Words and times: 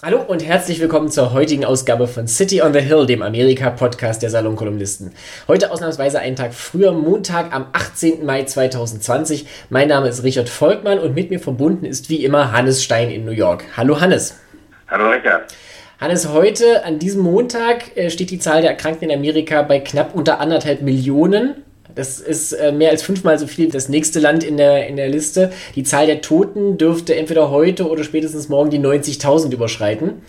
Hallo 0.00 0.22
und 0.22 0.46
herzlich 0.46 0.78
willkommen 0.78 1.10
zur 1.10 1.32
heutigen 1.32 1.64
Ausgabe 1.64 2.06
von 2.06 2.28
City 2.28 2.62
on 2.62 2.72
the 2.72 2.78
Hill, 2.78 3.04
dem 3.04 3.20
Amerika-Podcast 3.20 4.22
der 4.22 4.30
Salonkolumnisten. 4.30 5.10
Heute 5.48 5.72
ausnahmsweise 5.72 6.20
einen 6.20 6.36
Tag 6.36 6.54
früher, 6.54 6.92
Montag 6.92 7.52
am 7.52 7.66
18. 7.72 8.24
Mai 8.24 8.44
2020. 8.44 9.48
Mein 9.70 9.88
Name 9.88 10.06
ist 10.06 10.22
Richard 10.22 10.48
Volkmann 10.48 11.00
und 11.00 11.16
mit 11.16 11.30
mir 11.30 11.40
verbunden 11.40 11.84
ist 11.84 12.10
wie 12.10 12.24
immer 12.24 12.52
Hannes 12.52 12.84
Stein 12.84 13.10
in 13.10 13.24
New 13.24 13.32
York. 13.32 13.64
Hallo 13.76 14.00
Hannes. 14.00 14.38
Hallo 14.86 15.10
Richard. 15.10 15.52
Hannes, 16.00 16.28
heute 16.28 16.84
an 16.84 17.00
diesem 17.00 17.22
Montag 17.22 17.96
äh, 17.96 18.08
steht 18.08 18.30
die 18.30 18.38
Zahl 18.38 18.62
der 18.62 18.70
Erkrankten 18.70 19.10
in 19.10 19.18
Amerika 19.18 19.62
bei 19.62 19.80
knapp 19.80 20.14
unter 20.14 20.38
anderthalb 20.38 20.80
Millionen. 20.80 21.64
Das 21.94 22.20
ist 22.20 22.52
äh, 22.52 22.72
mehr 22.72 22.90
als 22.90 23.02
fünfmal 23.02 23.38
so 23.38 23.46
viel 23.46 23.70
das 23.70 23.88
nächste 23.88 24.20
Land 24.20 24.44
in 24.44 24.56
der, 24.56 24.86
in 24.86 24.96
der 24.96 25.08
Liste. 25.08 25.50
Die 25.74 25.82
Zahl 25.82 26.06
der 26.06 26.20
Toten 26.20 26.78
dürfte 26.78 27.14
entweder 27.14 27.50
heute 27.50 27.88
oder 27.88 28.04
spätestens 28.04 28.48
morgen 28.48 28.70
die 28.70 28.78
90.000 28.78 29.52
überschreiten. 29.52 30.22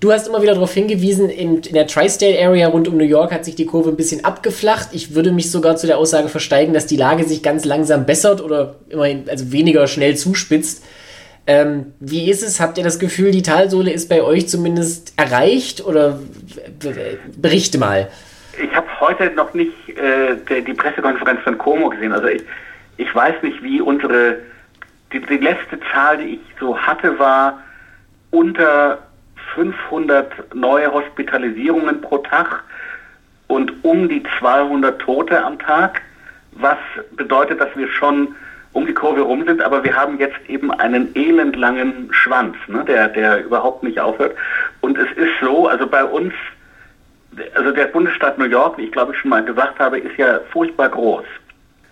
Du 0.00 0.12
hast 0.12 0.28
immer 0.28 0.42
wieder 0.42 0.54
darauf 0.54 0.72
hingewiesen, 0.72 1.28
in, 1.28 1.58
in 1.58 1.74
der 1.74 1.86
Tri-State 1.86 2.38
Area 2.40 2.68
rund 2.68 2.86
um 2.86 2.96
New 2.96 3.04
York 3.04 3.32
hat 3.32 3.44
sich 3.44 3.56
die 3.56 3.66
Kurve 3.66 3.90
ein 3.90 3.96
bisschen 3.96 4.24
abgeflacht. 4.24 4.90
Ich 4.92 5.14
würde 5.14 5.32
mich 5.32 5.50
sogar 5.50 5.76
zu 5.76 5.88
der 5.88 5.98
Aussage 5.98 6.28
versteigen, 6.28 6.72
dass 6.72 6.86
die 6.86 6.96
Lage 6.96 7.24
sich 7.24 7.42
ganz 7.42 7.64
langsam 7.64 8.06
bessert 8.06 8.40
oder 8.40 8.76
immerhin 8.88 9.28
also 9.28 9.50
weniger 9.50 9.88
schnell 9.88 10.16
zuspitzt. 10.16 10.84
Ähm, 11.48 11.94
wie 11.98 12.30
ist 12.30 12.42
es? 12.42 12.60
Habt 12.60 12.78
ihr 12.78 12.84
das 12.84 12.98
Gefühl, 12.98 13.30
die 13.30 13.42
Talsohle 13.42 13.90
ist 13.90 14.08
bei 14.08 14.22
euch 14.22 14.48
zumindest 14.48 15.14
erreicht 15.16 15.84
oder 15.84 16.20
berichte 17.40 17.78
mal? 17.78 18.08
Heute 19.00 19.30
noch 19.30 19.54
nicht 19.54 19.88
äh, 19.90 20.36
die, 20.48 20.62
die 20.62 20.74
Pressekonferenz 20.74 21.40
von 21.42 21.58
Como 21.58 21.88
gesehen. 21.88 22.12
Also 22.12 22.28
ich, 22.28 22.42
ich 22.96 23.14
weiß 23.14 23.42
nicht, 23.42 23.62
wie 23.62 23.80
unsere, 23.80 24.38
die, 25.12 25.20
die 25.20 25.38
letzte 25.38 25.78
Zahl, 25.92 26.18
die 26.18 26.34
ich 26.34 26.40
so 26.58 26.76
hatte, 26.78 27.18
war 27.18 27.62
unter 28.30 28.98
500 29.54 30.54
neue 30.54 30.92
Hospitalisierungen 30.92 32.00
pro 32.00 32.18
Tag 32.18 32.62
und 33.46 33.72
um 33.82 34.08
die 34.08 34.22
200 34.38 35.00
Tote 35.00 35.42
am 35.42 35.58
Tag, 35.58 36.02
was 36.52 36.76
bedeutet, 37.16 37.60
dass 37.60 37.74
wir 37.76 37.88
schon 37.88 38.34
um 38.72 38.86
die 38.86 38.94
Kurve 38.94 39.22
rum 39.22 39.44
sind, 39.46 39.62
aber 39.62 39.82
wir 39.82 39.96
haben 39.96 40.18
jetzt 40.18 40.38
eben 40.46 40.70
einen 40.70 41.14
elendlangen 41.16 42.08
Schwanz, 42.12 42.54
ne, 42.66 42.84
der, 42.84 43.08
der 43.08 43.44
überhaupt 43.44 43.82
nicht 43.82 43.98
aufhört. 43.98 44.36
Und 44.80 44.98
es 44.98 45.10
ist 45.16 45.32
so, 45.40 45.66
also 45.66 45.86
bei 45.86 46.04
uns 46.04 46.34
also 47.54 47.72
der 47.72 47.86
Bundesstaat 47.86 48.38
New 48.38 48.46
York, 48.46 48.78
wie 48.78 48.84
ich 48.84 48.92
glaube 48.92 49.12
ich 49.12 49.18
schon 49.18 49.30
mal 49.30 49.44
gesagt 49.44 49.78
habe, 49.78 49.98
ist 49.98 50.16
ja 50.16 50.40
furchtbar 50.50 50.88
groß. 50.88 51.24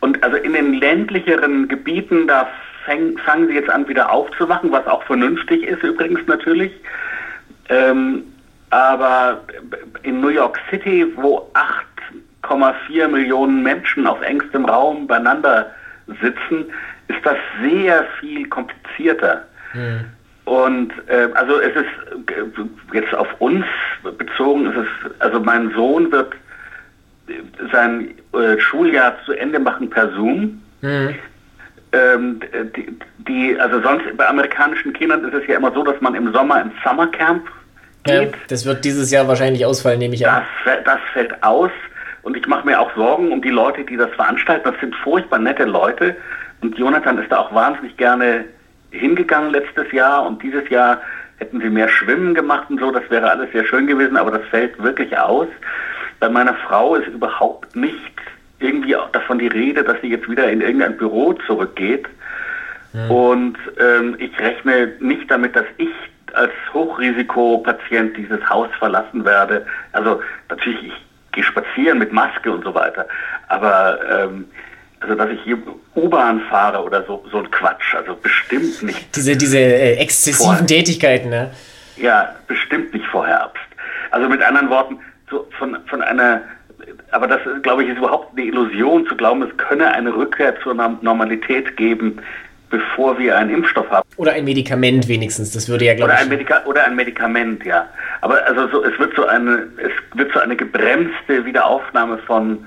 Und 0.01 0.23
also 0.23 0.37
in 0.37 0.53
den 0.53 0.75
ländlicheren 0.75 1.69
Gebieten, 1.69 2.27
da 2.27 2.49
fäng, 2.85 3.19
fangen 3.19 3.49
sie 3.49 3.55
jetzt 3.55 3.71
an 3.71 3.89
wieder 3.89 4.11
aufzuwachen, 4.11 4.71
was 4.73 4.87
auch 4.87 5.03
vernünftig 5.05 5.63
ist 5.65 5.83
übrigens 5.83 6.21
natürlich. 6.27 6.73
Ähm, 7.69 8.23
aber 8.71 9.43
in 10.03 10.21
New 10.21 10.29
York 10.29 10.59
City, 10.71 11.07
wo 11.17 11.51
8,4 12.43 13.09
Millionen 13.09 13.63
Menschen 13.63 14.07
auf 14.07 14.21
engstem 14.23 14.65
Raum 14.65 15.07
beieinander 15.07 15.71
sitzen, 16.21 16.67
ist 17.09 17.25
das 17.25 17.37
sehr 17.63 18.05
viel 18.21 18.49
komplizierter. 18.49 19.45
Mhm. 19.73 20.07
Und 20.47 20.93
äh, 21.09 21.29
also 21.35 21.61
es 21.61 21.75
ist 21.75 22.31
äh, 22.31 22.97
jetzt 22.97 23.13
auf 23.15 23.29
uns 23.41 23.65
bezogen, 24.17 24.67
ist 24.67 24.77
es, 24.77 25.21
also 25.21 25.41
mein 25.41 25.73
Sohn 25.73 26.11
wird 26.13 26.35
sein 27.73 28.15
äh, 28.33 28.59
Schuljahr 28.61 29.17
zu 29.25 29.33
Ende 29.33 29.59
machen 29.59 29.91
per 29.91 30.13
Zoom. 30.13 30.63
Mhm. 30.83 31.15
Ähm, 31.93 32.41
die, 32.77 32.97
die, 33.27 33.59
also 33.59 33.81
sonst 33.83 34.05
bei 34.17 34.29
amerikanischen 34.29 34.93
Kindern 34.93 35.25
ist 35.25 35.35
es 35.35 35.49
ja 35.49 35.57
immer 35.57 35.73
so, 35.73 35.83
dass 35.83 36.01
man 36.01 36.15
im 36.15 36.33
Sommer 36.33 36.63
ins 36.63 36.75
Summercamp 36.85 37.49
geht. 38.05 38.31
Ja, 38.31 38.39
das 38.47 38.65
wird 38.67 38.85
dieses 38.85 39.11
Jahr 39.11 39.27
wahrscheinlich 39.27 39.67
ausfallen, 39.67 39.99
nehme 39.99 40.15
ich 40.15 40.29
an. 40.29 40.45
Das, 40.65 40.85
das 40.85 41.01
fällt 41.13 41.43
aus 41.43 41.73
und 42.23 42.37
ich 42.37 42.47
mache 42.47 42.65
mir 42.65 42.81
auch 42.81 42.95
Sorgen 42.95 43.33
um 43.33 43.43
die 43.43 43.51
Leute, 43.51 43.83
die 43.83 43.97
das 43.97 44.11
veranstalten. 44.11 44.71
Das 44.71 44.81
sind 44.81 44.95
furchtbar 44.95 45.41
nette 45.41 45.65
Leute 45.65 46.15
und 46.61 46.79
Jonathan 46.79 47.19
ist 47.19 47.33
da 47.33 47.39
auch 47.39 47.53
wahnsinnig 47.53 47.97
gerne 47.97 48.45
hingegangen 48.91 49.51
letztes 49.51 49.91
Jahr 49.93 50.27
und 50.27 50.43
dieses 50.43 50.69
Jahr 50.69 51.01
hätten 51.39 51.61
sie 51.61 51.69
mehr 51.69 51.89
Schwimmen 51.89 52.35
gemacht 52.35 52.71
und 52.71 52.81
so, 52.81 52.91
das 52.91 53.09
wäre 53.11 53.31
alles 53.31 53.53
sehr 53.53 53.65
schön 53.65 53.87
gewesen, 53.87 54.17
aber 54.17 54.31
das 54.31 54.47
fällt 54.49 54.83
wirklich 54.83 55.17
aus. 55.19 55.49
Bei 56.19 56.29
meiner 56.29 56.55
Frau 56.55 56.95
ist 56.97 57.09
überhaupt 57.09 57.77
nicht 57.77 58.13
irgendwie 58.59 58.97
davon 59.13 59.39
die 59.39 59.49
Rede, 59.49 59.85
dass 59.85 60.01
sie 60.01 60.09
jetzt 60.09 60.29
wieder 60.31 60.51
in 60.51 60.63
irgendein 60.63 60.97
Büro 60.97 61.35
zurückgeht. 61.47 62.07
Hm. 62.93 63.11
Und 63.11 63.59
ähm, 63.79 64.17
ich 64.19 64.39
rechne 64.39 64.95
nicht 65.01 65.31
damit, 65.31 65.55
dass 65.55 65.67
ich 65.77 65.91
als 66.33 66.53
Hochrisikopatient 66.73 68.17
dieses 68.17 68.49
Haus 68.49 68.69
verlassen 68.79 69.25
werde. 69.25 69.67
Also 69.93 70.23
natürlich, 70.49 70.87
ich 70.87 71.07
gehe 71.33 71.45
spazieren 71.45 71.99
mit 71.99 72.13
Maske 72.13 72.51
und 72.51 72.65
so 72.65 72.75
weiter. 72.75 73.07
Aber 73.49 73.99
ähm, 74.11 74.47
also 75.07 75.15
dass 75.15 75.31
ich 75.31 75.41
hier 75.45 75.59
U-Bahn 75.95 76.41
fahre 76.51 76.83
oder 76.83 77.05
so, 77.07 77.25
so 77.31 77.39
ein 77.39 77.51
Quatsch, 77.51 77.95
also 77.95 78.17
bestimmt 78.17 78.83
nicht. 78.83 79.15
Diese, 79.15 79.37
diese 79.37 79.59
äh, 79.59 79.97
exzessiven 79.97 80.57
vor, 80.57 80.67
Tätigkeiten, 80.67 81.31
ne? 81.31 81.51
Ja, 81.97 82.35
bestimmt 82.49 82.93
nicht 82.93 83.07
vor 83.07 83.27
Herbst. 83.27 83.63
Also 84.11 84.29
mit 84.29 84.43
anderen 84.43 84.69
Worten, 84.69 84.99
so 85.31 85.47
von, 85.59 85.77
von 85.87 86.03
einer, 86.03 86.43
aber 87.13 87.29
das 87.29 87.41
glaube 87.63 87.85
ich 87.85 87.91
ist 87.91 87.99
überhaupt 87.99 88.37
eine 88.37 88.47
Illusion 88.47 89.07
zu 89.07 89.17
glauben, 89.17 89.43
es 89.43 89.57
könne 89.57 89.93
eine 89.93 90.15
Rückkehr 90.15 90.61
zur 90.61 90.75
Normalität 90.75 91.77
geben, 91.77 92.21
bevor 92.69 93.17
wir 93.19 93.39
einen 93.39 93.51
Impfstoff 93.51 93.89
haben. 93.91 94.09
Oder 94.17 94.33
ein 94.33 94.45
Medikament 94.45 95.07
wenigstens, 95.09 95.53
das 95.53 95.69
würde 95.69 95.85
ja 95.85 95.95
glaube 95.95 96.13
ich. 96.13 96.21
Ein 96.21 96.29
Medika 96.29 96.65
oder 96.67 96.85
ein 96.85 96.97
Medikament, 96.97 97.65
ja. 97.65 97.89
Aber 98.23 98.45
also 98.45 98.69
so, 98.69 98.85
es 98.85 98.99
wird 98.99 99.15
so 99.15 99.27
eine, 99.27 99.69
es 99.79 100.19
wird 100.19 100.33
so 100.33 100.41
eine 100.41 100.57
gebremste 100.57 101.45
Wiederaufnahme 101.45 102.19
von 102.19 102.67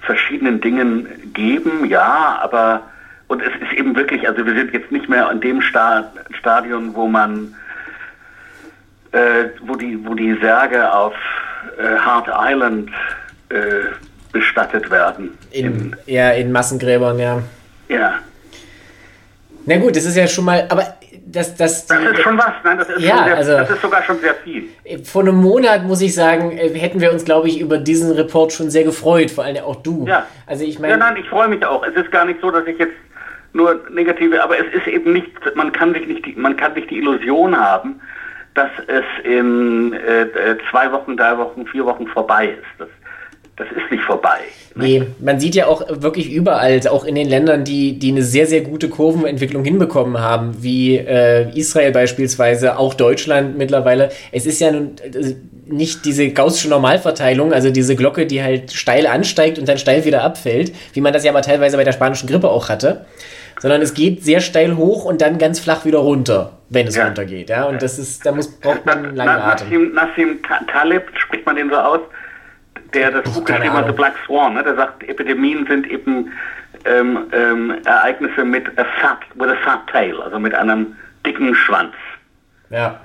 verschiedenen 0.00 0.60
Dingen 0.60 1.06
geben, 1.34 1.84
ja, 1.86 2.38
aber 2.42 2.82
und 3.28 3.42
es 3.42 3.52
ist 3.60 3.78
eben 3.78 3.94
wirklich, 3.94 4.26
also 4.26 4.44
wir 4.44 4.54
sind 4.54 4.72
jetzt 4.72 4.90
nicht 4.90 5.08
mehr 5.08 5.30
in 5.30 5.40
dem 5.40 5.60
Stadion, 5.60 6.94
wo 6.94 7.06
man, 7.06 7.54
äh, 9.12 9.44
wo 9.60 9.76
die, 9.76 9.98
wo 10.06 10.14
die 10.14 10.34
Särge 10.40 10.90
auf 10.92 11.14
äh, 11.78 11.98
Hart 11.98 12.28
Island 12.28 12.90
äh, 13.50 13.92
bestattet 14.32 14.90
werden. 14.90 15.36
In, 15.50 15.66
in, 15.66 15.96
ja, 16.06 16.30
in 16.30 16.50
Massengräbern, 16.52 17.18
ja. 17.18 17.42
Ja. 17.88 18.14
Na 19.66 19.76
gut, 19.76 19.96
das 19.96 20.06
ist 20.06 20.16
ja 20.16 20.26
schon 20.26 20.46
mal, 20.46 20.66
aber 20.70 20.97
das, 21.30 21.54
das, 21.56 21.86
das 21.86 22.02
ist 22.02 22.20
schon 22.22 22.38
was, 22.38 22.52
nein, 22.64 22.78
das 22.78 22.88
ist, 22.88 23.00
ja, 23.00 23.24
sehr, 23.24 23.36
also, 23.36 23.52
das 23.52 23.70
ist 23.70 23.82
sogar 23.82 24.02
schon 24.02 24.18
sehr 24.20 24.34
viel. 24.34 24.68
Vor 25.04 25.22
einem 25.22 25.36
Monat, 25.36 25.84
muss 25.84 26.00
ich 26.00 26.14
sagen, 26.14 26.52
äh, 26.52 26.70
hätten 26.70 27.00
wir 27.00 27.12
uns, 27.12 27.24
glaube 27.24 27.48
ich, 27.48 27.60
über 27.60 27.78
diesen 27.78 28.12
Report 28.12 28.52
schon 28.52 28.70
sehr 28.70 28.84
gefreut, 28.84 29.30
vor 29.30 29.44
allem 29.44 29.62
auch 29.64 29.76
du. 29.76 30.06
Ja, 30.06 30.26
also 30.46 30.64
ich 30.64 30.78
meine. 30.78 30.92
Ja, 30.92 30.96
nein, 30.96 31.16
ich 31.16 31.28
freue 31.28 31.48
mich 31.48 31.64
auch. 31.66 31.84
Es 31.86 31.94
ist 31.94 32.10
gar 32.10 32.24
nicht 32.24 32.40
so, 32.40 32.50
dass 32.50 32.66
ich 32.66 32.78
jetzt 32.78 32.94
nur 33.52 33.80
negative, 33.90 34.42
aber 34.42 34.56
es 34.58 34.72
ist 34.72 34.86
eben 34.86 35.12
nicht, 35.12 35.30
man 35.54 35.72
kann 35.72 35.92
sich 35.92 36.06
nicht, 36.06 36.36
man 36.36 36.56
kann 36.56 36.72
nicht 36.74 36.90
die 36.90 36.98
Illusion 36.98 37.58
haben, 37.58 38.00
dass 38.54 38.70
es 38.86 39.04
in 39.24 39.92
äh, 39.92 40.22
äh 40.22 40.58
zwei 40.70 40.90
Wochen, 40.92 41.16
drei 41.16 41.36
Wochen, 41.36 41.66
vier 41.66 41.84
Wochen 41.84 42.06
vorbei 42.06 42.48
ist. 42.48 42.64
Das, 42.78 42.88
das 43.58 43.66
ist 43.68 43.90
nicht 43.90 44.04
vorbei. 44.04 44.38
Ne? 44.74 44.84
Nee, 44.84 45.02
man 45.18 45.40
sieht 45.40 45.56
ja 45.56 45.66
auch 45.66 45.82
wirklich 45.88 46.30
überall, 46.30 46.80
auch 46.88 47.04
in 47.04 47.16
den 47.16 47.28
Ländern, 47.28 47.64
die, 47.64 47.98
die 47.98 48.12
eine 48.12 48.22
sehr, 48.22 48.46
sehr 48.46 48.60
gute 48.60 48.88
Kurvenentwicklung 48.88 49.64
hinbekommen 49.64 50.18
haben, 50.20 50.62
wie 50.62 50.96
äh, 50.96 51.50
Israel 51.58 51.90
beispielsweise, 51.90 52.78
auch 52.78 52.94
Deutschland 52.94 53.58
mittlerweile. 53.58 54.10
Es 54.30 54.46
ist 54.46 54.60
ja 54.60 54.70
nun 54.70 54.92
äh, 55.02 55.34
nicht 55.66 56.04
diese 56.04 56.30
gaussische 56.30 56.68
Normalverteilung, 56.68 57.52
also 57.52 57.70
diese 57.70 57.96
Glocke, 57.96 58.26
die 58.26 58.42
halt 58.42 58.72
steil 58.72 59.06
ansteigt 59.06 59.58
und 59.58 59.68
dann 59.68 59.78
steil 59.78 60.04
wieder 60.04 60.22
abfällt, 60.22 60.72
wie 60.92 61.00
man 61.00 61.12
das 61.12 61.24
ja 61.24 61.32
aber 61.32 61.42
teilweise 61.42 61.76
bei 61.76 61.84
der 61.84 61.92
spanischen 61.92 62.28
Grippe 62.28 62.48
auch 62.48 62.68
hatte, 62.68 63.04
sondern 63.58 63.82
es 63.82 63.94
geht 63.94 64.22
sehr 64.22 64.40
steil 64.40 64.76
hoch 64.76 65.04
und 65.04 65.20
dann 65.20 65.38
ganz 65.38 65.58
flach 65.58 65.84
wieder 65.84 65.98
runter, 65.98 66.58
wenn 66.68 66.86
es 66.86 66.94
ja. 66.94 67.06
runtergeht. 67.06 67.50
Ja, 67.50 67.64
und 67.64 67.82
das 67.82 67.98
ist, 67.98 68.24
da 68.24 68.32
muss, 68.32 68.48
braucht 68.48 68.86
man 68.86 69.06
einen 69.06 69.16
langen 69.16 69.42
Atem. 69.42 69.92
Nassim, 69.92 69.92
Nassim 69.92 70.38
Taleb, 70.72 71.02
spricht 71.16 71.44
man 71.44 71.56
den 71.56 71.68
so 71.68 71.76
aus, 71.76 72.00
der 72.94 73.10
das 73.10 73.32
Buch 73.32 73.44
geschrieben 73.44 73.72
hat, 73.72 73.86
The 73.86 73.92
Black 73.92 74.14
Swan, 74.26 74.54
ne? 74.54 74.62
der 74.62 74.76
sagt, 74.76 75.02
Epidemien 75.02 75.66
sind 75.66 75.86
eben 75.90 76.32
ähm, 76.84 77.26
ähm, 77.32 77.74
Ereignisse 77.84 78.44
mit 78.44 78.66
a 78.78 78.84
fat, 79.00 79.18
with 79.34 79.48
a 79.48 79.56
fat 79.64 79.86
tail, 79.90 80.20
also 80.22 80.38
mit 80.38 80.54
einem 80.54 80.96
dicken 81.26 81.54
Schwanz. 81.54 81.94
Ja. 82.70 83.00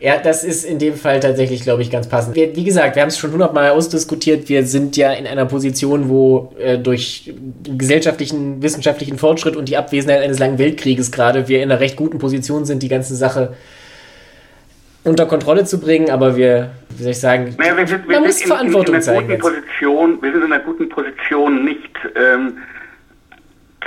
Ja. 0.00 0.18
das 0.18 0.42
ist 0.42 0.64
in 0.64 0.80
dem 0.80 0.96
Fall 0.96 1.20
tatsächlich, 1.20 1.62
glaube 1.62 1.82
ich, 1.82 1.90
ganz 1.90 2.08
passend. 2.08 2.34
Wir, 2.34 2.56
wie 2.56 2.64
gesagt, 2.64 2.96
wir 2.96 3.02
haben 3.02 3.10
es 3.10 3.18
schon 3.18 3.30
hundertmal 3.30 3.70
ausdiskutiert. 3.70 4.48
Wir 4.48 4.66
sind 4.66 4.96
ja 4.96 5.12
in 5.12 5.24
einer 5.24 5.46
Position, 5.46 6.08
wo 6.08 6.52
äh, 6.58 6.78
durch 6.78 7.32
gesellschaftlichen, 7.64 8.60
wissenschaftlichen 8.60 9.18
Fortschritt 9.18 9.54
und 9.54 9.68
die 9.68 9.76
Abwesenheit 9.76 10.22
eines 10.22 10.40
langen 10.40 10.58
Weltkrieges 10.58 11.12
gerade 11.12 11.46
wir 11.46 11.62
in 11.62 11.70
einer 11.70 11.80
recht 11.80 11.96
guten 11.96 12.18
Position 12.18 12.64
sind, 12.64 12.82
die 12.82 12.88
ganze 12.88 13.14
Sache 13.14 13.54
unter 15.08 15.26
Kontrolle 15.26 15.64
zu 15.64 15.80
bringen, 15.80 16.10
aber 16.10 16.36
wir, 16.36 16.70
wie 16.96 17.02
soll 17.02 17.12
ich 17.12 17.20
sagen, 17.20 17.54
naja, 17.58 17.76
wir 17.76 17.86
sind, 17.86 18.08
wir 18.08 18.16
man 18.16 18.26
muss 18.26 18.40
in, 18.40 18.46
Verantwortung 18.46 18.94
in, 18.94 19.00
in 19.00 19.02
zeigen. 19.02 19.38
Position, 19.38 20.22
wir 20.22 20.32
sind 20.32 20.44
in 20.44 20.52
einer 20.52 20.62
guten 20.62 20.88
Position, 20.88 21.64
nicht 21.64 21.90
ähm, 22.14 22.58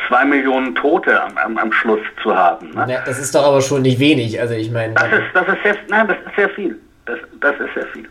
zwei 0.08 0.26
Millionen 0.26 0.76
Tote 0.76 1.22
am, 1.22 1.38
am, 1.38 1.58
am 1.58 1.72
Schluss 1.72 2.02
zu 2.22 2.36
haben. 2.36 2.72
Ne? 2.72 2.86
Ja, 2.90 3.04
das 3.06 3.20
ist 3.20 3.34
doch 3.34 3.46
aber 3.46 3.62
schon 3.62 3.82
nicht 3.82 4.00
wenig. 4.00 4.40
Also 4.40 4.54
ich 4.54 4.72
meine. 4.72 4.94
Das 4.94 5.12
ist, 5.12 5.22
das 5.34 5.48
ist 5.48 5.64
sehr, 5.64 5.76
nein, 5.90 6.08
das 6.08 6.18
ist 6.18 6.36
sehr 6.36 6.50
viel. 6.50 6.78
Das, 7.06 7.20
das 7.40 7.54
ist 7.54 7.74
sehr 7.74 7.88
viel. 7.88 8.06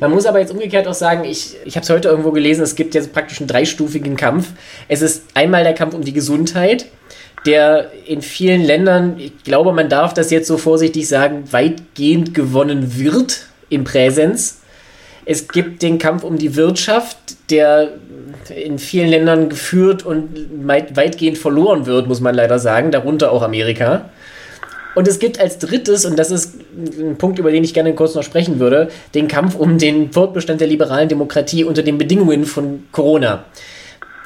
Man 0.00 0.10
muss 0.10 0.26
aber 0.26 0.38
jetzt 0.38 0.52
umgekehrt 0.52 0.86
auch 0.86 0.94
sagen, 0.94 1.24
ich, 1.24 1.56
ich 1.64 1.76
habe 1.76 1.84
es 1.84 1.90
heute 1.90 2.08
irgendwo 2.08 2.30
gelesen, 2.30 2.62
es 2.62 2.74
gibt 2.74 2.94
jetzt 2.94 3.12
praktisch 3.12 3.40
einen 3.40 3.48
dreistufigen 3.48 4.16
Kampf. 4.16 4.50
Es 4.88 5.02
ist 5.02 5.24
einmal 5.34 5.64
der 5.64 5.74
Kampf 5.74 5.94
um 5.94 6.02
die 6.02 6.12
Gesundheit, 6.12 6.86
der 7.46 7.90
in 8.06 8.22
vielen 8.22 8.62
Ländern, 8.62 9.16
ich 9.18 9.42
glaube, 9.42 9.72
man 9.72 9.88
darf 9.88 10.14
das 10.14 10.30
jetzt 10.30 10.46
so 10.46 10.58
vorsichtig 10.58 11.08
sagen, 11.08 11.44
weitgehend 11.50 12.34
gewonnen 12.34 12.98
wird 12.98 13.46
im 13.68 13.84
Präsens. 13.84 14.60
Es 15.24 15.48
gibt 15.48 15.82
den 15.82 15.98
Kampf 15.98 16.24
um 16.24 16.36
die 16.36 16.56
Wirtschaft, 16.56 17.16
der 17.50 17.90
in 18.54 18.78
vielen 18.78 19.08
Ländern 19.08 19.48
geführt 19.48 20.04
und 20.04 20.28
weitgehend 20.66 21.38
verloren 21.38 21.86
wird, 21.86 22.08
muss 22.08 22.20
man 22.20 22.34
leider 22.34 22.58
sagen, 22.58 22.90
darunter 22.90 23.30
auch 23.30 23.42
Amerika. 23.42 24.10
Und 24.94 25.08
es 25.08 25.18
gibt 25.18 25.40
als 25.40 25.58
drittes, 25.58 26.04
und 26.04 26.18
das 26.18 26.30
ist 26.30 26.56
ein 26.76 27.16
Punkt, 27.16 27.38
über 27.38 27.50
den 27.50 27.64
ich 27.64 27.72
gerne 27.72 27.94
kurz 27.94 28.14
noch 28.14 28.22
sprechen 28.22 28.58
würde, 28.58 28.88
den 29.14 29.26
Kampf 29.26 29.54
um 29.54 29.78
den 29.78 30.12
Fortbestand 30.12 30.60
der 30.60 30.68
liberalen 30.68 31.08
Demokratie 31.08 31.64
unter 31.64 31.82
den 31.82 31.98
Bedingungen 31.98 32.44
von 32.44 32.84
Corona. 32.92 33.44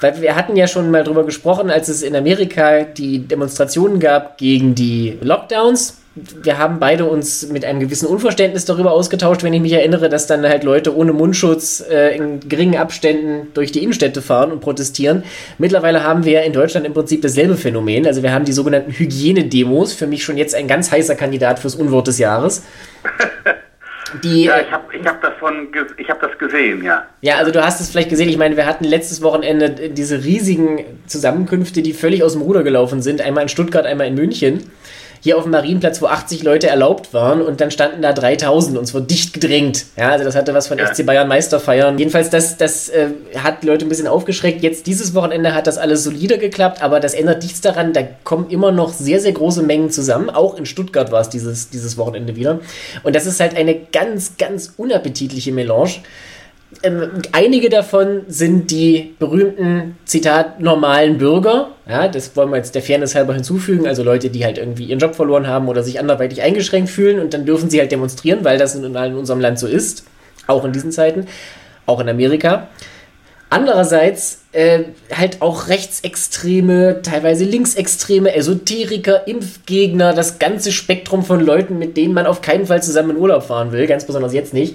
Weil 0.00 0.20
wir 0.20 0.37
hatten 0.37 0.56
ja 0.56 0.66
schon 0.66 0.90
mal 0.90 1.04
drüber 1.04 1.25
gesprochen, 1.25 1.70
als 1.70 1.88
es 1.88 2.02
in 2.02 2.14
Amerika 2.14 2.82
die 2.82 3.20
Demonstrationen 3.20 3.98
gab 4.00 4.38
gegen 4.38 4.75
die 4.75 5.19
Lockdowns 5.20 5.98
wir 6.16 6.56
haben 6.56 6.78
beide 6.78 7.04
uns 7.04 7.48
mit 7.48 7.64
einem 7.66 7.78
gewissen 7.78 8.06
Unverständnis 8.06 8.64
darüber 8.64 8.93
ausgetauscht, 8.93 9.43
wenn 9.43 9.52
ich 9.52 9.60
mich 9.60 9.72
erinnere, 9.72 10.08
dass 10.08 10.26
dann 10.26 10.48
halt 10.48 10.64
Leute 10.64 10.96
ohne 10.96 11.12
Mundschutz 11.12 11.84
äh, 11.90 12.16
in 12.16 12.40
geringen 12.48 12.76
Abständen 12.76 13.48
durch 13.52 13.70
die 13.70 13.82
Innenstädte 13.82 14.22
fahren 14.22 14.50
und 14.50 14.60
protestieren. 14.60 15.25
Mittlerweile 15.58 16.02
haben 16.02 16.25
wir 16.25 16.42
in 16.42 16.54
Deutschland 16.54 16.87
im 16.87 16.94
Prinzip 16.94 17.20
dasselbe 17.20 17.56
Phänomen. 17.56 18.06
Also 18.06 18.22
wir 18.22 18.32
haben 18.32 18.46
die 18.46 18.52
sogenannten 18.52 18.92
Hygienedemos, 18.92 19.92
für 19.92 20.06
mich 20.06 20.25
schon 20.25 20.38
jetzt 20.38 20.54
ein 20.54 20.69
ganz 20.69 20.90
heißer 20.90 21.16
Kandidat 21.16 21.58
fürs 21.58 21.75
Unwort 21.75 22.06
des 22.06 22.19
Jahres. 22.19 22.62
Die, 24.22 24.44
ja, 24.44 24.60
ich 24.60 24.70
habe 24.70 24.96
ich 24.96 25.06
hab 25.06 25.20
davon, 25.22 25.68
ich 25.96 26.08
habe 26.08 26.26
das 26.26 26.38
gesehen, 26.38 26.84
ja. 26.84 27.06
Ja, 27.20 27.36
also 27.36 27.52
du 27.52 27.64
hast 27.64 27.80
es 27.80 27.90
vielleicht 27.90 28.10
gesehen. 28.10 28.28
Ich 28.28 28.38
meine, 28.38 28.56
wir 28.56 28.66
hatten 28.66 28.84
letztes 28.84 29.22
Wochenende 29.22 29.70
diese 29.70 30.24
riesigen 30.24 30.84
Zusammenkünfte, 31.06 31.82
die 31.82 31.92
völlig 31.92 32.22
aus 32.22 32.32
dem 32.32 32.42
Ruder 32.42 32.62
gelaufen 32.62 33.02
sind. 33.02 33.20
Einmal 33.20 33.44
in 33.44 33.48
Stuttgart, 33.48 33.86
einmal 33.86 34.06
in 34.06 34.14
München 34.14 34.70
hier 35.26 35.37
auf 35.38 35.43
dem 35.43 35.50
Marienplatz, 35.50 36.00
wo 36.00 36.06
80 36.06 36.44
Leute 36.44 36.69
erlaubt 36.69 37.12
waren 37.12 37.43
und 37.43 37.61
dann 37.61 37.73
standen 37.73 38.00
da 38.00 38.12
3000 38.12 38.78
und 38.78 38.84
es 38.84 38.94
wurde 38.94 39.06
dicht 39.06 39.32
gedrängt. 39.32 39.87
Ja, 39.96 40.11
also 40.11 40.25
das 40.25 40.37
hatte 40.37 40.55
was 40.55 40.69
von 40.69 40.78
ja. 40.78 40.87
FC 40.87 41.05
Bayern 41.05 41.26
Meisterfeiern. 41.26 41.99
Jedenfalls, 41.99 42.31
das, 42.31 42.56
das 42.56 42.88
äh, 42.90 43.08
hat 43.37 43.64
die 43.64 43.67
Leute 43.67 43.84
ein 43.84 43.88
bisschen 43.88 44.06
aufgeschreckt. 44.06 44.62
Jetzt 44.62 44.87
dieses 44.87 45.14
Wochenende 45.14 45.52
hat 45.52 45.67
das 45.67 45.78
alles 45.78 46.05
solide 46.05 46.38
geklappt, 46.38 46.81
aber 46.81 47.00
das 47.00 47.12
ändert 47.12 47.43
nichts 47.43 47.61
daran, 47.61 47.93
da 47.93 48.05
kommen 48.23 48.50
immer 48.50 48.70
noch 48.70 48.93
sehr, 48.93 49.19
sehr 49.19 49.32
große 49.32 49.64
Mengen 49.64 49.90
zusammen. 49.90 50.31
Auch 50.31 50.56
in 50.56 50.64
Stuttgart 50.64 51.11
war 51.11 51.23
es 51.23 51.28
dieses, 51.28 51.70
dieses 51.70 51.99
Wochenende 51.99 52.37
wieder. 52.37 52.61
Und 53.02 53.17
das 53.17 53.26
ist 53.26 53.40
halt 53.40 53.56
eine 53.56 53.75
ganz, 53.75 54.37
ganz 54.38 54.75
unappetitliche 54.76 55.50
Melange. 55.50 55.94
Ähm, 56.82 57.23
einige 57.32 57.69
davon 57.69 58.23
sind 58.28 58.70
die 58.70 59.14
berühmten, 59.19 59.96
Zitat, 60.05 60.61
normalen 60.61 61.19
Bürger. 61.19 61.70
Ja, 61.88 62.08
das 62.08 62.37
wollen 62.37 62.50
wir 62.50 62.56
jetzt 62.56 62.75
der 62.75 62.82
Fairness 62.82 63.14
halber 63.14 63.34
hinzufügen. 63.34 63.87
Also 63.87 64.02
Leute, 64.02 64.31
die 64.31 64.44
halt 64.44 64.58
irgendwie 64.58 64.84
ihren 64.84 64.99
Job 64.99 65.14
verloren 65.14 65.46
haben 65.46 65.69
oder 65.69 65.82
sich 65.82 66.00
anderweitig 66.00 66.43
eingeschränkt 66.43 66.90
fühlen 66.90 67.20
und 67.20 67.34
dann 67.34 67.46
dürfen 67.46 67.70
sie 67.70 67.81
halt 67.81 67.93
demonstrieren, 67.93 68.40
weil 68.43 68.58
das 68.58 68.75
in, 68.75 68.84
in 68.84 69.14
unserem 69.14 69.40
Land 69.40 69.58
so 69.58 69.67
ist. 69.67 70.05
Auch 70.46 70.64
in 70.64 70.73
diesen 70.73 70.93
Zeiten. 70.93 71.26
Auch 71.87 72.00
in 72.00 72.08
Amerika. 72.08 72.69
Andererseits 73.49 74.43
äh, 74.50 74.84
halt 75.17 75.40
auch 75.40 75.69
Rechtsextreme, 75.69 77.02
teilweise 77.02 77.44
Linksextreme, 77.44 78.34
Esoteriker, 78.34 79.28
Impfgegner, 79.28 80.14
das 80.14 80.40
ganze 80.40 80.73
Spektrum 80.73 81.25
von 81.25 81.40
Leuten, 81.40 81.78
mit 81.78 81.96
denen 81.96 82.12
man 82.12 82.26
auf 82.26 82.43
keinen 82.43 82.67
Fall 82.67 82.82
zusammen 82.82 83.11
in 83.11 83.17
Urlaub 83.19 83.44
fahren 83.44 83.70
will, 83.70 83.87
ganz 83.87 84.05
besonders 84.05 84.32
jetzt 84.32 84.52
nicht 84.52 84.75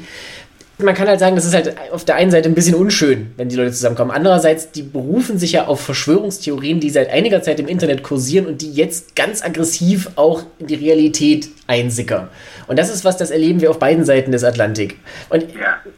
man 0.83 0.95
kann 0.95 1.07
halt 1.07 1.19
sagen, 1.19 1.35
das 1.35 1.45
ist 1.45 1.53
halt 1.53 1.75
auf 1.91 2.05
der 2.05 2.15
einen 2.15 2.31
Seite 2.31 2.49
ein 2.49 2.55
bisschen 2.55 2.75
unschön, 2.75 3.31
wenn 3.37 3.49
die 3.49 3.55
Leute 3.55 3.71
zusammenkommen. 3.71 4.11
Andererseits, 4.11 4.71
die 4.71 4.83
berufen 4.83 5.37
sich 5.37 5.53
ja 5.53 5.67
auf 5.67 5.81
Verschwörungstheorien, 5.81 6.79
die 6.79 6.89
seit 6.89 7.09
einiger 7.09 7.41
Zeit 7.41 7.59
im 7.59 7.67
Internet 7.67 8.03
kursieren 8.03 8.45
und 8.45 8.61
die 8.61 8.71
jetzt 8.71 9.15
ganz 9.15 9.43
aggressiv 9.43 10.11
auch 10.15 10.43
in 10.59 10.67
die 10.67 10.75
Realität 10.75 11.49
einsickern. 11.67 12.29
Und 12.67 12.77
das 12.79 12.93
ist 12.93 13.05
was, 13.05 13.17
das 13.17 13.31
erleben 13.31 13.61
wir 13.61 13.69
auf 13.69 13.79
beiden 13.79 14.05
Seiten 14.05 14.31
des 14.31 14.43
Atlantik. 14.43 14.97
Und 15.29 15.45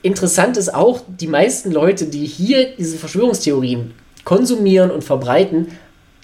interessant 0.01 0.57
ist 0.57 0.73
auch, 0.73 1.01
die 1.07 1.27
meisten 1.27 1.71
Leute, 1.71 2.05
die 2.05 2.25
hier 2.25 2.75
diese 2.77 2.97
Verschwörungstheorien 2.97 3.93
konsumieren 4.23 4.91
und 4.91 5.03
verbreiten, 5.03 5.67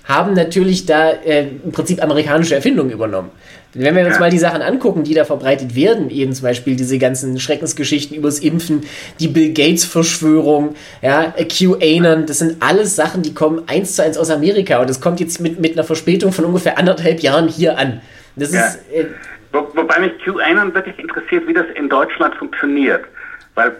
haben 0.09 0.33
natürlich 0.33 0.87
da 0.87 1.11
äh, 1.11 1.47
im 1.63 1.71
Prinzip 1.71 2.01
amerikanische 2.01 2.55
Erfindungen 2.55 2.91
übernommen. 2.91 3.29
Wenn 3.73 3.95
wir 3.95 4.05
uns 4.07 4.19
mal 4.19 4.31
die 4.31 4.39
Sachen 4.39 4.63
angucken, 4.63 5.03
die 5.03 5.13
da 5.13 5.25
verbreitet 5.25 5.75
werden, 5.75 6.09
eben 6.09 6.33
zum 6.33 6.43
Beispiel 6.43 6.75
diese 6.75 6.97
ganzen 6.97 7.39
Schreckensgeschichten 7.39 8.17
übers 8.17 8.39
Impfen, 8.39 8.81
die 9.19 9.27
Bill 9.27 9.53
Gates-Verschwörung, 9.53 10.75
ja, 11.03 11.31
QAnon, 11.37 12.25
das 12.25 12.39
sind 12.39 12.63
alles 12.63 12.95
Sachen, 12.95 13.21
die 13.21 13.33
kommen 13.35 13.63
eins 13.67 13.95
zu 13.95 14.03
eins 14.03 14.17
aus 14.17 14.31
Amerika 14.31 14.81
und 14.81 14.89
es 14.89 14.99
kommt 14.99 15.19
jetzt 15.19 15.39
mit, 15.39 15.59
mit 15.59 15.73
einer 15.73 15.83
Verspätung 15.83 16.31
von 16.31 16.45
ungefähr 16.45 16.79
anderthalb 16.79 17.19
Jahren 17.19 17.47
hier 17.47 17.77
an. 17.77 18.01
Das 18.35 18.53
ja. 18.53 18.65
ist. 18.65 18.79
Äh, 18.91 19.05
Wo, 19.51 19.67
wobei 19.75 19.99
mich 19.99 20.13
QAnon 20.23 20.73
wirklich 20.73 20.97
interessiert, 20.97 21.47
wie 21.47 21.53
das 21.53 21.65
in 21.75 21.89
Deutschland 21.89 22.33
funktioniert. 22.35 23.05
Weil, 23.53 23.71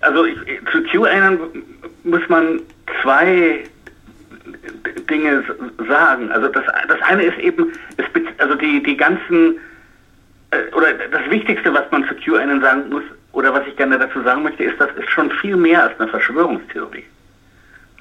also 0.00 0.24
ich, 0.24 0.38
zu 0.72 0.82
QAnon 0.84 1.38
muss 2.04 2.26
man 2.28 2.60
zwei 3.02 3.64
Dinge 5.08 5.44
sagen. 5.88 6.30
Also 6.30 6.48
das, 6.48 6.64
das 6.88 7.02
eine 7.02 7.24
ist 7.24 7.38
eben, 7.38 7.72
also 8.38 8.54
die, 8.54 8.82
die 8.82 8.96
ganzen, 8.96 9.56
äh, 10.50 10.74
oder 10.74 10.94
das 10.94 11.30
Wichtigste, 11.30 11.72
was 11.72 11.90
man 11.90 12.06
zu 12.08 12.14
QAnon 12.14 12.60
sagen 12.60 12.88
muss, 12.90 13.04
oder 13.32 13.52
was 13.52 13.66
ich 13.66 13.76
gerne 13.76 13.98
dazu 13.98 14.22
sagen 14.22 14.42
möchte, 14.42 14.64
ist, 14.64 14.80
das 14.80 14.90
ist 14.96 15.10
schon 15.10 15.30
viel 15.30 15.56
mehr 15.56 15.84
als 15.84 16.00
eine 16.00 16.08
Verschwörungstheorie. 16.08 17.04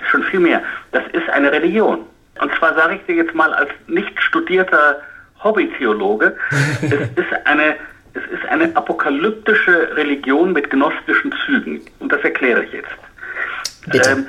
Schon 0.09 0.23
viel 0.23 0.39
mehr. 0.39 0.61
Das 0.91 1.03
ist 1.13 1.29
eine 1.29 1.51
Religion. 1.51 2.05
Und 2.39 2.53
zwar 2.55 2.75
sage 2.75 2.95
ich 2.95 3.05
dir 3.05 3.15
jetzt 3.15 3.33
mal 3.33 3.53
als 3.53 3.69
nicht 3.87 4.21
studierter 4.21 5.01
Hobbytheologe, 5.43 6.35
es 6.81 6.91
ist 6.91 7.45
eine 7.45 7.75
es 8.17 8.39
ist 8.39 8.45
eine 8.49 8.75
apokalyptische 8.75 9.95
Religion 9.95 10.53
mit 10.53 10.69
gnostischen 10.69 11.33
Zügen. 11.45 11.81
Und 11.99 12.11
das 12.11 12.21
erkläre 12.21 12.63
ich 12.63 12.71
jetzt. 12.73 14.07
Ähm, 14.07 14.25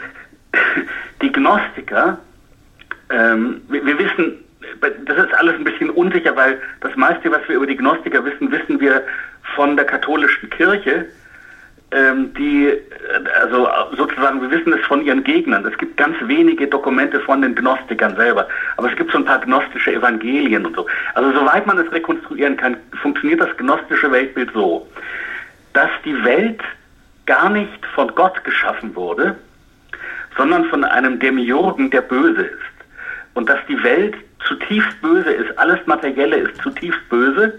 die 1.23 1.33
Gnostiker 1.33 2.19
ähm, 3.11 3.63
wir, 3.69 3.85
wir, 3.85 3.99
wissen, 3.99 4.45
das 4.81 5.17
ist 5.17 5.35
alles 5.35 5.55
ein 5.55 5.65
bisschen 5.65 5.91
unsicher, 5.91 6.35
weil 6.37 6.61
das 6.81 6.95
meiste, 6.97 7.31
was 7.31 7.41
wir 7.49 7.57
über 7.57 7.67
die 7.67 7.77
Gnostiker 7.77 8.25
wissen, 8.25 8.51
wissen 8.51 8.81
wir 8.81 9.03
von 9.55 9.77
der 9.77 9.87
katholischen 9.87 10.51
Kirche, 10.51 11.07
ähm, 11.91 12.35
die, 12.35 12.71
also 13.41 13.67
sozusagen, 13.97 14.43
wir 14.43 14.51
wissen 14.51 14.75
es 14.75 14.85
von 14.85 15.03
ihren 15.03 15.25
Gegnern. 15.25 15.65
Es 15.65 15.79
gibt 15.79 15.97
ganz 15.97 16.17
wenige 16.21 16.67
Dokumente 16.67 17.19
von 17.21 17.41
den 17.41 17.55
Gnostikern 17.55 18.15
selber, 18.17 18.47
aber 18.77 18.91
es 18.91 18.97
gibt 18.97 19.11
so 19.11 19.19
ein 19.19 19.25
paar 19.25 19.41
gnostische 19.41 19.95
Evangelien 19.95 20.67
und 20.67 20.77
so. 20.77 20.87
Also 21.15 21.33
soweit 21.33 21.67
man 21.67 21.79
es 21.79 21.91
rekonstruieren 21.91 22.59
kann, 22.59 22.77
funktioniert 23.01 23.41
das 23.41 23.57
gnostische 23.57 24.13
Weltbild 24.13 24.51
so, 24.53 24.87
dass 25.73 25.89
die 26.05 26.23
Welt 26.25 26.61
gar 27.25 27.49
nicht 27.49 27.87
von 27.95 28.15
Gott 28.15 28.45
geschaffen 28.45 28.95
wurde, 28.95 29.37
sondern 30.39 30.65
von 30.67 30.85
einem 30.85 31.19
Demiurgen, 31.19 31.91
der 31.91 32.01
böse 32.01 32.43
ist 32.43 32.79
und 33.35 33.49
dass 33.49 33.59
die 33.69 33.83
Welt 33.83 34.15
zutiefst 34.47 35.01
böse 35.03 35.31
ist, 35.31 35.59
alles 35.59 35.85
Materielle 35.87 36.37
ist 36.37 36.63
zutiefst 36.63 37.07
böse. 37.11 37.59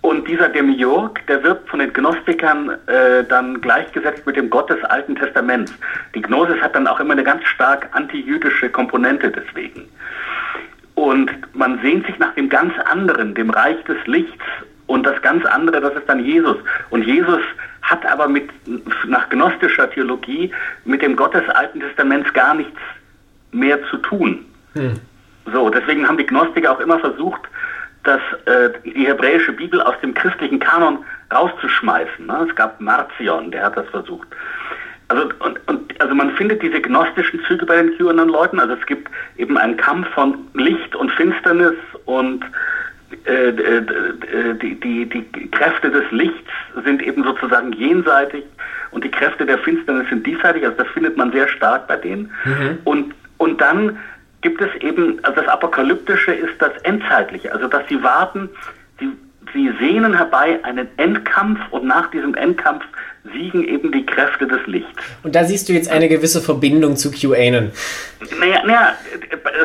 Und 0.00 0.28
dieser 0.28 0.48
Demiurg, 0.48 1.26
der 1.26 1.42
wird 1.42 1.68
von 1.68 1.80
den 1.80 1.92
Gnostikern 1.92 2.70
äh, 2.86 3.24
dann 3.28 3.60
gleichgesetzt 3.60 4.24
mit 4.26 4.36
dem 4.36 4.48
Gott 4.48 4.70
des 4.70 4.82
Alten 4.84 5.16
Testaments. 5.16 5.72
Die 6.14 6.22
Gnosis 6.22 6.60
hat 6.60 6.74
dann 6.74 6.86
auch 6.86 7.00
immer 7.00 7.12
eine 7.12 7.24
ganz 7.24 7.44
stark 7.46 7.88
antijüdische 7.92 8.70
Komponente 8.70 9.30
deswegen. 9.30 9.88
Und 10.94 11.30
man 11.54 11.80
sehnt 11.80 12.06
sich 12.06 12.18
nach 12.18 12.34
dem 12.34 12.48
ganz 12.48 12.72
anderen, 12.90 13.34
dem 13.34 13.50
Reich 13.50 13.82
des 13.84 13.98
Lichts. 14.06 14.44
Und 14.86 15.04
das 15.04 15.20
ganz 15.22 15.44
andere, 15.44 15.80
das 15.80 15.94
ist 15.94 16.08
dann 16.08 16.24
Jesus. 16.24 16.56
Und 16.90 17.02
Jesus 17.02 17.42
hat 17.82 18.04
aber 18.06 18.28
mit, 18.28 18.50
nach 19.06 19.28
gnostischer 19.28 19.90
Theologie 19.90 20.52
mit 20.84 21.02
dem 21.02 21.16
Gott 21.16 21.34
des 21.34 21.48
Alten 21.48 21.80
Testaments 21.80 22.32
gar 22.32 22.54
nichts 22.54 22.78
mehr 23.52 23.78
zu 23.90 23.96
tun. 23.98 24.44
Hm. 24.74 24.94
So, 25.52 25.70
deswegen 25.70 26.06
haben 26.06 26.18
die 26.18 26.26
Gnostiker 26.26 26.72
auch 26.72 26.80
immer 26.80 26.98
versucht, 26.98 27.42
das, 28.04 28.20
äh, 28.46 28.70
die 28.84 29.06
hebräische 29.06 29.52
Bibel 29.52 29.80
aus 29.80 29.94
dem 30.02 30.14
christlichen 30.14 30.58
Kanon 30.60 31.04
rauszuschmeißen. 31.32 32.26
Ne? 32.26 32.46
Es 32.48 32.54
gab 32.54 32.80
Marzion, 32.80 33.50
der 33.50 33.64
hat 33.64 33.76
das 33.76 33.88
versucht. 33.88 34.28
Also, 35.08 35.30
und, 35.40 35.60
und, 35.68 36.00
also 36.00 36.14
man 36.14 36.30
findet 36.32 36.62
diese 36.62 36.80
gnostischen 36.80 37.40
Züge 37.46 37.64
bei 37.64 37.76
den 37.82 37.96
QAnon-Leuten. 37.96 38.60
Also 38.60 38.74
es 38.74 38.86
gibt 38.86 39.10
eben 39.36 39.56
einen 39.56 39.76
Kampf 39.76 40.08
von 40.10 40.38
Licht 40.54 40.94
und 40.94 41.10
Finsternis 41.12 41.74
und 42.04 42.44
die, 43.10 44.74
die, 44.80 45.06
die 45.08 45.50
Kräfte 45.50 45.90
des 45.90 46.04
Lichts 46.10 46.50
sind 46.84 47.02
eben 47.02 47.24
sozusagen 47.24 47.72
jenseitig 47.72 48.44
und 48.90 49.04
die 49.04 49.10
Kräfte 49.10 49.46
der 49.46 49.58
Finsternis 49.58 50.08
sind 50.08 50.26
diesseitig. 50.26 50.64
Also 50.64 50.76
das 50.76 50.88
findet 50.88 51.16
man 51.16 51.32
sehr 51.32 51.48
stark 51.48 51.86
bei 51.86 51.96
denen. 51.96 52.30
Mhm. 52.44 52.78
Und, 52.84 53.14
und 53.38 53.60
dann 53.60 53.98
gibt 54.42 54.60
es 54.60 54.68
eben, 54.82 55.18
also 55.24 55.40
das 55.40 55.48
Apokalyptische 55.48 56.32
ist 56.32 56.60
das 56.60 56.72
Endzeitliche, 56.82 57.52
also 57.52 57.66
dass 57.66 57.86
sie 57.88 58.02
warten, 58.02 58.48
sie, 59.00 59.08
sie 59.52 59.70
sehnen 59.80 60.14
herbei 60.14 60.60
einen 60.62 60.88
Endkampf 60.96 61.60
und 61.70 61.86
nach 61.86 62.10
diesem 62.10 62.34
Endkampf 62.34 62.84
siegen 63.32 63.64
eben 63.64 63.92
die 63.92 64.06
Kräfte 64.06 64.46
des 64.46 64.64
Lichts. 64.66 65.02
Und 65.22 65.34
da 65.34 65.44
siehst 65.44 65.68
du 65.68 65.72
jetzt 65.72 65.90
eine 65.90 66.08
gewisse 66.08 66.40
Verbindung 66.40 66.96
zu 66.96 67.10
QAnon. 67.10 67.72
Naja, 68.38 68.62
naja 68.64 68.94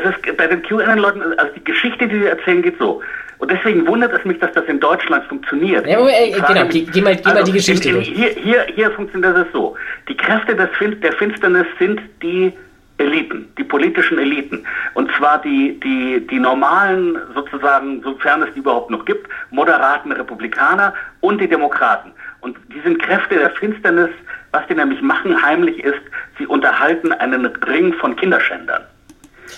ist, 0.03 0.38
bei 0.38 0.47
den 0.47 0.62
QAnon-Leuten, 0.63 1.21
also 1.38 1.53
die 1.53 1.63
Geschichte, 1.63 2.07
die 2.07 2.19
sie 2.19 2.25
erzählen, 2.25 2.62
geht 2.62 2.77
so. 2.77 3.01
Und 3.43 3.51
deswegen 3.51 3.85
wundert 3.85 4.13
es 4.13 4.23
mich, 4.23 4.39
dass 4.39 4.53
das 4.53 4.63
in 4.67 4.79
Deutschland 4.79 5.25
funktioniert. 5.25 5.85
Ja, 5.85 6.00
äh, 6.07 6.31
genau, 6.31 6.63
mich, 6.63 6.89
geh, 6.93 7.01
mal, 7.01 7.13
geh 7.13 7.25
also 7.25 7.39
mal 7.39 7.43
die 7.43 7.51
Geschichte 7.51 7.89
in, 7.89 7.97
in. 7.97 8.01
Hier, 8.03 8.29
hier, 8.29 8.65
hier 8.73 8.89
funktioniert 8.91 9.35
das 9.35 9.47
so. 9.51 9.75
Die 10.07 10.15
Kräfte 10.15 10.55
des, 10.55 10.69
der 11.01 11.12
Finsternis 11.12 11.65
sind 11.77 12.00
die 12.21 12.53
Eliten, 13.00 13.51
die 13.57 13.65
politischen 13.65 14.17
Eliten. 14.17 14.65
Und 14.93 15.12
zwar 15.17 15.41
die, 15.41 15.77
die, 15.81 16.25
die 16.25 16.39
normalen, 16.39 17.17
sozusagen, 17.35 18.01
sofern 18.01 18.43
es 18.43 18.53
die 18.53 18.59
überhaupt 18.59 18.89
noch 18.89 19.03
gibt, 19.03 19.27
moderaten 19.51 20.13
Republikaner 20.13 20.93
und 21.19 21.41
die 21.41 21.50
Demokraten. 21.50 22.13
Und 22.39 22.55
die 22.73 22.79
sind 22.79 23.01
Kräfte 23.01 23.35
der 23.35 23.50
Finsternis. 23.50 24.12
Was 24.51 24.65
die 24.67 24.75
nämlich 24.75 25.01
machen 25.01 25.35
heimlich 25.43 25.83
ist, 25.83 26.01
sie 26.38 26.45
unterhalten 26.45 27.12
einen 27.12 27.47
Ring 27.67 27.91
von 27.95 28.15
Kinderschändern. 28.15 28.83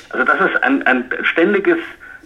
Also 0.10 0.26
das 0.26 0.50
ist 0.50 0.64
ein, 0.64 0.82
ein 0.88 1.08
ständiges 1.22 1.78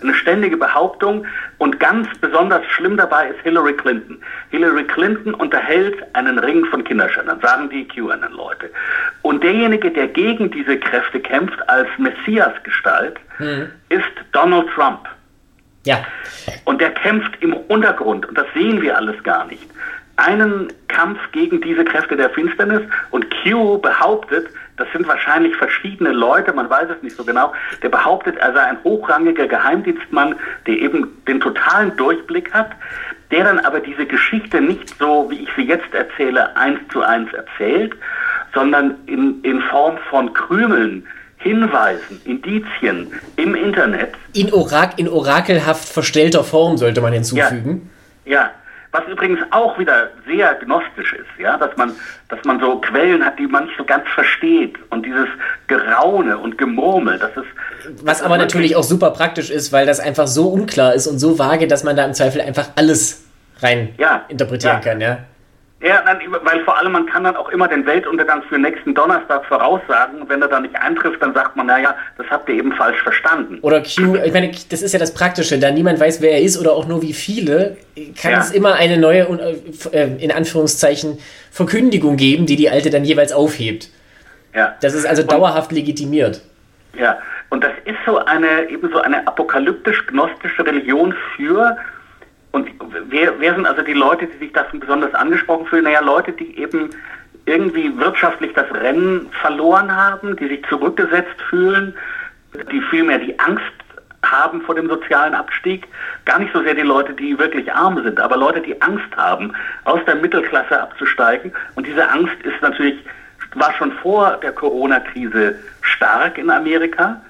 eine 0.02 0.14
ständige 0.14 0.58
Behauptung 0.58 1.26
und 1.58 1.80
ganz 1.80 2.08
besonders 2.20 2.66
schlimm 2.68 2.98
dabei 2.98 3.30
ist 3.30 3.40
Hillary 3.42 3.74
Clinton. 3.74 4.22
Hillary 4.52 4.84
Clinton 4.86 5.34
unterhält 5.34 5.98
einen 6.14 6.40
Ring 6.40 6.66
von 6.66 6.84
Kinderschändern, 6.84 7.40
sagen 7.42 7.70
die 7.70 7.88
QAnon-Leute. 7.88 8.70
Und 9.22 9.44
derjenige, 9.44 9.92
der 9.92 10.08
gegen 10.08 10.50
diese 10.52 10.78
Kräfte 10.78 11.20
kämpft 11.20 11.68
als 11.70 11.88
Messias-Gestalt, 11.98 13.18
hm. 13.38 13.70
ist 13.90 14.04
Donald 14.32 14.68
Trump. 14.76 15.08
Ja. 15.86 16.06
Und 16.66 16.82
der 16.82 16.92
kämpft 16.92 17.42
im 17.42 17.54
Untergrund 17.54 18.26
und 18.26 18.38
das 18.38 18.48
sehen 18.54 18.82
wir 18.82 18.98
alles 18.98 19.22
gar 19.24 19.46
nicht. 19.46 19.68
Einen 20.20 20.74
Kampf 20.88 21.20
gegen 21.32 21.62
diese 21.62 21.86
Kräfte 21.86 22.18
der 22.18 22.30
Finsternis 22.32 22.82
und 23.12 23.26
Q 23.42 23.78
behauptet, 23.78 24.48
das 24.78 24.88
sind 24.94 25.08
wahrscheinlich 25.08 25.56
verschiedene 25.56 26.12
Leute, 26.12 26.54
man 26.54 26.70
weiß 26.70 26.90
es 26.90 27.04
nicht 27.04 27.16
so 27.16 27.24
genau, 27.24 27.54
der 27.84 27.90
behauptet, 27.90 28.38
er 28.38 28.54
sei 28.54 28.62
ein 28.62 28.78
hochrangiger 28.84 29.48
Geheimdienstmann, 29.48 30.36
der 30.68 30.76
eben 30.76 31.08
den 31.28 31.40
totalen 31.40 31.96
Durchblick 31.98 32.54
hat, 32.54 32.72
der 33.32 33.44
dann 33.44 33.60
aber 33.60 33.80
diese 33.80 34.06
Geschichte 34.06 34.62
nicht 34.62 34.98
so, 34.98 35.28
wie 35.30 35.44
ich 35.44 35.50
sie 35.56 35.64
jetzt 35.64 35.94
erzähle, 35.94 36.56
eins 36.56 36.80
zu 36.92 37.02
eins 37.02 37.32
erzählt, 37.34 37.94
sondern 38.54 38.96
in, 39.06 39.42
in 39.44 39.62
Form 39.62 39.98
von 40.10 40.34
Krümeln, 40.34 41.06
Hinweisen, 41.38 42.22
Indizien 42.26 43.08
im 43.38 43.56
Internet. 43.56 44.14
In, 44.34 44.52
Orak 44.52 45.00
in 45.00 45.08
orakelhaft 45.08 45.88
verstellter 45.88 46.44
Form 46.44 46.78
sollte 46.78 47.00
man 47.00 47.14
hinzufügen. 47.14 47.90
Ja, 48.26 48.32
ja. 48.34 48.52
Was 48.92 49.04
übrigens 49.08 49.40
auch 49.52 49.78
wieder 49.78 50.10
sehr 50.26 50.56
gnostisch 50.56 51.14
ist, 51.14 51.28
ja, 51.38 51.58
dass 51.58 51.78
man, 51.78 51.96
dass 52.30 52.44
man 52.44 52.60
so 52.60 52.82
Quellen 52.82 53.24
hat, 53.24 53.38
die 53.38 53.46
man 53.46 53.66
nicht 53.66 53.78
so 53.78 53.86
ganz 53.86 54.08
versteht 54.16 54.78
und 54.90 55.06
dieses 55.06 55.28
Geraune 55.68 56.38
und 56.38 56.58
Gemurmel, 56.58 57.20
das 57.20 57.30
ist. 57.38 58.04
Was 58.04 58.24
aber 58.24 58.38
natürlich 58.40 58.76
auch 58.76 58.84
super 58.84 59.12
praktisch 59.12 59.52
ist, 59.52 59.72
weil 59.72 59.86
das 59.86 60.00
einfach 60.00 60.26
so 60.26 60.50
unklar 60.50 60.96
ist 60.96 61.06
und 61.06 61.20
so 61.20 61.38
vage, 61.38 61.68
dass 61.68 61.84
man 61.84 61.96
da 61.96 62.06
im 62.06 62.14
Zweifel 62.16 62.42
einfach 62.42 62.70
alles 62.76 63.26
rein 63.62 63.94
ja, 63.98 64.26
interpretieren 64.28 64.78
ja. 64.78 64.80
kann, 64.80 65.02
ja. 65.02 65.20
Ja, 65.82 66.04
weil 66.44 66.64
vor 66.66 66.78
allem 66.78 66.92
man 66.92 67.06
kann 67.06 67.24
dann 67.24 67.38
auch 67.38 67.50
immer 67.50 67.70
den 67.70 67.86
Weltuntergang 67.86 68.44
für 68.50 68.58
nächsten 68.58 68.94
Donnerstag 68.94 69.46
voraussagen. 69.46 70.22
Und 70.22 70.30
wenn 70.30 70.42
er 70.42 70.50
dann 70.50 70.64
nicht 70.64 70.76
eintrifft, 70.76 71.22
dann 71.22 71.34
sagt 71.34 71.56
man, 71.56 71.68
naja, 71.68 71.96
das 72.18 72.28
habt 72.30 72.50
ihr 72.50 72.56
eben 72.56 72.74
falsch 72.74 73.02
verstanden. 73.02 73.60
Oder 73.62 73.82
Q, 73.82 74.16
ich 74.16 74.34
meine, 74.34 74.52
das 74.70 74.82
ist 74.82 74.92
ja 74.92 75.00
das 75.00 75.14
Praktische, 75.14 75.58
da 75.58 75.72
niemand 75.72 76.02
weiß, 76.02 76.22
wer 76.22 76.34
er 76.34 76.42
ist 76.42 76.60
oder 76.60 76.74
auch 76.74 76.86
nur 76.86 77.02
wie 77.02 77.14
viele, 77.14 77.78
kann 78.22 78.34
ja. 78.34 78.40
es 78.40 78.52
immer 78.52 78.76
eine 78.76 78.98
neue, 78.98 79.22
äh, 79.94 80.08
in 80.18 80.34
Anführungszeichen, 80.34 81.18
Verkündigung 81.50 82.18
geben, 82.18 82.46
die 82.46 82.58
die 82.58 82.70
alte 82.70 82.90
dann 82.90 83.06
jeweils 83.06 83.32
aufhebt. 83.32 83.90
Ja. 84.54 84.76
Das 84.82 84.94
ist 84.94 85.06
also 85.06 85.24
dauerhaft 85.24 85.72
und, 85.72 85.78
legitimiert. 85.78 86.42
Ja, 86.98 87.20
und 87.52 87.64
das 87.64 87.72
ist 87.86 87.98
so 88.06 88.18
eine, 88.18 88.70
eben 88.70 88.92
so 88.92 89.00
eine 89.00 89.26
apokalyptisch-gnostische 89.26 90.66
Religion 90.66 91.16
für 91.38 91.78
und 92.52 92.70
wer, 93.10 93.40
wer 93.40 93.56
sind 93.56 93.66
also 93.66 93.82
die 93.82 93.94
Leute, 93.94 94.28
die 94.28 94.38
sich 94.38 94.54
davon 94.54 94.80
besonders 94.80 95.14
angesprochen 95.14 95.68
fühlen? 95.68 95.84
Naja, 95.84 96.02
Leute, 96.02 96.32
die 96.32 96.58
eben 96.58 96.90
irgendwie 97.46 97.96
wirtschaftlich 97.98 98.54
das 98.54 98.72
Rennen 98.74 99.30
verloren 99.42 99.96
haben, 99.96 100.36
die 100.36 100.48
sich 100.48 100.66
zurückgesetzt 100.68 101.42
fühlen, 101.50 101.94
die 102.72 102.82
vielmehr 102.90 103.20
die 103.20 103.38
Angst 103.40 103.64
haben 104.24 104.62
vor 104.62 104.76
dem 104.76 104.88
sozialen 104.88 105.34
Abstieg. 105.34 105.88
Gar 106.26 106.40
nicht 106.40 106.54
so 106.54 106.62
sehr 106.64 106.76
die 106.76 106.82
Leute, 106.82 107.14
die 107.14 107.38
wirklich 107.38 107.72
arm 107.72 108.02
sind, 108.04 108.20
aber 108.20 108.38
Leute, 108.38 108.62
die 108.62 108.80
Angst 108.82 109.16
haben, 109.16 109.54
aus 109.86 110.00
der 110.06 110.16
Mittelklasse 110.16 110.80
abzusteigen. 110.82 111.54
Und 111.76 111.88
diese 111.88 112.08
Angst 112.10 112.36
ist 112.44 112.62
natürlich, 112.62 113.00
war 113.56 113.74
schon 113.74 113.92
vor 113.94 114.38
der 114.44 114.52
Corona-Krise 114.52 115.56
stark 115.82 116.38
in 116.38 116.50
Amerika, 116.50 117.22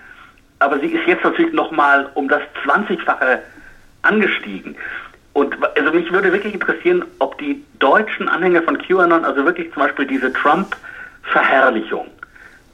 aber 0.59 0.79
sie 0.79 0.87
ist 0.87 1.07
jetzt 1.07 1.23
natürlich 1.23 1.53
nochmal 1.53 2.09
um 2.15 2.27
das 2.27 2.41
20-fache 2.65 3.39
angestiegen. 4.01 4.75
Und 5.33 5.55
also 5.77 5.91
mich 5.91 6.11
würde 6.11 6.31
wirklich 6.31 6.53
interessieren, 6.53 7.05
ob 7.19 7.37
die 7.37 7.63
deutschen 7.79 8.27
Anhänger 8.27 8.63
von 8.63 8.77
QAnon, 8.77 9.23
also 9.23 9.45
wirklich 9.45 9.71
zum 9.73 9.83
Beispiel 9.83 10.05
diese 10.05 10.33
Trump-Verherrlichung, 10.33 12.07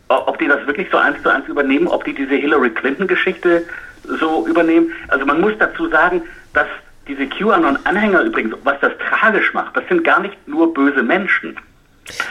ob 0.07 0.39
die 0.39 0.47
das 0.47 0.65
wirklich 0.65 0.88
so 0.91 0.97
eins 0.97 1.21
zu 1.21 1.29
eins 1.29 1.47
übernehmen, 1.47 1.88
ob 1.88 2.03
die 2.05 2.13
diese 2.13 2.35
Hillary 2.35 2.69
Clinton-Geschichte 2.71 3.65
so 4.03 4.47
übernehmen. 4.47 4.91
Also 5.09 5.25
man 5.25 5.41
muss 5.41 5.53
dazu 5.59 5.89
sagen, 5.89 6.24
dass 6.53 6.67
diese 7.07 7.27
QAnon-Anhänger 7.27 8.21
übrigens, 8.21 8.55
was 8.63 8.79
das 8.79 8.93
tragisch 8.97 9.53
macht, 9.53 9.77
das 9.77 9.83
sind 9.88 10.03
gar 10.03 10.21
nicht 10.21 10.47
nur 10.47 10.74
böse 10.74 11.03
Menschen. 11.03 11.55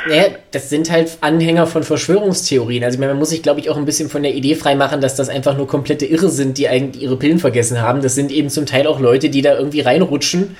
Naja, 0.09 0.27
das 0.53 0.71
sind 0.71 0.91
halt 0.91 1.19
Anhänger 1.21 1.67
von 1.67 1.83
Verschwörungstheorien. 1.83 2.85
Also 2.85 2.99
man 3.01 3.17
muss 3.17 3.31
sich, 3.31 3.43
glaube 3.43 3.61
ich, 3.61 3.71
auch 3.71 3.77
ein 3.77 3.85
bisschen 3.85 4.09
von 4.09 4.23
der 4.23 4.35
Idee 4.35 4.55
freimachen, 4.55 5.01
dass 5.01 5.17
das 5.17 5.29
einfach 5.29 5.57
nur 5.57 5.67
komplette 5.67 6.07
Irre 6.07 6.29
sind, 6.29 6.59
die 6.59 6.69
eigentlich 6.69 7.03
ihre 7.03 7.17
Pillen 7.17 7.39
vergessen 7.39 7.83
haben. 7.83 8.01
Das 8.01 8.15
sind 8.15 8.31
eben 8.31 8.51
zum 8.51 8.67
Teil 8.67 8.87
auch 8.87 9.01
Leute, 9.01 9.31
die 9.31 9.43
da 9.43 9.57
irgendwie 9.57 9.81
reinrutschen 9.81 10.57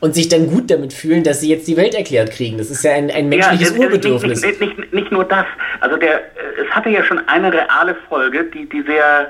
und 0.00 0.14
sich 0.14 0.28
dann 0.28 0.48
gut 0.48 0.70
damit 0.70 0.92
fühlen, 0.92 1.24
dass 1.24 1.40
sie 1.40 1.48
jetzt 1.48 1.66
die 1.66 1.76
Welt 1.76 1.94
erklärt 1.94 2.30
kriegen. 2.30 2.58
Das 2.58 2.70
ist 2.70 2.84
ja 2.84 2.92
ein, 2.92 3.10
ein 3.10 3.28
menschliches 3.28 3.74
ja, 3.74 3.78
Urbedürfnis. 3.78 4.42
Nicht, 4.42 4.60
nicht, 4.60 4.78
nicht, 4.78 4.92
nicht, 4.92 5.12
nur 5.12 5.24
das. 5.24 5.46
Also 5.80 5.96
der, 5.96 6.20
äh, 6.20 6.62
es 6.66 6.70
hatte 6.70 6.90
ja 6.90 7.02
schon 7.04 7.26
eine 7.26 7.52
reale 7.52 7.96
Folge, 8.08 8.44
die, 8.44 8.68
die 8.68 8.82
sehr, 8.82 9.28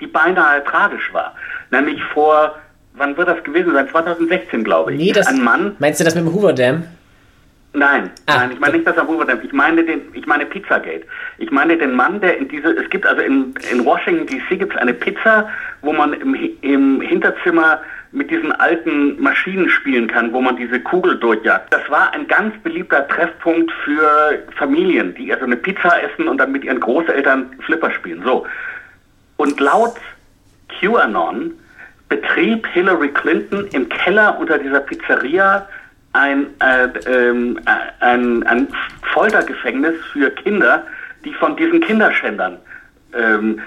die 0.00 0.06
beinahe 0.06 0.62
tragisch 0.64 1.10
war. 1.12 1.34
Nämlich 1.70 2.02
vor, 2.12 2.56
wann 2.94 3.16
wird 3.16 3.28
das 3.28 3.42
gewesen 3.44 3.72
sein? 3.72 3.88
2016, 3.88 4.64
glaube 4.64 4.92
ich. 4.92 4.98
Nee, 4.98 5.12
das, 5.12 5.28
ein 5.28 5.42
Mann. 5.42 5.76
Meinst 5.78 6.00
du 6.00 6.04
das 6.04 6.14
mit 6.14 6.24
dem 6.24 6.34
Hoover 6.34 6.52
Dam? 6.52 6.84
Nein, 7.72 8.10
ah, 8.26 8.38
nein, 8.38 8.50
ich 8.52 8.58
meine 8.58 8.74
nicht 8.74 8.86
das 8.86 8.98
Abu-Dhabi, 8.98 9.46
ich 9.46 9.52
meine 9.52 9.84
den, 9.84 10.02
ich 10.14 10.26
meine 10.26 10.44
Pizzagate. 10.44 11.06
Ich 11.38 11.52
meine 11.52 11.76
den 11.76 11.94
Mann, 11.94 12.20
der 12.20 12.36
in 12.36 12.48
diese, 12.48 12.70
es 12.70 12.90
gibt 12.90 13.06
also 13.06 13.22
in, 13.22 13.54
in 13.70 13.84
Washington 13.84 14.26
DC 14.26 14.58
gibt 14.58 14.74
es 14.74 14.78
eine 14.80 14.92
Pizza, 14.92 15.48
wo 15.82 15.92
man 15.92 16.12
im, 16.14 16.34
im 16.62 17.00
Hinterzimmer 17.00 17.80
mit 18.12 18.28
diesen 18.28 18.50
alten 18.50 19.22
Maschinen 19.22 19.68
spielen 19.68 20.08
kann, 20.08 20.32
wo 20.32 20.40
man 20.40 20.56
diese 20.56 20.80
Kugel 20.80 21.16
durchjagt. 21.18 21.72
Das 21.72 21.88
war 21.88 22.12
ein 22.12 22.26
ganz 22.26 22.56
beliebter 22.62 23.06
Treffpunkt 23.06 23.70
für 23.84 24.42
Familien, 24.56 25.14
die 25.14 25.32
also 25.32 25.44
eine 25.44 25.56
Pizza 25.56 26.02
essen 26.02 26.26
und 26.26 26.38
dann 26.38 26.50
mit 26.50 26.64
ihren 26.64 26.80
Großeltern 26.80 27.54
Flipper 27.60 27.92
spielen. 27.92 28.22
So. 28.24 28.46
Und 29.36 29.60
laut 29.60 29.94
QAnon 30.80 31.52
betrieb 32.08 32.66
Hillary 32.66 33.08
Clinton 33.10 33.68
im 33.72 33.88
Keller 33.88 34.36
unter 34.40 34.58
dieser 34.58 34.80
Pizzeria 34.80 35.68
ein, 36.12 36.46
äh, 36.60 36.84
äh, 36.84 37.54
ein, 38.00 38.42
ein 38.46 38.68
Foltergefängnis 39.12 39.94
für 40.12 40.30
Kinder, 40.30 40.84
die 41.24 41.32
von 41.34 41.56
diesen 41.56 41.80
Kinderschändern 41.80 42.58
ähm, 43.14 43.60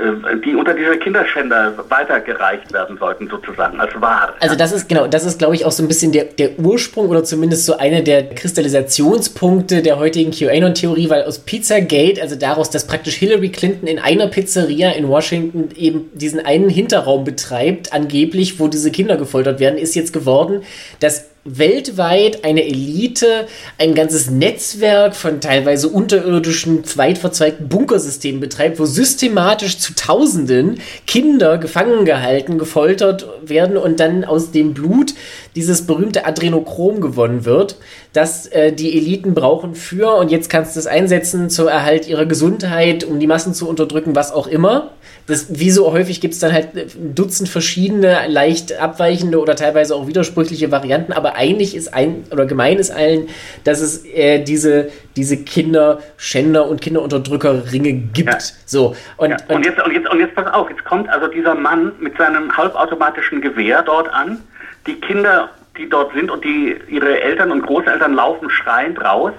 äh, 0.00 0.36
die 0.44 0.54
unter 0.54 0.72
dieser 0.72 0.96
Kinderschänder 0.96 1.74
weitergereicht 1.88 2.72
werden 2.72 2.96
sollten, 2.98 3.28
sozusagen, 3.28 3.80
als 3.80 3.92
Ware. 4.00 4.34
Also 4.40 4.54
das 4.54 4.72
ist 4.72 4.88
genau, 4.88 5.06
das 5.06 5.26
ist, 5.26 5.38
glaube 5.38 5.54
ich, 5.54 5.64
auch 5.64 5.72
so 5.72 5.82
ein 5.82 5.88
bisschen 5.88 6.12
der, 6.12 6.24
der 6.24 6.58
Ursprung 6.58 7.08
oder 7.08 7.24
zumindest 7.24 7.66
so 7.66 7.76
eine 7.76 8.02
der 8.02 8.30
Kristallisationspunkte 8.30 9.82
der 9.82 9.98
heutigen 9.98 10.30
QAnon-Theorie, 10.30 11.10
weil 11.10 11.24
aus 11.24 11.40
Pizzagate, 11.40 12.22
also 12.22 12.36
daraus, 12.36 12.70
dass 12.70 12.86
praktisch 12.86 13.16
Hillary 13.16 13.50
Clinton 13.50 13.86
in 13.86 13.98
einer 13.98 14.28
Pizzeria 14.28 14.90
in 14.92 15.08
Washington 15.08 15.68
eben 15.76 16.10
diesen 16.14 16.44
einen 16.44 16.70
Hinterraum 16.70 17.24
betreibt, 17.24 17.92
angeblich, 17.92 18.58
wo 18.58 18.68
diese 18.68 18.90
Kinder 18.90 19.16
gefoltert 19.16 19.60
werden, 19.60 19.78
ist 19.78 19.94
jetzt 19.94 20.12
geworden, 20.12 20.62
dass 21.00 21.30
weltweit 21.44 22.44
eine 22.44 22.66
Elite, 22.66 23.46
ein 23.78 23.94
ganzes 23.94 24.30
Netzwerk 24.30 25.16
von 25.16 25.40
teilweise 25.40 25.88
unterirdischen, 25.88 26.82
weit 26.96 27.16
verzweigten 27.16 27.68
Bunkersystemen 27.68 28.40
betreibt, 28.40 28.78
wo 28.78 28.84
systematisch 28.84 29.78
zu 29.78 29.94
Tausenden 29.94 30.80
Kinder 31.06 31.56
gefangen 31.56 32.04
gehalten, 32.04 32.58
gefoltert 32.58 33.26
werden 33.42 33.78
und 33.78 34.00
dann 34.00 34.24
aus 34.24 34.50
dem 34.50 34.74
Blut 34.74 35.14
dieses 35.56 35.86
berühmte 35.86 36.26
Adrenochrom 36.26 37.00
gewonnen 37.00 37.44
wird, 37.44 37.76
das 38.12 38.46
äh, 38.48 38.72
die 38.72 38.96
Eliten 38.96 39.34
brauchen 39.34 39.74
für, 39.74 40.16
und 40.16 40.30
jetzt 40.30 40.50
kannst 40.50 40.76
du 40.76 40.80
es 40.80 40.86
einsetzen 40.86 41.48
zur 41.48 41.70
Erhalt 41.70 42.06
ihrer 42.06 42.26
Gesundheit, 42.26 43.04
um 43.04 43.18
die 43.18 43.26
Massen 43.26 43.54
zu 43.54 43.68
unterdrücken, 43.68 44.14
was 44.14 44.32
auch 44.32 44.46
immer. 44.46 44.90
Das, 45.26 45.46
wie 45.48 45.70
so 45.70 45.92
häufig 45.92 46.20
gibt 46.20 46.34
es 46.34 46.40
dann 46.40 46.52
halt 46.52 46.74
ein 46.74 47.14
Dutzend 47.14 47.48
verschiedene, 47.48 48.26
leicht 48.28 48.78
abweichende 48.80 49.40
oder 49.40 49.54
teilweise 49.54 49.94
auch 49.94 50.06
widersprüchliche 50.06 50.72
Varianten, 50.72 51.12
aber 51.12 51.29
eigentlich 51.34 51.74
ist 51.74 51.92
ein, 51.92 52.24
oder 52.30 52.46
gemein 52.46 52.78
ist 52.78 52.90
allen, 52.90 53.28
dass 53.64 53.80
es 53.80 54.04
äh, 54.04 54.42
diese, 54.42 54.90
diese 55.16 55.42
Kinderschänder 55.44 56.66
und 56.66 56.80
Kinderunterdrückerringe 56.80 57.92
gibt. 57.92 58.30
Ja. 58.30 58.38
So, 58.66 58.96
und, 59.16 59.30
ja. 59.30 59.36
und, 59.48 59.56
und, 59.56 59.66
jetzt, 59.66 59.82
und, 59.82 59.92
jetzt, 59.92 60.10
und 60.10 60.20
jetzt 60.20 60.34
pass 60.34 60.52
auf, 60.52 60.70
jetzt 60.70 60.84
kommt 60.84 61.08
also 61.08 61.26
dieser 61.28 61.54
Mann 61.54 61.92
mit 62.00 62.16
seinem 62.16 62.56
halbautomatischen 62.56 63.40
Gewehr 63.40 63.82
dort 63.82 64.08
an, 64.12 64.38
die 64.86 64.94
Kinder, 64.94 65.50
die 65.76 65.88
dort 65.88 66.12
sind 66.14 66.30
und 66.30 66.44
die 66.44 66.76
ihre 66.88 67.20
Eltern 67.20 67.52
und 67.52 67.62
Großeltern 67.62 68.14
laufen 68.14 68.50
schreiend 68.50 69.00
raus 69.00 69.32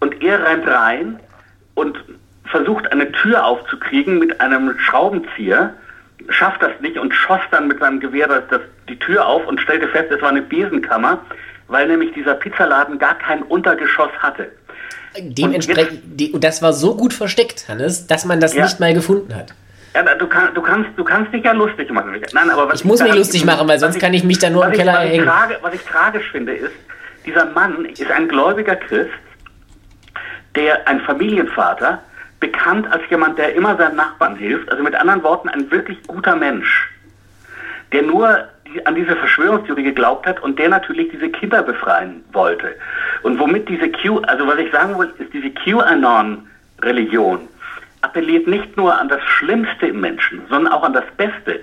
und 0.00 0.22
er 0.22 0.44
rennt 0.44 0.66
rein 0.66 1.20
und 1.74 1.98
versucht, 2.44 2.90
eine 2.92 3.10
Tür 3.12 3.44
aufzukriegen 3.44 4.18
mit 4.18 4.40
einem 4.40 4.78
Schraubenzieher, 4.78 5.74
schafft 6.28 6.62
das 6.62 6.72
nicht 6.80 6.98
und 6.98 7.12
schoss 7.12 7.40
dann 7.50 7.68
mit 7.68 7.78
seinem 7.78 8.00
Gewehr 8.00 8.28
das, 8.28 8.42
das, 8.50 8.60
die 8.88 8.98
Tür 8.98 9.26
auf 9.26 9.46
und 9.46 9.60
stellte 9.60 9.88
fest, 9.88 10.10
es 10.10 10.20
war 10.22 10.30
eine 10.30 10.42
Besenkammer, 10.42 11.20
weil 11.68 11.88
nämlich 11.88 12.12
dieser 12.14 12.34
Pizzaladen 12.34 12.98
gar 12.98 13.16
kein 13.18 13.42
Untergeschoss 13.42 14.10
hatte. 14.18 14.50
Dementsprechend, 15.18 16.20
und, 16.20 16.34
und 16.34 16.44
das 16.44 16.62
war 16.62 16.72
so 16.72 16.96
gut 16.96 17.14
versteckt, 17.14 17.68
Hannes, 17.68 18.06
dass 18.06 18.24
man 18.24 18.40
das 18.40 18.54
ja. 18.54 18.64
nicht 18.64 18.80
mal 18.80 18.92
gefunden 18.92 19.34
hat. 19.34 19.54
Ja, 19.94 20.02
du, 20.14 20.26
kann, 20.26 20.52
du, 20.54 20.60
kannst, 20.60 20.90
du 20.96 21.04
kannst 21.04 21.32
dich 21.32 21.42
ja 21.42 21.52
lustig 21.52 21.90
machen. 21.90 22.20
Nein, 22.32 22.50
aber 22.50 22.74
ich, 22.74 22.80
ich 22.80 22.84
muss 22.84 23.02
mich 23.02 23.14
lustig 23.14 23.46
machen, 23.46 23.66
weil 23.66 23.78
sonst 23.78 23.96
ich, 23.96 24.02
kann 24.02 24.12
ich 24.12 24.24
mich 24.24 24.38
da 24.38 24.50
nur 24.50 24.66
im 24.66 24.72
Keller 24.72 24.92
erhängen. 24.92 25.26
was 25.62 25.74
ich 25.74 25.80
tragisch 25.82 26.30
finde, 26.32 26.52
ist, 26.52 26.74
dieser 27.24 27.46
Mann 27.46 27.86
ist 27.86 28.10
ein 28.10 28.28
gläubiger 28.28 28.76
Christ, 28.76 29.10
der 30.54 30.86
ein 30.86 31.00
Familienvater, 31.00 32.02
bekannt 32.40 32.90
als 32.90 33.02
jemand, 33.10 33.38
der 33.38 33.54
immer 33.54 33.76
seinen 33.76 33.96
Nachbarn 33.96 34.36
hilft. 34.36 34.70
Also 34.70 34.82
mit 34.82 34.94
anderen 34.94 35.22
Worten, 35.22 35.48
ein 35.48 35.70
wirklich 35.70 36.02
guter 36.06 36.36
Mensch, 36.36 36.90
der 37.92 38.02
nur 38.02 38.48
an 38.84 38.94
diese 38.94 39.16
Verschwörungstheorie 39.16 39.84
geglaubt 39.84 40.26
hat 40.26 40.42
und 40.42 40.58
der 40.58 40.68
natürlich 40.68 41.08
diese 41.10 41.28
Kinder 41.30 41.62
befreien 41.62 42.24
wollte. 42.32 42.74
Und 43.22 43.38
womit 43.38 43.68
diese 43.68 43.90
Q, 43.90 44.18
also 44.26 44.46
was 44.46 44.58
ich 44.58 44.70
sagen 44.72 44.98
will, 44.98 45.12
ist 45.18 45.32
diese 45.32 45.50
QAnon-Religion 45.50 47.48
appelliert 48.02 48.46
nicht 48.46 48.76
nur 48.76 48.96
an 48.96 49.08
das 49.08 49.22
Schlimmste 49.22 49.86
im 49.86 50.00
Menschen, 50.00 50.42
sondern 50.48 50.72
auch 50.72 50.82
an 50.82 50.92
das 50.92 51.04
Beste. 51.16 51.60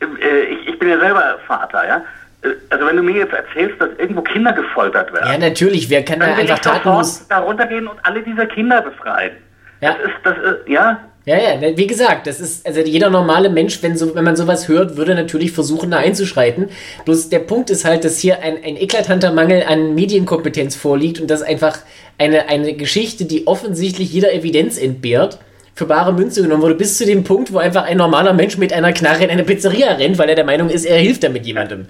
Äh, 0.00 0.40
ich, 0.50 0.68
ich 0.68 0.78
bin 0.78 0.88
ja 0.88 0.98
selber 0.98 1.38
Vater, 1.46 1.86
ja. 1.86 2.02
Äh, 2.42 2.54
also 2.70 2.86
wenn 2.86 2.96
du 2.96 3.02
mir 3.02 3.16
jetzt 3.16 3.32
erzählst, 3.32 3.80
dass 3.80 3.90
irgendwo 3.98 4.22
Kinder 4.22 4.52
gefoltert 4.52 5.12
werden. 5.12 5.28
Ja, 5.28 5.38
natürlich, 5.38 5.90
wer 5.90 6.04
kann 6.04 6.20
da 6.20 6.26
einfach 6.26 6.58
tatenlos... 6.58 7.26
da 7.28 7.38
runtergehen 7.38 7.88
und 7.88 7.98
alle 8.04 8.22
dieser 8.22 8.46
Kinder 8.46 8.82
befreien. 8.82 9.32
Ja. 9.80 9.92
Das 9.92 9.98
ist, 9.98 10.14
das 10.24 10.36
ist, 10.36 10.68
ja. 10.68 11.04
Ja, 11.24 11.36
ja, 11.36 11.76
wie 11.76 11.86
gesagt, 11.86 12.26
das 12.26 12.40
ist, 12.40 12.66
also 12.66 12.80
jeder 12.80 13.10
normale 13.10 13.50
Mensch, 13.50 13.82
wenn, 13.82 13.98
so, 13.98 14.14
wenn 14.14 14.24
man 14.24 14.34
sowas 14.34 14.66
hört, 14.66 14.96
würde 14.96 15.14
natürlich 15.14 15.52
versuchen, 15.52 15.90
da 15.90 15.98
einzuschreiten. 15.98 16.70
Bloß 17.04 17.28
der 17.28 17.40
Punkt 17.40 17.68
ist 17.68 17.84
halt, 17.84 18.04
dass 18.04 18.18
hier 18.18 18.40
ein, 18.40 18.56
ein 18.64 18.78
eklatanter 18.78 19.30
Mangel 19.30 19.62
an 19.68 19.94
Medienkompetenz 19.94 20.74
vorliegt 20.74 21.20
und 21.20 21.28
das 21.28 21.42
einfach 21.42 21.80
eine, 22.16 22.48
eine 22.48 22.72
Geschichte, 22.72 23.26
die 23.26 23.46
offensichtlich 23.46 24.10
jeder 24.10 24.32
Evidenz 24.32 24.78
entbehrt, 24.78 25.38
für 25.74 25.84
bare 25.84 26.14
Münze 26.14 26.42
genommen 26.42 26.62
wurde, 26.62 26.74
bis 26.74 26.96
zu 26.96 27.04
dem 27.04 27.24
Punkt, 27.24 27.52
wo 27.52 27.58
einfach 27.58 27.84
ein 27.84 27.98
normaler 27.98 28.32
Mensch 28.32 28.56
mit 28.56 28.72
einer 28.72 28.94
Knarre 28.94 29.24
in 29.24 29.30
eine 29.30 29.44
Pizzeria 29.44 29.92
rennt, 29.92 30.16
weil 30.16 30.30
er 30.30 30.34
der 30.34 30.46
Meinung 30.46 30.70
ist, 30.70 30.86
er 30.86 30.98
hilft 30.98 31.24
damit 31.24 31.44
jemandem. 31.44 31.88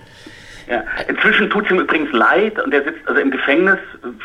Ja. 0.69 0.85
Inzwischen 1.09 1.49
tut 1.49 1.65
es 1.65 1.71
ihm 1.71 1.81
übrigens 1.81 2.13
leid 2.13 2.63
und 2.63 2.75
er 2.75 2.85
sitzt 2.85 3.07
also 3.09 3.21
im 3.21 3.31
Gefängnis 3.31 3.79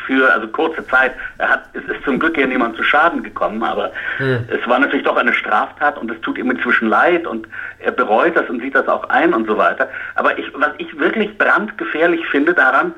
für 0.06 0.30
also 0.30 0.46
kurze 0.48 0.86
Zeit. 0.88 1.14
Er 1.38 1.48
hat, 1.48 1.70
es 1.72 1.82
ist 1.84 2.04
zum 2.04 2.18
Glück 2.18 2.36
ja 2.36 2.46
niemand 2.46 2.76
zu 2.76 2.82
Schaden 2.82 3.22
gekommen, 3.22 3.62
aber 3.62 3.90
hm. 4.18 4.44
es 4.48 4.68
war 4.68 4.78
natürlich 4.78 5.06
doch 5.06 5.16
eine 5.16 5.32
Straftat 5.32 5.96
und 5.96 6.10
es 6.10 6.20
tut 6.20 6.36
ihm 6.36 6.50
inzwischen 6.50 6.88
leid 6.88 7.26
und 7.26 7.48
er 7.78 7.92
bereut 7.92 8.36
das 8.36 8.48
und 8.50 8.60
sieht 8.60 8.74
das 8.74 8.86
auch 8.88 9.08
ein 9.08 9.32
und 9.32 9.46
so 9.46 9.56
weiter. 9.56 9.88
Aber 10.16 10.38
ich, 10.38 10.46
was 10.54 10.72
ich 10.76 10.98
wirklich 10.98 11.36
brandgefährlich 11.38 12.26
finde 12.26 12.52
daran, 12.52 12.92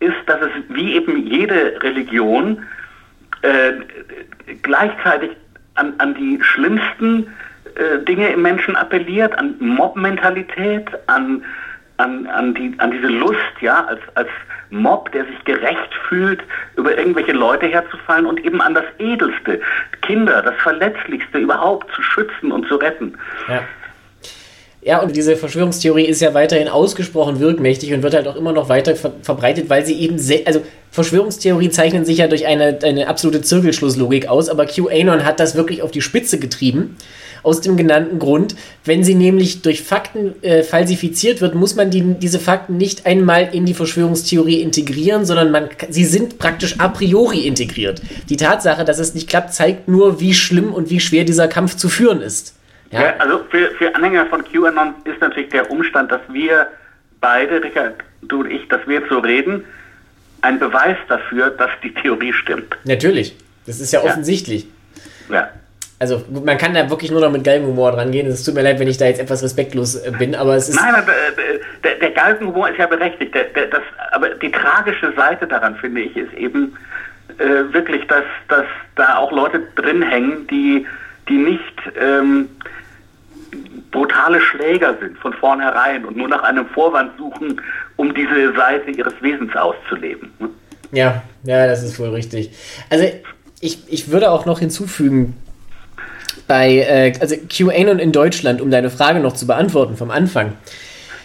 ist, 0.00 0.16
dass 0.26 0.40
es 0.40 0.50
wie 0.68 0.94
eben 0.94 1.26
jede 1.26 1.82
Religion 1.82 2.62
äh, 3.42 3.72
gleichzeitig 4.62 5.30
an, 5.74 5.92
an 5.98 6.14
die 6.14 6.38
schlimmsten 6.42 7.26
äh, 7.74 8.02
Dinge 8.04 8.28
im 8.30 8.40
Menschen 8.40 8.74
appelliert, 8.74 9.38
an 9.38 9.54
Mob-Mentalität, 9.58 10.88
an 11.08 11.44
an, 11.98 12.26
an, 12.26 12.54
die, 12.54 12.74
an 12.78 12.90
diese 12.90 13.08
Lust, 13.08 13.38
ja, 13.60 13.84
als, 13.84 14.00
als 14.14 14.28
Mob, 14.70 15.10
der 15.12 15.24
sich 15.24 15.44
gerecht 15.44 15.94
fühlt, 16.08 16.42
über 16.76 16.96
irgendwelche 16.96 17.32
Leute 17.32 17.66
herzufallen 17.66 18.26
und 18.26 18.44
eben 18.44 18.60
an 18.60 18.74
das 18.74 18.84
Edelste, 18.98 19.60
Kinder, 20.02 20.42
das 20.42 20.56
Verletzlichste 20.56 21.38
überhaupt 21.38 21.92
zu 21.94 22.02
schützen 22.02 22.52
und 22.52 22.66
zu 22.68 22.76
retten. 22.76 23.16
Ja. 23.48 23.62
Ja, 24.86 25.02
und 25.02 25.16
diese 25.16 25.36
Verschwörungstheorie 25.36 26.04
ist 26.04 26.20
ja 26.20 26.32
weiterhin 26.32 26.68
ausgesprochen 26.68 27.40
wirkmächtig 27.40 27.92
und 27.92 28.04
wird 28.04 28.14
halt 28.14 28.28
auch 28.28 28.36
immer 28.36 28.52
noch 28.52 28.68
weiter 28.68 28.94
ver 28.94 29.14
verbreitet, 29.20 29.68
weil 29.68 29.84
sie 29.84 29.94
eben, 29.94 30.14
also 30.44 30.62
Verschwörungstheorien 30.92 31.72
zeichnen 31.72 32.04
sich 32.04 32.18
ja 32.18 32.28
durch 32.28 32.46
eine, 32.46 32.78
eine 32.84 33.08
absolute 33.08 33.42
Zirkelschlusslogik 33.42 34.28
aus, 34.28 34.48
aber 34.48 34.64
QAnon 34.64 35.24
hat 35.24 35.40
das 35.40 35.56
wirklich 35.56 35.82
auf 35.82 35.90
die 35.90 36.02
Spitze 36.02 36.38
getrieben 36.38 36.94
aus 37.42 37.60
dem 37.60 37.76
genannten 37.76 38.20
Grund. 38.20 38.54
Wenn 38.84 39.02
sie 39.02 39.16
nämlich 39.16 39.62
durch 39.62 39.82
Fakten 39.82 40.40
äh, 40.44 40.62
falsifiziert 40.62 41.40
wird, 41.40 41.56
muss 41.56 41.74
man 41.74 41.90
die, 41.90 42.02
diese 42.14 42.38
Fakten 42.38 42.76
nicht 42.76 43.06
einmal 43.06 43.48
in 43.52 43.66
die 43.66 43.74
Verschwörungstheorie 43.74 44.60
integrieren, 44.60 45.24
sondern 45.24 45.50
man, 45.50 45.68
sie 45.88 46.04
sind 46.04 46.38
praktisch 46.38 46.78
a 46.78 46.86
priori 46.88 47.40
integriert. 47.40 48.02
Die 48.28 48.36
Tatsache, 48.36 48.84
dass 48.84 49.00
es 49.00 49.14
nicht 49.14 49.28
klappt, 49.28 49.52
zeigt 49.52 49.88
nur, 49.88 50.20
wie 50.20 50.32
schlimm 50.32 50.72
und 50.72 50.90
wie 50.90 51.00
schwer 51.00 51.24
dieser 51.24 51.48
Kampf 51.48 51.76
zu 51.76 51.88
führen 51.88 52.20
ist. 52.20 52.55
Ja, 52.90 53.02
ja 53.02 53.14
also 53.18 53.44
für, 53.50 53.70
für 53.72 53.94
Anhänger 53.94 54.26
von 54.26 54.44
QAnon 54.44 54.94
ist 55.04 55.20
natürlich 55.20 55.50
der 55.50 55.70
Umstand, 55.70 56.10
dass 56.10 56.20
wir 56.28 56.68
beide, 57.20 57.62
Richard, 57.62 57.94
du 58.22 58.40
und 58.40 58.50
ich, 58.50 58.66
dass 58.68 58.86
wir 58.86 59.00
jetzt 59.00 59.08
so 59.08 59.18
reden, 59.18 59.64
ein 60.42 60.58
Beweis 60.58 60.96
dafür, 61.08 61.50
dass 61.50 61.70
die 61.82 61.92
Theorie 61.94 62.32
stimmt. 62.32 62.76
Natürlich. 62.84 63.36
Das 63.66 63.80
ist 63.80 63.92
ja, 63.92 64.00
ja. 64.02 64.10
offensichtlich. 64.10 64.66
Ja 65.28 65.50
also 65.98 66.24
man 66.44 66.58
kann 66.58 66.74
da 66.74 66.88
wirklich 66.90 67.10
nur 67.10 67.20
noch 67.20 67.30
mit 67.30 67.44
Galgenhumor 67.44 67.92
dran 67.92 68.12
gehen. 68.12 68.26
Es 68.26 68.44
tut 68.44 68.54
mir 68.54 68.62
leid, 68.62 68.78
wenn 68.78 68.88
ich 68.88 68.98
da 68.98 69.06
jetzt 69.06 69.20
etwas 69.20 69.42
respektlos 69.42 69.96
äh, 69.96 70.12
bin, 70.18 70.34
aber 70.34 70.54
es 70.56 70.68
ist. 70.68 70.76
Nein, 70.76 70.94
aber, 70.94 71.12
äh, 71.12 71.60
der, 71.82 71.94
der 71.96 72.10
Galgenhumor 72.10 72.68
ist 72.68 72.78
ja 72.78 72.86
berechtigt. 72.86 73.34
Der, 73.34 73.44
der, 73.44 73.66
das, 73.68 73.82
aber 74.12 74.30
die 74.30 74.50
tragische 74.50 75.12
Seite 75.14 75.46
daran, 75.46 75.76
finde 75.76 76.02
ich, 76.02 76.16
ist 76.16 76.32
eben 76.34 76.76
äh, 77.38 77.72
wirklich, 77.72 78.06
dass, 78.08 78.24
dass 78.48 78.66
da 78.96 79.16
auch 79.16 79.32
Leute 79.32 79.62
drin 79.76 80.02
hängen, 80.02 80.46
die, 80.48 80.86
die 81.28 81.38
nicht 81.38 81.74
ähm, 81.98 82.48
brutale 83.90 84.40
Schläger 84.40 84.96
sind 85.00 85.18
von 85.18 85.32
vornherein 85.34 86.04
und 86.04 86.16
nur 86.16 86.28
nach 86.28 86.42
einem 86.42 86.66
Vorwand 86.66 87.12
suchen, 87.16 87.60
um 87.96 88.14
diese 88.14 88.54
Seite 88.54 88.90
ihres 88.90 89.14
Wesens 89.20 89.54
auszuleben. 89.56 90.30
Ja, 90.92 91.22
ja, 91.44 91.66
das 91.66 91.82
ist 91.82 91.98
wohl 91.98 92.10
richtig. 92.10 92.50
Also 92.90 93.06
ich, 93.60 93.78
ich 93.88 94.10
würde 94.10 94.30
auch 94.30 94.46
noch 94.46 94.58
hinzufügen, 94.58 95.36
bei, 96.46 96.76
äh, 96.76 97.12
also 97.20 97.36
QAnon 97.36 97.98
in 97.98 98.12
Deutschland, 98.12 98.60
um 98.60 98.70
deine 98.70 98.90
Frage 98.90 99.20
noch 99.20 99.32
zu 99.32 99.46
beantworten 99.46 99.96
vom 99.96 100.10
Anfang. 100.10 100.52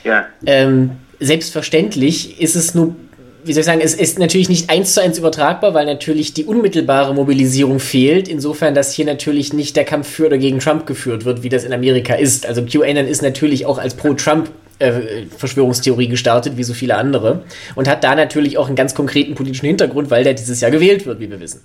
Ja. 0.03 0.25
Ähm, 0.45 0.91
selbstverständlich 1.19 2.41
ist 2.41 2.55
es 2.55 2.73
nur, 2.73 2.95
wie 3.43 3.53
soll 3.53 3.61
ich 3.61 3.65
sagen, 3.65 3.81
es 3.83 3.93
ist 3.93 4.19
natürlich 4.19 4.49
nicht 4.49 4.69
eins 4.69 4.93
zu 4.93 5.01
eins 5.01 5.17
übertragbar, 5.17 5.73
weil 5.73 5.85
natürlich 5.85 6.33
die 6.33 6.45
unmittelbare 6.45 7.13
Mobilisierung 7.13 7.79
fehlt. 7.79 8.27
Insofern, 8.27 8.75
dass 8.75 8.93
hier 8.93 9.05
natürlich 9.05 9.53
nicht 9.53 9.75
der 9.75 9.85
Kampf 9.85 10.07
für 10.07 10.27
oder 10.27 10.37
gegen 10.37 10.59
Trump 10.59 10.85
geführt 10.85 11.25
wird, 11.25 11.43
wie 11.43 11.49
das 11.49 11.63
in 11.63 11.73
Amerika 11.73 12.15
ist. 12.15 12.45
Also 12.45 12.63
QAnon 12.63 13.07
ist 13.07 13.21
natürlich 13.21 13.65
auch 13.65 13.77
als 13.77 13.95
Pro-Trump 13.95 14.49
äh, 14.79 15.25
Verschwörungstheorie 15.35 16.07
gestartet, 16.07 16.57
wie 16.57 16.63
so 16.63 16.73
viele 16.73 16.95
andere. 16.95 17.43
Und 17.75 17.87
hat 17.87 18.03
da 18.03 18.15
natürlich 18.15 18.57
auch 18.57 18.67
einen 18.67 18.75
ganz 18.75 18.93
konkreten 18.93 19.35
politischen 19.35 19.65
Hintergrund, 19.65 20.11
weil 20.11 20.23
der 20.23 20.33
dieses 20.33 20.61
Jahr 20.61 20.71
gewählt 20.71 21.05
wird, 21.05 21.19
wie 21.19 21.29
wir 21.29 21.39
wissen. 21.39 21.61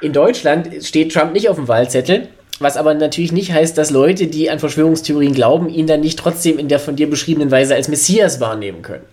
In 0.00 0.12
Deutschland 0.12 0.68
steht 0.82 1.12
Trump 1.12 1.32
nicht 1.32 1.48
auf 1.48 1.56
dem 1.56 1.68
Wahlzettel. 1.68 2.28
Was 2.58 2.76
aber 2.76 2.92
natürlich 2.92 3.32
nicht 3.32 3.52
heißt, 3.52 3.78
dass 3.78 3.90
Leute, 3.90 4.26
die 4.26 4.50
an 4.50 4.58
Verschwörungstheorien 4.58 5.32
glauben, 5.32 5.70
ihn 5.70 5.86
dann 5.86 6.00
nicht 6.00 6.18
trotzdem 6.18 6.58
in 6.58 6.68
der 6.68 6.78
von 6.78 6.94
dir 6.94 7.08
beschriebenen 7.08 7.50
Weise 7.50 7.74
als 7.74 7.88
Messias 7.88 8.38
wahrnehmen 8.38 8.82
können. 8.82 9.04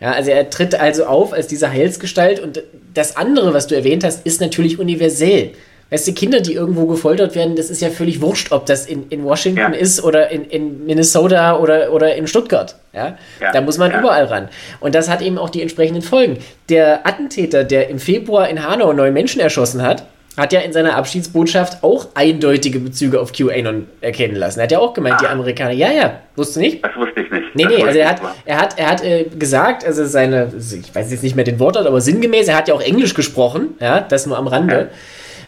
Ja, 0.00 0.12
also 0.12 0.30
er 0.30 0.50
tritt 0.50 0.74
also 0.74 1.06
auf 1.06 1.32
als 1.32 1.46
diese 1.46 1.70
Heilsgestalt 1.70 2.40
und 2.40 2.62
das 2.92 3.16
andere, 3.16 3.54
was 3.54 3.66
du 3.66 3.74
erwähnt 3.74 4.04
hast, 4.04 4.26
ist 4.26 4.40
natürlich 4.40 4.78
universell. 4.78 5.52
Weißt 5.88 6.08
du, 6.08 6.12
Kinder, 6.14 6.40
die 6.40 6.52
irgendwo 6.52 6.86
gefoltert 6.86 7.36
werden, 7.36 7.54
das 7.54 7.70
ist 7.70 7.80
ja 7.80 7.90
völlig 7.90 8.20
wurscht, 8.20 8.50
ob 8.50 8.66
das 8.66 8.86
in, 8.86 9.08
in 9.08 9.22
Washington 9.22 9.72
ja. 9.72 9.78
ist 9.78 10.02
oder 10.02 10.30
in, 10.30 10.44
in 10.44 10.84
Minnesota 10.84 11.58
oder, 11.58 11.92
oder 11.92 12.16
in 12.16 12.26
Stuttgart. 12.26 12.74
Ja? 12.92 13.16
ja. 13.40 13.52
Da 13.52 13.60
muss 13.60 13.78
man 13.78 13.92
ja. 13.92 14.00
überall 14.00 14.24
ran. 14.24 14.48
Und 14.80 14.96
das 14.96 15.08
hat 15.08 15.22
eben 15.22 15.38
auch 15.38 15.48
die 15.48 15.62
entsprechenden 15.62 16.02
Folgen. 16.02 16.38
Der 16.68 17.06
Attentäter, 17.06 17.62
der 17.62 17.88
im 17.88 18.00
Februar 18.00 18.48
in 18.48 18.66
Hanau 18.66 18.92
neun 18.92 19.12
Menschen 19.12 19.40
erschossen 19.40 19.82
hat, 19.82 20.04
hat 20.36 20.52
ja 20.52 20.60
in 20.60 20.72
seiner 20.72 20.96
Abschiedsbotschaft 20.96 21.82
auch 21.82 22.08
eindeutige 22.14 22.78
Bezüge 22.78 23.20
auf 23.20 23.32
QAnon 23.32 23.86
erkennen 24.00 24.36
lassen. 24.36 24.60
Er 24.60 24.64
hat 24.64 24.72
ja 24.72 24.78
auch 24.78 24.94
gemeint, 24.94 25.16
ah. 25.16 25.22
die 25.22 25.26
Amerikaner, 25.28 25.72
ja, 25.72 25.90
ja, 25.90 26.20
wusste 26.36 26.60
nicht? 26.60 26.84
Das 26.84 26.94
wusste 26.96 27.20
ich 27.20 27.30
nicht. 27.30 27.54
Nee, 27.54 27.64
das 27.64 27.72
nee, 27.72 27.82
also 27.82 27.98
er 27.98 28.10
hat, 28.10 28.20
er 28.44 28.60
hat, 28.60 28.78
er 28.78 28.90
hat 28.90 29.04
äh, 29.04 29.24
gesagt, 29.24 29.84
also 29.84 30.04
seine, 30.04 30.52
ich 30.56 30.94
weiß 30.94 31.10
jetzt 31.10 31.22
nicht 31.22 31.36
mehr 31.36 31.44
den 31.44 31.58
Wortlaut, 31.58 31.86
aber 31.86 32.00
sinngemäß, 32.00 32.48
er 32.48 32.56
hat 32.56 32.68
ja 32.68 32.74
auch 32.74 32.82
Englisch 32.82 33.14
gesprochen, 33.14 33.74
ja, 33.80 34.00
das 34.00 34.26
nur 34.26 34.36
am 34.36 34.46
Rande. 34.46 34.74
Ja 34.74 34.88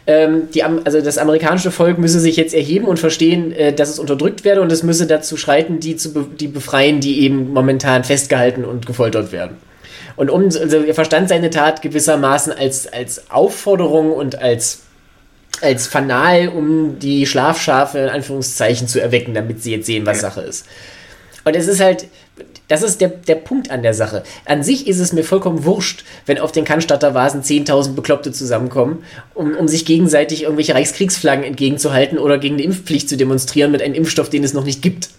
ähm, 0.09 0.49
die, 0.55 0.63
also 0.63 1.01
das 1.01 1.19
amerikanische 1.19 1.69
Volk 1.69 1.99
müsse 1.99 2.19
sich 2.19 2.35
jetzt 2.35 2.55
erheben 2.55 2.85
und 2.85 2.97
verstehen, 2.97 3.51
äh, 3.51 3.73
dass 3.73 3.89
es 3.89 3.99
unterdrückt 3.99 4.43
werde 4.43 4.61
und 4.61 4.71
es 4.71 4.81
müsse 4.81 5.05
dazu 5.05 5.37
schreiten, 5.37 5.79
die 5.79 5.97
zu 5.97 6.13
be 6.13 6.25
die 6.39 6.47
befreien, 6.47 6.99
die 6.99 7.21
eben 7.21 7.53
momentan 7.53 8.03
festgehalten 8.03 8.65
und 8.65 8.87
gefoltert 8.87 9.31
werden. 9.31 9.57
Und 10.19 10.29
um, 10.29 10.43
also 10.43 10.83
er 10.83 10.93
verstand 10.93 11.29
seine 11.29 11.49
Tat 11.49 11.81
gewissermaßen 11.81 12.51
als, 12.51 12.91
als 12.91 13.31
Aufforderung 13.31 14.11
und 14.11 14.37
als, 14.37 14.81
als 15.61 15.87
Fanal, 15.87 16.49
um 16.49 16.99
die 16.99 17.25
Schlafschafe 17.25 17.99
in 17.99 18.09
Anführungszeichen 18.09 18.89
zu 18.89 19.01
erwecken, 19.01 19.33
damit 19.33 19.63
sie 19.63 19.71
jetzt 19.71 19.85
sehen, 19.85 20.05
was 20.05 20.19
Sache 20.19 20.41
ist. 20.41 20.65
Und 21.45 21.55
es 21.55 21.69
ist 21.69 21.79
halt, 21.79 22.07
das 22.67 22.81
ist 22.81 22.99
der, 22.99 23.07
der 23.07 23.35
Punkt 23.35 23.71
an 23.71 23.81
der 23.81 23.93
Sache. 23.93 24.23
An 24.43 24.61
sich 24.61 24.87
ist 24.87 24.99
es 24.99 25.13
mir 25.13 25.23
vollkommen 25.23 25.63
wurscht, 25.63 26.03
wenn 26.25 26.37
auf 26.37 26.51
den 26.51 26.65
Cannstatter 26.65 27.13
Vasen 27.13 27.41
10.000 27.41 27.93
Bekloppte 27.93 28.33
zusammenkommen, 28.33 29.05
um, 29.35 29.55
um 29.55 29.69
sich 29.69 29.85
gegenseitig 29.85 30.43
irgendwelche 30.43 30.75
Reichskriegsflaggen 30.75 31.45
entgegenzuhalten 31.45 32.19
oder 32.19 32.37
gegen 32.39 32.55
eine 32.55 32.63
Impfpflicht 32.63 33.07
zu 33.07 33.15
demonstrieren 33.15 33.71
mit 33.71 33.81
einem 33.81 33.95
Impfstoff, 33.95 34.29
den 34.29 34.43
es 34.43 34.53
noch 34.53 34.65
nicht 34.65 34.81
gibt. 34.81 35.11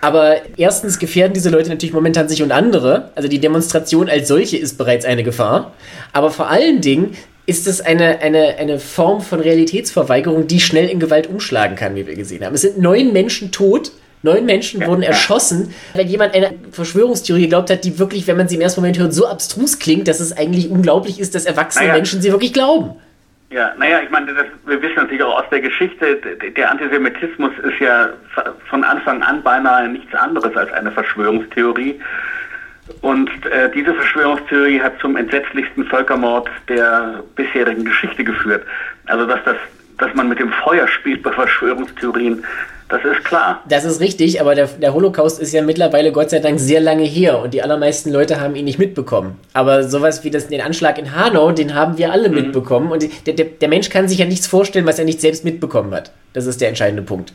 Aber 0.00 0.36
erstens 0.56 0.98
gefährden 0.98 1.34
diese 1.34 1.50
Leute 1.50 1.68
natürlich 1.68 1.94
momentan 1.94 2.28
sich 2.28 2.42
und 2.42 2.52
andere. 2.52 3.10
Also 3.14 3.28
die 3.28 3.38
Demonstration 3.38 4.08
als 4.08 4.28
solche 4.28 4.56
ist 4.56 4.78
bereits 4.78 5.04
eine 5.04 5.22
Gefahr. 5.22 5.74
Aber 6.12 6.30
vor 6.30 6.48
allen 6.48 6.80
Dingen 6.80 7.16
ist 7.46 7.66
es 7.66 7.80
eine, 7.80 8.20
eine, 8.20 8.56
eine 8.58 8.78
Form 8.78 9.20
von 9.20 9.40
Realitätsverweigerung, 9.40 10.46
die 10.46 10.60
schnell 10.60 10.88
in 10.88 10.98
Gewalt 10.98 11.28
umschlagen 11.28 11.76
kann, 11.76 11.94
wie 11.94 12.06
wir 12.06 12.14
gesehen 12.14 12.44
haben. 12.44 12.54
Es 12.54 12.62
sind 12.62 12.78
neun 12.78 13.12
Menschen 13.12 13.52
tot 13.52 13.92
Neun 14.22 14.44
Menschen 14.44 14.84
wurden 14.84 15.02
erschossen, 15.04 15.74
weil 15.94 16.06
jemand 16.06 16.34
eine 16.34 16.54
Verschwörungstheorie 16.70 17.42
geglaubt 17.42 17.70
hat, 17.70 17.84
die 17.84 17.98
wirklich, 17.98 18.26
wenn 18.26 18.36
man 18.36 18.48
sie 18.48 18.56
im 18.56 18.60
ersten 18.60 18.80
Moment 18.80 18.98
hört, 18.98 19.14
so 19.14 19.26
abstrus 19.26 19.78
klingt, 19.78 20.08
dass 20.08 20.20
es 20.20 20.32
eigentlich 20.32 20.68
unglaublich 20.70 21.20
ist, 21.20 21.34
dass 21.34 21.44
erwachsene 21.44 21.86
naja. 21.86 21.96
Menschen 21.96 22.20
sie 22.20 22.32
wirklich 22.32 22.52
glauben. 22.52 22.96
Ja, 23.50 23.74
naja, 23.78 24.00
ich 24.02 24.10
meine, 24.10 24.34
das, 24.34 24.46
wir 24.66 24.82
wissen 24.82 24.96
natürlich 24.96 25.22
auch 25.22 25.40
aus 25.40 25.48
der 25.50 25.60
Geschichte, 25.60 26.16
der 26.16 26.70
Antisemitismus 26.70 27.52
ist 27.62 27.78
ja 27.78 28.08
von 28.68 28.82
Anfang 28.82 29.22
an 29.22 29.42
beinahe 29.42 29.88
nichts 29.88 30.12
anderes 30.14 30.56
als 30.56 30.72
eine 30.72 30.90
Verschwörungstheorie. 30.90 32.00
Und 33.02 33.30
äh, 33.46 33.70
diese 33.70 33.94
Verschwörungstheorie 33.94 34.80
hat 34.80 34.98
zum 35.00 35.16
entsetzlichsten 35.16 35.84
Völkermord 35.84 36.48
der 36.68 37.22
bisherigen 37.36 37.84
Geschichte 37.84 38.24
geführt. 38.24 38.64
Also 39.06 39.26
dass 39.26 39.42
das, 39.44 39.56
dass 39.98 40.12
man 40.14 40.28
mit 40.28 40.40
dem 40.40 40.50
Feuer 40.50 40.88
spielt 40.88 41.22
bei 41.22 41.30
Verschwörungstheorien, 41.30 42.44
das 42.88 43.00
ist 43.04 43.24
klar. 43.24 43.62
Das 43.68 43.84
ist 43.84 44.00
richtig, 44.00 44.40
aber 44.40 44.54
der, 44.54 44.66
der, 44.66 44.94
Holocaust 44.94 45.40
ist 45.40 45.52
ja 45.52 45.62
mittlerweile 45.62 46.12
Gott 46.12 46.30
sei 46.30 46.38
Dank 46.38 46.60
sehr 46.60 46.80
lange 46.80 47.02
her 47.02 47.40
und 47.40 47.52
die 47.52 47.62
allermeisten 47.62 48.12
Leute 48.12 48.40
haben 48.40 48.54
ihn 48.54 48.64
nicht 48.64 48.78
mitbekommen. 48.78 49.40
Aber 49.54 49.82
sowas 49.82 50.22
wie 50.22 50.30
das, 50.30 50.46
den 50.46 50.60
Anschlag 50.60 50.96
in 50.98 51.14
Hanau, 51.14 51.50
den 51.50 51.74
haben 51.74 51.98
wir 51.98 52.12
alle 52.12 52.28
mhm. 52.28 52.34
mitbekommen 52.36 52.92
und 52.92 53.04
der, 53.26 53.34
der, 53.34 53.46
der 53.46 53.68
Mensch 53.68 53.90
kann 53.90 54.06
sich 54.06 54.18
ja 54.18 54.26
nichts 54.26 54.46
vorstellen, 54.46 54.86
was 54.86 55.00
er 55.00 55.04
nicht 55.04 55.20
selbst 55.20 55.44
mitbekommen 55.44 55.92
hat. 55.92 56.12
Das 56.36 56.44
ist 56.44 56.60
der 56.60 56.68
entscheidende 56.68 57.02
Punkt. 57.02 57.32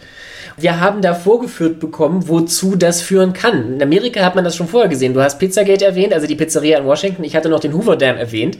Wir 0.57 0.79
haben 0.79 1.01
da 1.01 1.15
vorgeführt 1.15 1.79
bekommen, 1.79 2.27
wozu 2.27 2.75
das 2.75 3.01
führen 3.01 3.33
kann. 3.33 3.73
In 3.73 3.81
Amerika 3.81 4.23
hat 4.23 4.35
man 4.35 4.43
das 4.43 4.55
schon 4.55 4.67
vorher 4.67 4.89
gesehen. 4.89 5.15
Du 5.15 5.23
hast 5.23 5.39
Pizzagate 5.39 5.83
erwähnt, 5.83 6.13
also 6.13 6.27
die 6.27 6.35
Pizzeria 6.35 6.77
in 6.77 6.85
Washington. 6.85 7.23
Ich 7.23 7.35
hatte 7.35 7.49
noch 7.49 7.59
den 7.59 7.73
Hoover 7.73 7.95
Dam 7.95 8.15
erwähnt, 8.17 8.59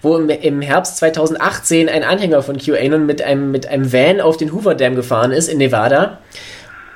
wo 0.00 0.16
im, 0.16 0.62
Herbst 0.62 0.96
2018 0.96 1.90
ein 1.90 2.04
Anhänger 2.04 2.42
von 2.42 2.56
QAnon 2.56 3.04
mit 3.04 3.20
einem, 3.20 3.50
mit 3.50 3.66
einem 3.66 3.92
Van 3.92 4.22
auf 4.22 4.38
den 4.38 4.54
Hoover 4.54 4.74
Dam 4.74 4.96
gefahren 4.96 5.30
ist 5.30 5.48
in 5.48 5.58
Nevada 5.58 6.20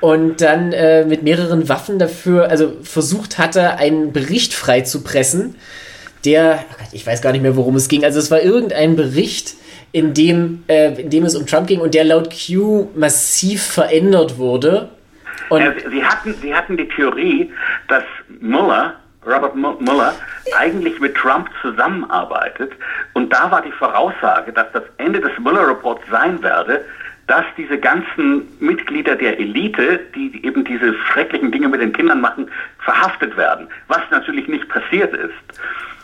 und 0.01 0.41
dann 0.41 0.73
äh, 0.73 1.05
mit 1.05 1.21
mehreren 1.21 1.69
Waffen 1.69 1.99
dafür, 1.99 2.49
also 2.49 2.73
versucht 2.81 3.37
hatte, 3.37 3.77
einen 3.77 4.11
Bericht 4.11 4.55
freizupressen, 4.55 5.53
der, 6.25 6.65
oh 6.71 6.83
ich 6.93 7.05
weiß 7.05 7.21
gar 7.21 7.31
nicht 7.31 7.43
mehr, 7.43 7.55
worum 7.55 7.75
es 7.75 7.89
ging. 7.89 8.03
Also 8.03 8.17
es 8.17 8.31
war 8.31 8.41
irgendein 8.41 8.95
Bericht, 8.95 9.53
in 9.91 10.13
dem, 10.13 10.63
äh, 10.67 11.01
in 11.01 11.09
dem 11.09 11.25
es 11.25 11.35
um 11.35 11.45
Trump 11.45 11.67
ging 11.67 11.79
und 11.79 11.93
der 11.93 12.03
laut 12.03 12.29
Q 12.29 12.89
massiv 12.95 13.63
verändert 13.63 14.37
wurde. 14.37 14.89
Und 15.49 15.61
ja, 15.61 15.73
sie, 15.89 16.03
hatten, 16.03 16.33
sie 16.41 16.53
hatten 16.53 16.77
die 16.77 16.87
Theorie, 16.87 17.51
dass 17.87 18.03
Mueller, 18.41 18.95
Robert 19.25 19.55
Mueller, 19.55 20.13
eigentlich 20.57 20.99
mit 20.99 21.15
Trump 21.15 21.49
zusammenarbeitet. 21.61 22.71
Und 23.13 23.31
da 23.31 23.49
war 23.49 23.61
die 23.61 23.71
Voraussage, 23.71 24.51
dass 24.51 24.71
das 24.73 24.83
Ende 24.97 25.19
des 25.19 25.31
Mueller-Reports 25.39 26.03
sein 26.09 26.41
werde, 26.43 26.83
dass 27.27 27.43
diese 27.57 27.77
ganzen 27.77 28.47
Mitglieder 28.59 29.15
der 29.15 29.37
Elite, 29.37 29.99
die 30.15 30.45
eben 30.45 30.63
diese 30.63 30.93
schrecklichen 30.93 31.51
Dinge 31.51 31.67
mit 31.67 31.81
den 31.81 31.91
Kindern 31.91 32.21
machen, 32.21 32.49
verhaftet 32.87 33.35
werden. 33.35 33.67
Was 33.87 34.01
natürlich 34.09 34.47
nicht 34.47 34.67
passiert 34.69 35.13
ist. 35.13 35.33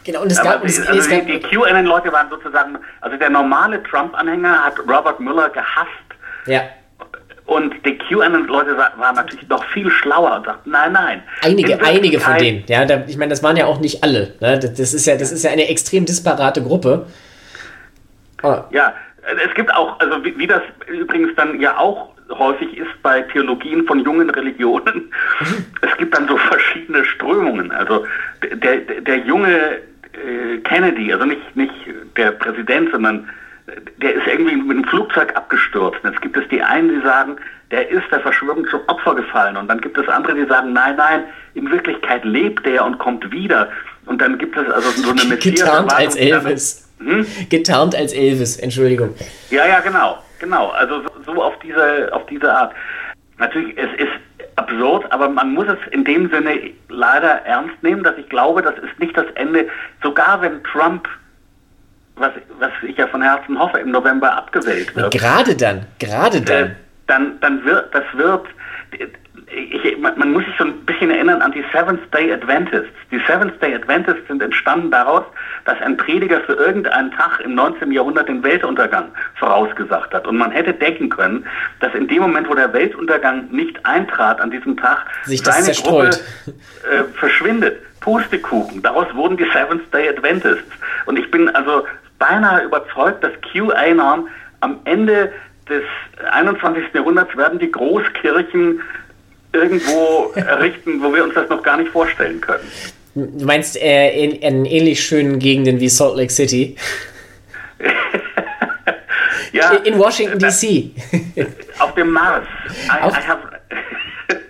Genau, 0.04 0.22
und 0.22 0.32
es 0.32 0.42
gab, 0.42 0.56
Aber, 0.56 0.64
also 0.64 0.82
es 0.82 1.08
die, 1.08 1.22
die 1.22 1.40
QAnon-Leute 1.40 2.12
waren 2.12 2.30
sozusagen, 2.30 2.78
also 3.00 3.16
der 3.16 3.30
normale 3.30 3.82
Trump-Anhänger 3.84 4.66
hat 4.66 4.78
Robert 4.80 5.20
Mueller 5.22 5.50
gehasst. 5.50 5.88
Ja. 6.46 6.62
Und 7.46 7.74
die 7.86 7.98
QAnon-Leute 7.98 8.76
waren 8.78 9.16
natürlich 9.16 9.48
noch 9.48 9.64
viel 9.72 9.90
schlauer 9.90 10.36
und 10.38 10.46
sagten, 10.46 10.72
nein, 10.72 10.92
nein. 10.92 11.24
Einige, 11.42 11.82
einige 11.82 12.20
von 12.20 12.38
denen. 12.38 12.64
Ja, 12.68 12.84
da, 12.84 13.04
ich 13.08 13.18
meine, 13.18 13.30
das 13.30 13.42
waren 13.44 13.56
ja 13.56 13.66
auch 13.66 13.80
nicht 13.80 14.04
alle. 14.04 14.34
Ne? 14.42 14.60
Das, 14.60 14.74
das, 14.74 14.94
ist 14.94 15.06
ja, 15.06 15.16
das 15.16 15.32
ist 15.32 15.44
ja 15.44 15.52
eine 15.52 15.70
extrem 15.70 16.06
disparate 16.06 16.62
Gruppe. 16.62 17.06
Oh. 18.42 18.58
Ja, 18.72 18.94
es 19.46 19.54
gibt 19.56 19.74
auch, 19.74 19.98
also 20.02 20.24
wie, 20.26 20.38
wie 20.38 20.48
das 20.48 20.62
übrigens 20.88 21.34
dann 21.36 21.62
ja 21.62 21.78
auch 21.78 22.10
häufig 22.38 22.78
ist 22.78 23.02
bei 23.02 23.22
Theologien 23.22 23.86
von 23.86 24.00
jungen 24.00 24.30
Religionen, 24.30 25.12
es 25.82 25.98
gibt 25.98 26.16
dann 26.16 26.28
so 26.28 26.38
verschiedene 26.38 27.04
Strömungen. 27.06 27.72
Also 27.72 28.06
der, 28.42 28.78
der, 28.78 29.02
der 29.02 29.18
junge 29.20 29.80
äh, 30.14 30.58
Kennedy, 30.64 31.12
also 31.14 31.26
nicht, 31.26 31.56
nicht 31.56 31.74
der 32.16 32.32
Präsident, 32.32 32.92
sondern 32.92 33.28
der 34.02 34.14
ist 34.14 34.28
irgendwie 34.28 34.56
mit 34.56 34.78
einem 34.78 34.86
Flugzeug 34.86 35.36
abgestürzt. 35.36 36.04
Und 36.04 36.12
jetzt 36.12 36.22
gibt 36.22 36.38
es 36.38 36.48
die 36.50 36.62
einen, 36.62 36.90
die 36.90 37.02
sagen, 37.02 37.38
der 37.72 37.90
ist 37.90 38.04
der 38.12 38.20
Verschwörung 38.20 38.68
zum 38.70 38.82
Opfer 38.88 39.16
gefallen. 39.16 39.58
Und 39.58 39.68
dann 39.68 39.82
gibt 39.82 39.98
es 39.98 40.08
andere, 40.08 40.36
die 40.36 40.46
sagen, 40.46 40.74
nein, 40.74 40.96
nein, 40.98 41.24
in 41.56 41.72
Wirklichkeit 41.72 42.24
lebt 42.26 42.68
er 42.68 42.86
und 42.86 43.00
kommt 43.00 43.32
wieder. 43.32 43.70
Und 44.06 44.22
dann 44.22 44.38
gibt 44.38 44.58
es 44.58 44.70
also 44.70 44.90
so 44.90 45.12
eine 45.12 45.24
Messias. 45.24 45.62
Getarnt 45.62 45.94
als 45.94 46.16
Elvis. 46.16 46.90
Hm? 47.00 47.26
Getarnt 47.50 47.96
als 47.96 48.14
Elvis, 48.14 48.58
Entschuldigung. 48.58 49.16
Ja, 49.50 49.66
ja, 49.66 49.80
genau, 49.80 50.20
genau. 50.40 50.70
Also 50.70 51.02
so, 51.02 51.34
so 51.34 51.44
auf 51.44 51.58
diese, 51.60 52.10
auf 52.14 52.26
diese 52.28 52.54
Art. 52.54 52.74
Natürlich, 53.38 53.78
es 53.78 53.92
ist 54.00 54.12
absurd, 54.56 55.12
aber 55.12 55.30
man 55.30 55.54
muss 55.54 55.68
es 55.68 55.80
in 55.92 56.04
dem 56.04 56.30
Sinne 56.30 56.72
leider 56.90 57.46
ernst 57.46 57.82
nehmen, 57.82 58.04
dass 58.04 58.18
ich 58.18 58.30
glaube, 58.30 58.62
das 58.62 58.76
ist 58.76 59.00
nicht 59.00 59.18
das 59.18 59.26
Ende. 59.36 59.68
Sogar 60.02 60.42
wenn 60.42 60.64
Trump, 60.64 61.08
was, 62.16 62.32
was 62.60 62.72
ich 62.84 62.98
ja 62.98 63.08
von 63.08 63.22
Herzen 63.22 63.58
hoffe, 63.58 63.80
im 63.80 63.92
November 63.92 64.36
abgewählt 64.38 64.96
wird. 64.96 65.14
Gerade 65.14 65.56
dann, 65.56 65.86
gerade 66.00 66.42
dann. 66.42 66.66
Äh, 66.66 66.76
dann, 67.08 67.40
dann 67.42 67.66
wird, 67.66 67.94
das 67.94 68.04
wird, 68.14 68.46
ich, 69.54 69.98
man 69.98 70.34
muss 70.34 70.44
sich 70.46 70.54
so 70.58 70.66
ein 70.66 70.86
bisschen 70.86 71.12
erinnern 71.12 71.42
an 71.42 71.52
die 71.52 71.64
Seventh 71.72 72.02
Day 72.14 72.32
Adventists. 72.34 72.94
Die 73.12 73.20
Seventh 73.28 73.62
Day 73.62 73.76
Adventists 73.76 74.28
sind 74.28 74.42
entstanden 74.42 74.92
daraus, 74.92 75.24
dass 75.66 75.80
ein 75.82 75.98
Prediger 75.98 76.42
für 76.42 76.54
irgendeinen 76.54 77.12
Tag 77.12 77.40
im 77.42 77.56
19. 77.56 77.92
Jahrhundert 77.92 78.28
den 78.28 78.44
Weltuntergang 78.44 79.06
vorausgesagt 79.36 80.14
hat. 80.14 80.28
Und 80.28 80.38
man 80.38 80.52
hätte 80.52 80.74
denken 80.74 81.10
können, 81.10 81.46
dass 81.80 81.94
in 81.94 82.08
dem 82.08 82.24
Moment, 82.24 82.50
wo 82.50 82.56
der 82.56 82.74
Weltuntergang 82.74 83.48
nicht 83.52 83.86
eintrat 83.86 84.42
an 84.42 84.52
diesem 84.52 84.76
Tag, 84.78 85.06
sich 85.26 85.44
seine 85.44 85.74
Gruppe 85.74 86.10
äh, 86.10 87.04
verschwindet. 87.16 87.78
Pustekuchen. 88.00 88.82
Daraus 88.82 89.08
wurden 89.14 89.38
die 89.38 89.46
Seventh 89.54 89.94
Day 89.94 90.10
Adventists. 90.10 90.70
Und 91.06 91.18
ich 91.18 91.32
bin 91.32 91.48
also 91.56 91.86
beinahe 92.20 92.64
überzeugt, 92.66 93.24
dass 93.24 93.32
QAnon 93.54 94.28
am 94.60 94.80
Ende 94.84 95.32
des 95.70 95.84
21. 96.32 96.94
Jahrhunderts 96.94 97.36
werden 97.38 97.60
die 97.60 97.72
Großkirchen 97.72 98.82
irgendwo 99.54 100.32
errichten, 100.36 101.02
wo 101.02 101.14
wir 101.14 101.24
uns 101.24 101.34
das 101.36 101.50
noch 101.50 101.64
gar 101.64 101.78
nicht 101.78 101.92
vorstellen 101.92 102.42
können. 102.42 102.64
Du 103.16 103.46
meinst 103.46 103.80
äh, 103.82 104.12
in, 104.12 104.32
in 104.32 104.66
ähnlich 104.66 105.04
schönen 105.04 105.40
Gegenden 105.40 105.80
wie 105.80 105.90
Salt 105.90 106.18
Lake 106.18 106.32
City? 106.32 106.76
ja. 109.54 109.72
In 109.84 109.98
Washington 110.00 110.40
D.C. 110.40 110.92
Auf 111.80 111.94
dem 111.94 112.10
Mars. 112.10 112.46
I, 112.88 113.04
Auf, 113.04 113.14
I 113.14 113.22
have 113.28 113.40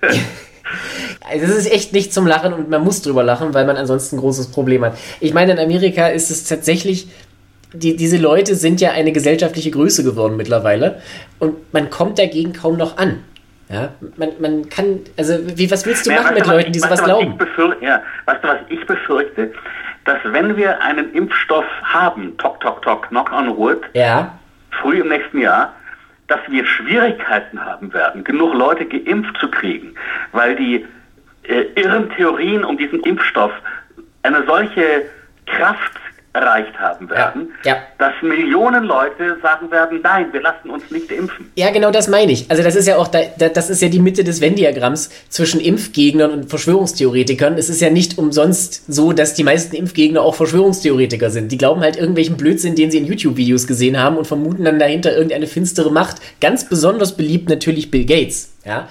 das 1.39 1.49
ist 1.49 1.71
echt 1.71 1.93
nicht 1.93 2.13
zum 2.13 2.25
Lachen 2.25 2.53
und 2.53 2.69
man 2.69 2.83
muss 2.83 3.01
drüber 3.01 3.23
lachen, 3.23 3.53
weil 3.53 3.65
man 3.65 3.75
ansonsten 3.75 4.15
ein 4.15 4.19
großes 4.19 4.47
Problem 4.47 4.85
hat. 4.85 4.97
Ich 5.19 5.33
meine, 5.33 5.53
in 5.53 5.59
Amerika 5.59 6.07
ist 6.07 6.29
es 6.29 6.45
tatsächlich 6.45 7.07
die, 7.73 7.95
diese 7.95 8.17
Leute 8.17 8.55
sind 8.55 8.81
ja 8.81 8.91
eine 8.91 9.11
gesellschaftliche 9.11 9.71
Größe 9.71 10.03
geworden 10.03 10.37
mittlerweile 10.37 11.01
und 11.39 11.73
man 11.73 11.89
kommt 11.89 12.19
dagegen 12.19 12.53
kaum 12.53 12.77
noch 12.77 12.97
an. 12.97 13.23
Ja, 13.69 13.89
man, 14.17 14.29
man 14.39 14.69
kann, 14.69 14.99
also 15.17 15.35
wie, 15.57 15.71
was 15.71 15.85
willst 15.85 16.05
du 16.05 16.11
ja, 16.11 16.21
machen 16.21 16.35
mit 16.35 16.45
Leuten, 16.45 16.71
die 16.71 16.79
sowas 16.79 17.03
glauben? 17.03 17.37
ja, 17.81 18.01
weißt 18.25 18.43
du, 18.43 18.47
was 18.47 18.57
ich 18.69 18.85
befürchte? 18.85 19.51
Dass 20.05 20.17
wenn 20.25 20.57
wir 20.57 20.81
einen 20.81 21.13
Impfstoff 21.13 21.65
haben, 21.81 22.37
tok, 22.37 22.59
tok, 22.59 22.81
tok, 22.81 23.07
knock 23.07 23.31
on 23.31 23.55
wood, 23.57 23.81
ja. 23.93 24.37
früh 24.81 24.99
im 24.99 25.07
nächsten 25.07 25.39
Jahr, 25.39 25.73
dass 26.27 26.39
wir 26.49 26.65
Schwierigkeiten 26.65 27.63
haben 27.63 27.93
werden, 27.93 28.23
genug 28.23 28.53
Leute 28.53 28.85
geimpft 28.85 29.37
zu 29.39 29.49
kriegen, 29.49 29.95
weil 30.33 30.55
die 30.55 30.85
äh, 31.43 31.65
irren 31.75 32.09
Theorien 32.11 32.63
um 32.63 32.77
diesen 32.77 32.99
Impfstoff 33.01 33.51
eine 34.23 34.43
solche 34.45 35.03
Kraft 35.45 35.93
erreicht 36.33 36.77
haben 36.79 37.09
werden, 37.11 37.49
ja, 37.63 37.73
ja. 37.73 37.81
dass 37.99 38.13
Millionen 38.23 38.85
Leute 38.85 39.37
sagen 39.43 39.69
werden, 39.69 39.99
nein, 40.01 40.33
wir 40.33 40.41
lassen 40.41 40.71
uns 40.71 40.89
nicht 40.89 41.11
impfen. 41.11 41.51
Ja, 41.55 41.69
genau 41.69 41.91
das 41.91 42.07
meine 42.07 42.31
ich. 42.31 42.49
Also 42.49 42.63
das 42.63 42.75
ist 42.75 42.87
ja 42.87 42.97
auch, 42.97 43.07
da, 43.07 43.19
das 43.37 43.69
ist 43.69 43.83
ja 43.83 43.87
die 43.89 43.99
Mitte 43.99 44.23
des 44.23 44.41
Venn-Diagramms 44.41 45.11
zwischen 45.29 45.59
Impfgegnern 45.59 46.31
und 46.31 46.49
Verschwörungstheoretikern. 46.49 47.55
Es 47.59 47.69
ist 47.69 47.81
ja 47.81 47.91
nicht 47.91 48.17
umsonst 48.17 48.91
so, 48.91 49.13
dass 49.13 49.35
die 49.35 49.43
meisten 49.43 49.75
Impfgegner 49.75 50.23
auch 50.23 50.33
Verschwörungstheoretiker 50.33 51.29
sind. 51.29 51.51
Die 51.51 51.57
glauben 51.59 51.81
halt 51.81 51.97
irgendwelchen 51.97 52.35
Blödsinn, 52.35 52.75
den 52.75 52.89
sie 52.89 52.97
in 52.97 53.05
YouTube-Videos 53.05 53.67
gesehen 53.67 53.99
haben 53.99 54.17
und 54.17 54.25
vermuten 54.25 54.65
dann 54.65 54.79
dahinter 54.79 55.13
irgendeine 55.13 55.45
finstere 55.45 55.91
Macht. 55.91 56.17
Ganz 56.41 56.67
besonders 56.67 57.15
beliebt 57.15 57.47
natürlich 57.47 57.91
Bill 57.91 58.05
Gates, 58.05 58.55
ja, 58.65 58.87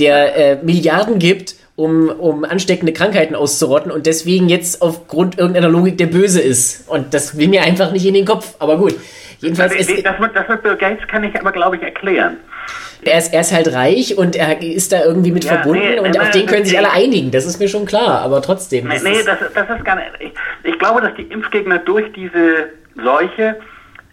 der 0.00 0.36
äh, 0.36 0.64
Milliarden 0.64 1.20
gibt 1.20 1.54
um, 1.80 2.10
um 2.10 2.44
ansteckende 2.44 2.92
Krankheiten 2.92 3.34
auszurotten 3.34 3.90
und 3.90 4.06
deswegen 4.06 4.48
jetzt 4.48 4.82
aufgrund 4.82 5.38
irgendeiner 5.38 5.68
Logik 5.68 5.96
der 5.96 6.06
Böse 6.06 6.40
ist. 6.40 6.88
Und 6.88 7.14
das 7.14 7.38
will 7.38 7.48
mir 7.48 7.62
einfach 7.62 7.90
nicht 7.92 8.04
in 8.04 8.14
den 8.14 8.26
Kopf. 8.26 8.54
Aber 8.58 8.76
gut. 8.76 8.94
Jedenfalls 9.38 9.72
das, 9.76 9.88
ist, 9.88 10.04
das, 10.04 10.18
mit, 10.18 10.36
das 10.36 10.46
mit 10.48 10.62
Bill 10.62 10.76
Gates 10.76 11.08
kann 11.08 11.24
ich 11.24 11.34
aber, 11.40 11.50
glaube 11.52 11.76
ich, 11.76 11.82
erklären. 11.82 12.36
Er 13.02 13.16
ist, 13.16 13.32
er 13.32 13.40
ist 13.40 13.52
halt 13.52 13.72
reich 13.72 14.18
und 14.18 14.36
er 14.36 14.60
ist 14.60 14.92
da 14.92 15.02
irgendwie 15.02 15.32
mit 15.32 15.44
ja, 15.44 15.54
verbunden 15.54 15.88
nee, 15.88 15.98
und 15.98 16.10
nee, 16.10 16.18
auf 16.18 16.30
den 16.32 16.44
können 16.44 16.66
sich 16.66 16.76
alle 16.76 16.92
einigen, 16.92 17.30
das 17.30 17.46
ist 17.46 17.58
mir 17.58 17.66
schon 17.66 17.86
klar, 17.86 18.20
aber 18.20 18.42
trotzdem. 18.42 18.88
Nee, 18.88 19.00
nee 19.02 19.22
das, 19.24 19.38
das 19.54 19.70
ist 19.70 19.84
gar 19.86 19.96
nicht. 19.96 20.08
Ich, 20.18 20.32
ich 20.64 20.78
glaube, 20.78 21.00
dass 21.00 21.14
die 21.14 21.22
Impfgegner 21.22 21.78
durch 21.78 22.12
diese 22.12 22.68
Seuche 23.02 23.56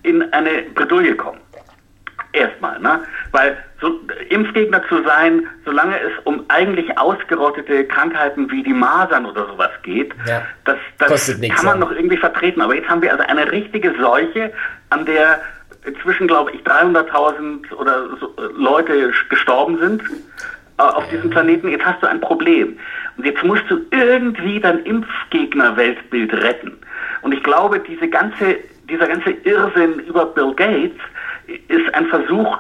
in 0.04 0.32
eine 0.32 0.64
Bredouille 0.74 1.16
kommen. 1.18 1.40
Erstmal, 2.32 2.80
ne? 2.80 3.02
Weil 3.34 3.58
so, 3.80 4.00
Impfgegner 4.30 4.82
zu 4.90 5.04
sein, 5.04 5.48
solange 5.66 6.00
es 6.00 6.12
um 6.24 6.44
eigentlich 6.48 6.98
ausgerottete 6.98 7.86
Krankheiten 7.86 8.50
wie 8.50 8.64
die 8.64 8.74
Masern 8.74 9.26
oder 9.26 9.46
sowas 9.48 9.72
geht, 9.84 10.14
ja, 10.26 10.42
das, 10.66 10.78
das 10.98 11.40
kann 11.56 11.66
man 11.66 11.80
noch 11.80 11.92
irgendwie 11.92 12.18
vertreten. 12.18 12.62
Aber 12.62 12.76
jetzt 12.76 12.90
haben 12.90 13.02
wir 13.02 13.12
also 13.12 13.24
eine 13.24 13.52
richtige 13.52 13.94
Seuche, 14.00 14.52
an 14.90 15.06
der 15.06 15.42
inzwischen, 15.86 16.28
glaube 16.28 16.52
ich, 16.52 16.62
300.000 16.62 17.74
oder 17.74 18.08
so 18.20 18.28
äh, 18.38 18.50
Leute 18.56 19.12
gestorben 19.30 19.78
sind 19.80 20.02
äh, 20.78 20.82
auf 20.82 21.08
diesem 21.10 21.30
Planeten. 21.30 21.70
Jetzt 21.70 21.86
hast 21.86 22.02
du 22.02 22.08
ein 22.08 22.20
Problem. 22.20 22.78
Und 23.18 23.26
jetzt 23.26 23.44
musst 23.44 23.64
du 23.70 23.80
irgendwie 23.92 24.60
dein 24.60 24.80
Impfgegner-Weltbild 24.86 26.34
retten. 26.34 26.78
Und 27.22 27.32
ich 27.32 27.44
glaube, 27.44 27.80
diese 27.80 28.08
ganze, 28.08 28.58
dieser 28.90 29.08
ganze 29.08 29.32
Irrsinn 29.32 30.00
über 30.00 30.26
Bill 30.26 30.54
Gates 30.56 31.00
ist 31.68 31.94
ein 31.96 32.06
Versuch, 32.08 32.60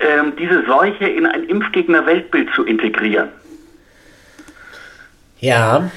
ähm, 0.00 0.32
diese 0.38 0.64
Seuche 0.66 1.06
in 1.06 1.26
ein 1.26 1.44
Impfgegner-Weltbild 1.44 2.48
zu 2.54 2.64
integrieren. 2.64 3.28
Ja. 5.40 5.90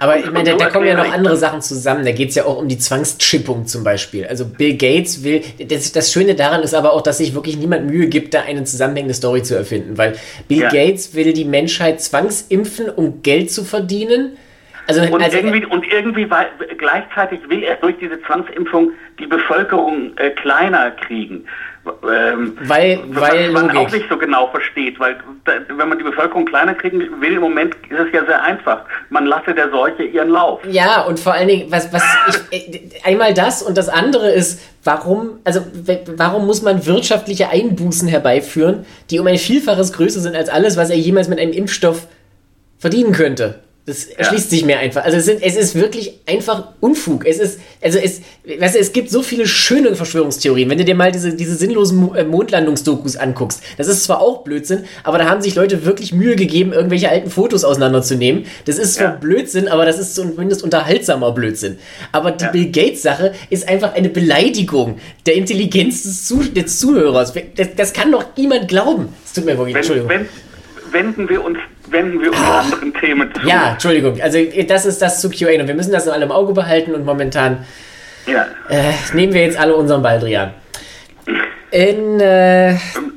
Aber 0.00 0.16
ich 0.16 0.30
meine, 0.30 0.50
da, 0.50 0.56
da, 0.56 0.70
kommen 0.70 0.86
ja 0.86 0.94
noch 0.94 1.12
andere 1.12 1.36
Sachen 1.36 1.60
zusammen. 1.60 2.04
Da 2.04 2.12
geht 2.12 2.28
es 2.28 2.36
ja 2.36 2.44
auch 2.44 2.58
um 2.58 2.68
die 2.68 2.78
Zwangschippung 2.78 3.66
zum 3.66 3.82
Beispiel. 3.82 4.26
Also 4.26 4.46
Bill 4.46 4.76
Gates 4.76 5.24
will. 5.24 5.42
Das, 5.58 5.90
das, 5.90 6.12
Schöne 6.12 6.36
daran 6.36 6.62
ist 6.62 6.74
aber 6.74 6.92
auch, 6.92 7.02
dass 7.02 7.18
sich 7.18 7.34
wirklich 7.34 7.56
niemand 7.56 7.86
Mühe 7.86 8.06
gibt, 8.06 8.32
da 8.34 8.42
eine 8.42 8.62
zusammenhängende 8.62 9.14
Story 9.14 9.42
zu 9.42 9.56
erfinden. 9.56 9.98
Weil 9.98 10.16
Bill 10.46 10.60
ja. 10.60 10.68
Gates 10.68 11.14
will 11.14 11.32
die 11.32 11.44
Menschheit 11.44 12.00
zwangsimpfen, 12.00 12.88
um 12.90 13.22
Geld 13.22 13.50
zu 13.50 13.64
verdienen. 13.64 14.36
Also, 14.86 15.02
und, 15.02 15.22
also, 15.22 15.36
irgendwie, 15.36 15.66
und 15.66 15.84
irgendwie 15.92 16.30
weil, 16.30 16.46
gleichzeitig 16.78 17.40
will 17.48 17.62
er 17.62 17.76
durch 17.76 17.96
diese 18.00 18.22
Zwangsimpfung 18.22 18.92
die 19.18 19.26
Bevölkerung 19.26 20.16
äh, 20.16 20.30
kleiner 20.30 20.92
kriegen. 20.92 21.44
Ähm, 22.02 22.56
weil, 22.62 23.00
weil 23.08 23.50
man 23.50 23.66
Logik. 23.66 23.80
auch 23.80 23.92
nicht 23.92 24.08
so 24.08 24.16
genau 24.16 24.48
versteht, 24.48 24.98
weil 24.98 25.16
wenn 25.68 25.88
man 25.88 25.98
die 25.98 26.04
Bevölkerung 26.04 26.44
kleiner 26.44 26.74
kriegen 26.74 27.00
will, 27.20 27.34
im 27.34 27.40
Moment 27.40 27.74
ist 27.88 27.98
es 27.98 28.12
ja 28.12 28.24
sehr 28.24 28.42
einfach. 28.42 28.84
Man 29.10 29.26
lasse 29.26 29.54
der 29.54 29.70
Seuche 29.70 30.02
ihren 30.04 30.30
Lauf. 30.30 30.60
Ja, 30.68 31.02
und 31.02 31.18
vor 31.18 31.34
allen 31.34 31.48
Dingen, 31.48 31.70
was, 31.70 31.92
was 31.92 32.02
ich, 32.50 32.74
äh, 32.74 32.90
einmal 33.04 33.34
das 33.34 33.62
und 33.62 33.76
das 33.76 33.88
andere 33.88 34.30
ist, 34.30 34.60
warum, 34.84 35.40
also 35.44 35.60
warum 36.16 36.46
muss 36.46 36.62
man 36.62 36.86
wirtschaftliche 36.86 37.50
Einbußen 37.50 38.08
herbeiführen, 38.08 38.86
die 39.10 39.18
um 39.18 39.26
ein 39.26 39.38
Vielfaches 39.38 39.92
größer 39.92 40.20
sind 40.20 40.36
als 40.36 40.48
alles, 40.48 40.76
was 40.76 40.90
er 40.90 40.96
jemals 40.96 41.28
mit 41.28 41.38
einem 41.38 41.52
Impfstoff 41.52 42.06
verdienen 42.78 43.12
könnte? 43.12 43.60
Das 43.88 44.04
erschließt 44.04 44.52
ja. 44.52 44.58
sich 44.58 44.64
mir 44.66 44.78
einfach. 44.78 45.02
Also 45.02 45.16
es, 45.16 45.24
sind, 45.24 45.42
es, 45.42 45.56
ist 45.56 45.74
wirklich 45.74 46.20
einfach 46.26 46.72
Unfug. 46.80 47.26
Es 47.26 47.38
ist, 47.38 47.58
also 47.82 47.98
es, 47.98 48.20
weißt 48.44 48.74
du, 48.74 48.78
es 48.80 48.92
gibt 48.92 49.08
so 49.08 49.22
viele 49.22 49.46
schöne 49.46 49.96
Verschwörungstheorien. 49.96 50.68
Wenn 50.68 50.76
du 50.76 50.84
dir 50.84 50.94
mal 50.94 51.10
diese, 51.10 51.32
diese 51.32 51.54
sinnlosen 51.54 52.14
äh, 52.14 52.22
Mondlandungsdokus 52.22 53.16
anguckst, 53.16 53.62
das 53.78 53.88
ist 53.88 54.04
zwar 54.04 54.20
auch 54.20 54.42
Blödsinn, 54.42 54.84
aber 55.04 55.16
da 55.16 55.30
haben 55.30 55.40
sich 55.40 55.54
Leute 55.54 55.86
wirklich 55.86 56.12
Mühe 56.12 56.36
gegeben, 56.36 56.74
irgendwelche 56.74 57.08
alten 57.08 57.30
Fotos 57.30 57.64
auseinanderzunehmen. 57.64 58.44
Das 58.66 58.76
ist 58.76 58.96
zwar 58.96 59.12
ja. 59.12 59.16
Blödsinn, 59.16 59.68
aber 59.68 59.86
das 59.86 59.98
ist 59.98 60.14
zumindest 60.14 60.62
unterhaltsamer 60.62 61.32
Blödsinn. 61.32 61.78
Aber 62.12 62.32
die 62.32 62.44
ja. 62.44 62.50
Bill 62.50 62.70
Gates 62.70 63.00
Sache 63.00 63.32
ist 63.48 63.66
einfach 63.70 63.94
eine 63.94 64.10
Beleidigung 64.10 64.98
der 65.24 65.34
Intelligenz 65.34 66.02
des, 66.02 66.26
Zuh 66.26 66.42
des 66.42 66.78
Zuhörers. 66.78 67.32
Das, 67.56 67.68
das, 67.74 67.94
kann 67.94 68.12
doch 68.12 68.26
niemand 68.36 68.68
glauben. 68.68 69.08
Es 69.24 69.32
tut 69.32 69.46
mir 69.46 69.56
wirklich, 69.56 69.74
wenn, 69.74 69.80
Entschuldigung. 69.80 70.10
Wenn, 70.10 70.28
wenden 70.92 71.28
wir 71.28 71.44
uns 71.44 71.58
wenden 71.90 72.20
wir 72.20 72.30
uns 72.30 72.38
ah. 72.38 72.60
anderen 72.60 72.94
Themen 72.94 73.32
zu. 73.34 73.46
Ja, 73.46 73.72
Entschuldigung. 73.72 74.20
Also 74.20 74.38
das 74.66 74.86
ist 74.86 75.00
das 75.00 75.20
zu 75.20 75.30
QA 75.30 75.60
und 75.60 75.68
wir 75.68 75.74
müssen 75.74 75.92
das 75.92 76.06
in 76.06 76.12
allem 76.12 76.30
Auge 76.30 76.52
behalten 76.52 76.94
und 76.94 77.04
momentan 77.04 77.64
ja. 78.26 78.46
äh, 78.68 78.92
nehmen 79.14 79.32
wir 79.32 79.42
jetzt 79.42 79.58
alle 79.58 79.74
unseren 79.74 80.02
Baldrian. 80.02 80.52
In, 81.70 82.18
äh, 82.18 82.76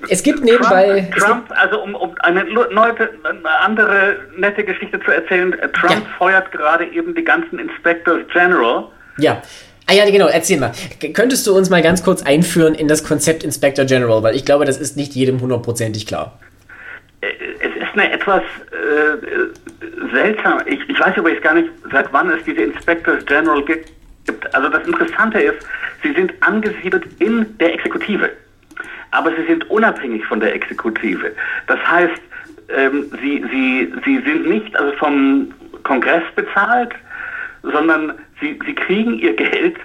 es 0.10 0.24
gibt 0.24 0.44
nebenbei. 0.44 1.10
Trump, 1.16 1.16
Trump 1.16 1.48
gibt, 1.48 1.60
also 1.60 1.82
um, 1.82 1.96
um 1.96 2.16
eine, 2.20 2.44
neue, 2.44 2.96
eine 3.24 3.60
andere 3.62 4.18
nette 4.36 4.64
Geschichte 4.66 5.00
zu 5.00 5.12
erzählen, 5.12 5.54
äh, 5.54 5.70
Trump 5.70 6.04
ja. 6.04 6.18
feuert 6.18 6.52
gerade 6.52 6.86
eben 6.86 7.16
die 7.16 7.24
ganzen 7.24 7.60
Inspectors 7.60 8.22
General. 8.34 8.86
Ja. 9.18 9.42
Ah 9.88 9.94
ja, 9.94 10.10
genau, 10.10 10.28
erzähl 10.28 10.60
mal. 10.60 10.72
Könntest 11.14 11.48
du 11.48 11.56
uns 11.56 11.70
mal 11.70 11.82
ganz 11.82 12.04
kurz 12.04 12.24
einführen 12.24 12.76
in 12.76 12.88
das 12.88 13.04
Konzept 13.04 13.44
Inspector 13.44 13.86
General, 13.86 14.22
weil 14.24 14.36
ich 14.36 14.46
glaube, 14.46 14.66
das 14.66 14.78
ist 14.78 14.96
nicht 14.96 15.14
jedem 15.14 15.42
hundertprozentig 15.42 16.06
klar. 16.06 16.40
Äh, 17.22 17.28
es 17.60 17.76
ist 17.76 17.94
eine 17.94 18.12
etwas 18.12 18.42
äh, 18.72 20.12
seltsam, 20.14 20.62
ich, 20.66 20.88
ich 20.90 21.00
weiß 21.00 21.18
übrigens 21.18 21.42
gar 21.42 21.54
nicht, 21.54 21.70
seit 21.92 22.12
wann 22.12 22.30
es 22.30 22.44
diese 22.44 22.62
Inspectors 22.62 23.26
General 23.26 23.64
gibt. 23.64 23.92
Also 24.54 24.70
das 24.70 24.86
Interessante 24.88 25.40
ist, 25.40 25.68
sie 26.04 26.14
sind 26.14 26.34
angesiedelt 26.42 27.06
in 27.20 27.58
der 27.58 27.74
Exekutive, 27.74 28.30
aber 29.12 29.32
sie 29.36 29.46
sind 29.48 29.70
unabhängig 29.70 30.26
von 30.26 30.40
der 30.40 30.54
Exekutive. 30.54 31.32
Das 31.68 31.80
heißt, 31.88 32.22
ähm, 32.70 33.06
sie, 33.22 33.44
sie, 33.52 33.94
sie 34.06 34.22
sind 34.22 34.48
nicht 34.48 34.76
also 34.78 34.96
vom 34.98 35.54
Kongress 35.84 36.24
bezahlt, 36.36 36.94
sondern 37.64 38.14
sie, 38.40 38.60
sie 38.66 38.76
kriegen 38.76 39.18
ihr 39.20 39.36
Geld 39.36 39.78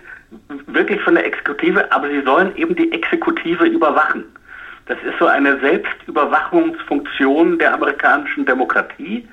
wirklich 0.67 1.01
von 1.03 1.15
der 1.15 1.27
Exekutive, 1.27 1.91
aber 1.93 2.09
sie 2.09 2.23
sollen 2.23 2.55
eben 2.57 2.75
die 2.75 2.91
Exekutive 2.93 3.65
überwachen. 3.65 4.25
Das 4.87 4.99
ist 4.99 5.19
so 5.19 5.27
eine 5.27 5.59
Selbstüberwachungsfunktion 5.61 7.59
der 7.59 7.75
amerikanischen 7.75 8.47
Demokratie. 8.47 9.29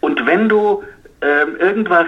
Und 0.00 0.26
wenn 0.26 0.48
du 0.48 0.82
ähm, 1.20 1.56
irgendwas 1.58 2.06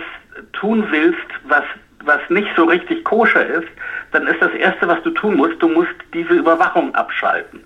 tun 0.53 0.87
willst, 0.91 1.19
was, 1.45 1.65
was 2.05 2.21
nicht 2.31 2.49
so 2.57 2.65
richtig 2.65 3.05
koscher 3.05 3.47
ist, 3.47 3.69
dann 4.13 4.27
ist 4.27 4.41
das 4.41 4.53
Erste, 4.53 4.89
was 4.89 5.03
du 5.03 5.11
tun 5.11 5.37
musst, 5.37 5.61
du 5.61 5.69
musst 5.69 5.95
diese 6.13 6.35
Überwachung 6.35 6.95
abschalten. 6.95 7.61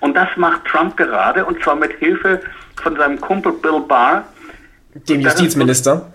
Und 0.00 0.14
das 0.14 0.28
macht 0.36 0.64
Trump 0.66 0.96
gerade, 0.96 1.44
und 1.44 1.62
zwar 1.62 1.76
mit 1.76 1.92
Hilfe 1.92 2.40
von 2.82 2.96
seinem 2.96 3.20
Kumpel 3.20 3.52
Bill 3.52 3.80
Barr. 3.80 4.24
Dem 5.08 5.20
Justizminister 5.20 6.12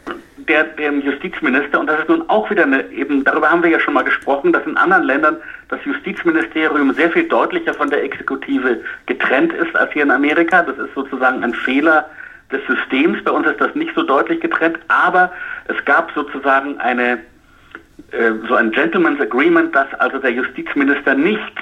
der, 0.47 0.63
dem 0.63 1.01
Justizminister, 1.01 1.79
und 1.79 1.87
das 1.87 1.99
ist 1.99 2.09
nun 2.09 2.27
auch 2.29 2.49
wieder 2.49 2.63
eine, 2.63 2.89
eben, 2.91 3.23
darüber 3.23 3.49
haben 3.49 3.63
wir 3.63 3.69
ja 3.69 3.79
schon 3.79 3.93
mal 3.93 4.03
gesprochen, 4.03 4.53
dass 4.53 4.65
in 4.65 4.77
anderen 4.77 5.03
Ländern 5.03 5.37
das 5.69 5.83
Justizministerium 5.85 6.93
sehr 6.93 7.09
viel 7.11 7.27
deutlicher 7.27 7.73
von 7.73 7.89
der 7.89 8.03
Exekutive 8.03 8.81
getrennt 9.05 9.53
ist 9.53 9.75
als 9.75 9.91
hier 9.93 10.03
in 10.03 10.11
Amerika. 10.11 10.63
Das 10.63 10.77
ist 10.77 10.93
sozusagen 10.95 11.43
ein 11.43 11.53
Fehler 11.53 12.09
des 12.51 12.61
Systems. 12.67 13.23
Bei 13.23 13.31
uns 13.31 13.47
ist 13.47 13.59
das 13.59 13.75
nicht 13.75 13.93
so 13.95 14.03
deutlich 14.03 14.39
getrennt, 14.39 14.79
aber 14.87 15.31
es 15.67 15.83
gab 15.85 16.11
sozusagen 16.13 16.77
eine, 16.79 17.19
äh, 18.11 18.31
so 18.47 18.55
ein 18.55 18.71
Gentleman's 18.71 19.19
Agreement, 19.19 19.75
dass 19.75 19.93
also 19.95 20.17
der 20.19 20.31
Justizminister 20.31 21.13
nicht 21.13 21.53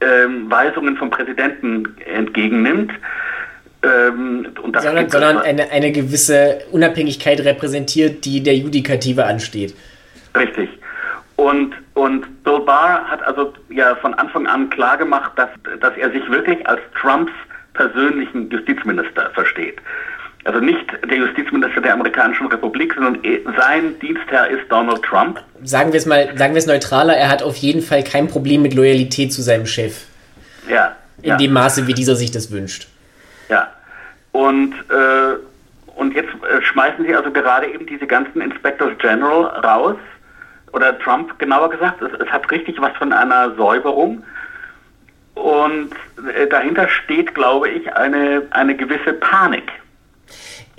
ähm, 0.00 0.50
Weisungen 0.50 0.96
vom 0.96 1.10
Präsidenten 1.10 1.94
entgegennimmt. 2.06 2.92
Ähm, 3.82 4.48
sondern, 4.78 5.08
sondern 5.08 5.38
eine, 5.38 5.70
eine 5.70 5.90
gewisse 5.90 6.58
Unabhängigkeit 6.70 7.40
repräsentiert, 7.40 8.24
die 8.26 8.42
der 8.42 8.54
Judikative 8.56 9.24
ansteht. 9.24 9.74
Richtig. 10.36 10.68
Und, 11.36 11.74
und 11.94 12.44
Bill 12.44 12.60
Barr 12.60 13.02
hat 13.08 13.22
also 13.22 13.54
ja 13.70 13.96
von 13.96 14.12
Anfang 14.14 14.46
an 14.46 14.68
klargemacht, 14.68 15.32
dass, 15.38 15.48
dass 15.80 15.96
er 15.96 16.10
sich 16.10 16.28
wirklich 16.30 16.66
als 16.68 16.80
Trumps 17.00 17.32
persönlichen 17.72 18.50
Justizminister 18.50 19.30
versteht. 19.32 19.78
Also 20.44 20.60
nicht 20.60 20.84
der 21.08 21.16
Justizminister 21.16 21.80
der 21.80 21.94
amerikanischen 21.94 22.46
Republik, 22.48 22.92
sondern 22.94 23.18
sein 23.58 23.98
Dienstherr 24.00 24.48
ist 24.48 24.70
Donald 24.70 25.02
Trump. 25.02 25.42
Sagen 25.62 25.92
wir 25.92 25.98
es 25.98 26.04
mal, 26.04 26.36
sagen 26.36 26.52
wir 26.52 26.58
es 26.58 26.66
neutraler, 26.66 27.16
er 27.16 27.30
hat 27.30 27.42
auf 27.42 27.56
jeden 27.56 27.80
Fall 27.80 28.02
kein 28.04 28.28
Problem 28.28 28.60
mit 28.60 28.74
Loyalität 28.74 29.32
zu 29.32 29.40
seinem 29.40 29.64
Chef. 29.64 30.04
Ja. 30.68 30.96
In 31.22 31.30
ja. 31.30 31.36
dem 31.36 31.52
Maße, 31.52 31.86
wie 31.86 31.94
dieser 31.94 32.16
sich 32.16 32.30
das 32.30 32.50
wünscht. 32.50 32.88
Ja. 33.50 33.68
Und, 34.32 34.72
äh, 34.90 35.36
und 35.96 36.14
jetzt 36.14 36.30
äh, 36.30 36.62
schmeißen 36.62 37.04
sie 37.04 37.14
also 37.14 37.30
gerade 37.30 37.66
eben 37.66 37.84
diese 37.84 38.06
ganzen 38.06 38.40
Inspectors 38.40 38.96
General 38.98 39.44
raus. 39.62 39.96
Oder 40.72 40.98
Trump 41.00 41.36
genauer 41.38 41.68
gesagt, 41.68 42.00
es, 42.00 42.12
es 42.20 42.28
hat 42.28 42.48
richtig 42.50 42.80
was 42.80 42.96
von 42.96 43.12
einer 43.12 43.54
Säuberung. 43.56 44.22
Und 45.34 45.90
äh, 46.34 46.46
dahinter 46.46 46.88
steht, 46.88 47.34
glaube 47.34 47.68
ich, 47.68 47.92
eine, 47.92 48.42
eine 48.50 48.76
gewisse 48.76 49.12
Panik 49.14 49.70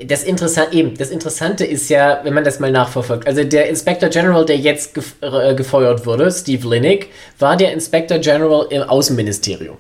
das, 0.05 0.23
Interessant, 0.23 0.73
eben, 0.73 0.95
das 0.97 1.09
Interessante 1.09 1.65
ist 1.65 1.89
ja, 1.89 2.21
wenn 2.23 2.33
man 2.33 2.43
das 2.43 2.59
mal 2.59 2.71
nachverfolgt, 2.71 3.27
also 3.27 3.43
der 3.43 3.69
Inspector 3.69 4.09
General, 4.09 4.45
der 4.45 4.57
jetzt 4.57 4.93
gef 4.93 5.15
äh, 5.21 5.53
gefeuert 5.55 6.05
wurde, 6.05 6.31
Steve 6.31 6.67
Linnick, 6.67 7.09
war 7.39 7.57
der 7.57 7.73
Inspector 7.73 8.17
General 8.19 8.65
im 8.69 8.83
Außenministerium. 8.83 9.77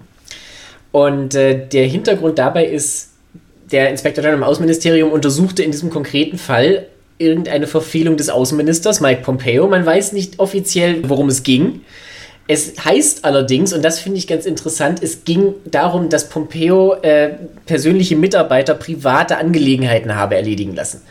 Und 0.91 1.35
äh, 1.35 1.67
der 1.67 1.85
Hintergrund 1.85 2.37
dabei 2.37 2.65
ist, 2.65 3.11
der 3.71 3.89
Inspector 3.89 4.21
General 4.21 4.37
im 4.37 4.43
Außenministerium 4.43 5.11
untersuchte 5.11 5.63
in 5.63 5.71
diesem 5.71 5.89
konkreten 5.89 6.37
Fall 6.37 6.87
irgendeine 7.17 7.67
Verfehlung 7.67 8.17
des 8.17 8.29
Außenministers 8.29 8.99
Mike 8.99 9.21
Pompeo. 9.21 9.67
Man 9.67 9.85
weiß 9.85 10.11
nicht 10.13 10.39
offiziell, 10.39 11.07
worum 11.07 11.29
es 11.29 11.43
ging. 11.43 11.81
Es 12.47 12.83
heißt 12.83 13.23
allerdings, 13.23 13.71
und 13.71 13.85
das 13.85 13.99
finde 13.99 14.17
ich 14.17 14.27
ganz 14.27 14.45
interessant, 14.45 15.01
es 15.01 15.23
ging 15.23 15.53
darum, 15.65 16.09
dass 16.09 16.27
Pompeo 16.27 16.95
äh, 16.95 17.35
persönliche 17.65 18.15
Mitarbeiter 18.15 18.73
private 18.73 19.37
Angelegenheiten 19.37 20.15
habe 20.15 20.35
erledigen 20.35 20.75
lassen. 20.75 21.01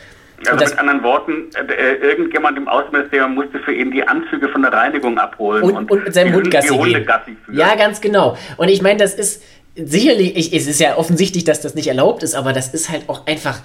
Also 0.45 0.57
das, 0.57 0.71
mit 0.71 0.79
anderen 0.79 1.03
Worten, 1.03 1.49
äh, 1.55 1.93
irgendjemand 1.95 2.57
im 2.57 2.67
Außenministerium 2.67 3.35
musste 3.35 3.59
für 3.59 3.73
ihn 3.73 3.91
die 3.91 4.07
Anzüge 4.07 4.49
von 4.49 4.61
der 4.63 4.73
Reinigung 4.73 5.17
abholen 5.17 5.63
und, 5.63 5.75
und, 5.75 5.91
und 5.91 6.03
mit 6.03 6.13
seinem 6.13 6.33
Hund 6.33 6.51
Gassi 6.51 6.77
gehen. 6.77 7.07
Ja, 7.53 7.75
ganz 7.75 8.01
genau. 8.01 8.37
Und 8.57 8.69
ich 8.69 8.81
meine, 8.81 8.99
das 8.99 9.13
ist 9.13 9.43
sicherlich, 9.75 10.35
ich, 10.35 10.53
es 10.53 10.67
ist 10.67 10.79
ja 10.79 10.97
offensichtlich, 10.97 11.43
dass 11.43 11.61
das 11.61 11.75
nicht 11.75 11.87
erlaubt 11.87 12.23
ist, 12.23 12.35
aber 12.35 12.53
das 12.53 12.73
ist 12.73 12.89
halt 12.89 13.03
auch 13.07 13.25
einfach, 13.25 13.61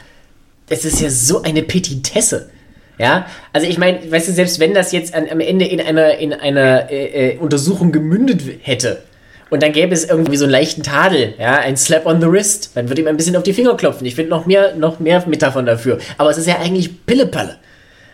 das 0.69 0.85
ist 0.85 1.01
ja 1.01 1.11
so 1.11 1.43
eine 1.43 1.63
Petitesse. 1.63 2.51
Ja, 2.99 3.27
also 3.53 3.67
ich 3.67 3.77
meine, 3.77 4.11
weißt 4.11 4.29
du, 4.29 4.33
selbst 4.33 4.59
wenn 4.59 4.73
das 4.73 4.91
jetzt 4.91 5.15
an, 5.15 5.29
am 5.31 5.41
Ende 5.41 5.67
in 5.67 5.83
einer, 5.83 6.17
in 6.17 6.33
einer 6.33 6.91
äh, 6.91 7.35
äh, 7.35 7.39
Untersuchung 7.39 7.93
gemündet 7.93 8.41
hätte 8.63 9.03
und 9.51 9.63
dann 9.63 9.73
gäbe 9.73 9.93
es 9.93 10.07
irgendwie 10.07 10.39
so 10.39 10.45
einen 10.45 10.53
leichten 10.53 10.83
Tadel, 10.83 11.35
ja, 11.39 11.59
ein 11.59 11.77
Slap 11.77 12.07
on 12.07 12.23
the 12.23 12.27
wrist, 12.27 12.71
dann 12.75 12.89
würde 12.89 13.03
ihm 13.03 13.09
ein 13.09 13.19
bisschen 13.19 13.37
auf 13.37 13.43
die 13.43 13.53
Finger 13.53 13.77
klopfen. 13.77 14.07
Ich 14.07 14.15
finde 14.15 14.31
noch 14.31 14.47
mehr, 14.47 14.75
noch 14.77 14.99
mehr 14.99 15.23
Metaphern 15.27 15.67
dafür. 15.67 15.99
Aber 16.17 16.31
es 16.31 16.39
ist 16.39 16.47
ja 16.47 16.59
eigentlich 16.59 17.05
Pillepalle. 17.05 17.59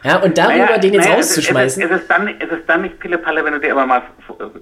Ja, 0.03 0.17
und 0.17 0.37
darüber 0.37 0.57
naja, 0.57 0.79
den 0.79 0.95
jetzt 0.95 1.05
naja, 1.05 1.17
rauszuschmeißen. 1.17 1.83
Es 1.83 1.91
ist, 1.91 1.95
es, 1.95 2.03
ist 2.03 2.11
dann, 2.11 2.29
es 2.29 2.51
ist 2.51 2.69
dann 2.69 2.83
nicht 2.83 2.99
Pillepalle, 2.99 3.45
wenn 3.45 3.53
du 3.53 3.61
dir 3.61 3.73
aber 3.73 3.87
mal 3.87 4.03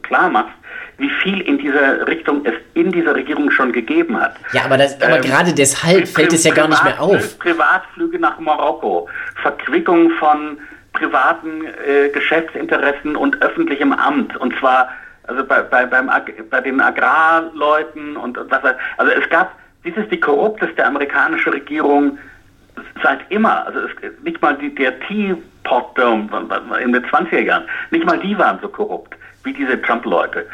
klar 0.03 0.29
machst, 0.29 0.53
wie 0.99 1.11
viel 1.23 1.41
in 1.41 1.59
dieser 1.59 2.07
Richtung 2.07 2.45
es 2.45 2.55
in 2.75 2.93
dieser 2.93 3.15
Regierung 3.15 3.51
schon 3.51 3.73
gegeben 3.73 4.21
hat. 4.21 4.37
Ja, 4.53 4.65
aber, 4.67 4.77
das, 4.77 5.01
aber 5.01 5.17
ähm, 5.17 5.23
gerade 5.23 5.55
deshalb 5.55 6.07
fällt 6.09 6.33
es 6.33 6.45
ja 6.45 6.53
gar 6.53 6.69
nicht 6.69 6.85
mehr 6.85 7.01
auf. 7.01 7.39
Privatflüge 7.39 8.19
nach 8.19 8.39
Marokko, 8.39 9.09
Verquickung 9.43 10.11
von 10.19 10.59
privaten 10.93 11.65
äh, 11.65 12.11
Geschäftsinteressen 12.11 13.17
und 13.17 13.41
öffentlichem 13.41 13.93
Amt. 13.93 14.37
Und 14.37 14.55
zwar 14.59 14.91
also 15.31 15.45
bei, 15.45 15.63
bei, 15.63 15.87
beim, 15.87 16.11
bei 16.51 16.61
den 16.61 16.81
Agrarleuten 16.81 18.17
und, 18.17 18.37
und 18.37 18.51
was. 18.51 18.63
Also 18.97 19.13
es 19.13 19.29
gab, 19.31 19.55
dies 19.85 19.97
ist 19.97 20.11
die 20.11 20.21
korrupteste 20.21 20.85
amerikanische 20.85 21.53
Regierung 21.53 22.19
seit 23.03 23.31
immer. 23.31 23.67
Also 23.67 23.81
es, 23.81 23.91
nicht 24.23 24.41
mal 24.43 24.57
die, 24.57 24.75
der 24.75 24.99
Teapot-Dome 25.01 26.29
in 26.83 26.93
den 26.93 27.05
20er 27.05 27.41
Jahren, 27.41 27.65
nicht 27.91 28.05
mal 28.05 28.19
die 28.19 28.37
waren 28.39 28.59
so 28.61 28.69
korrupt 28.69 29.15
wie 29.45 29.53
diese 29.53 29.81
Trump-Leute. 29.81 30.47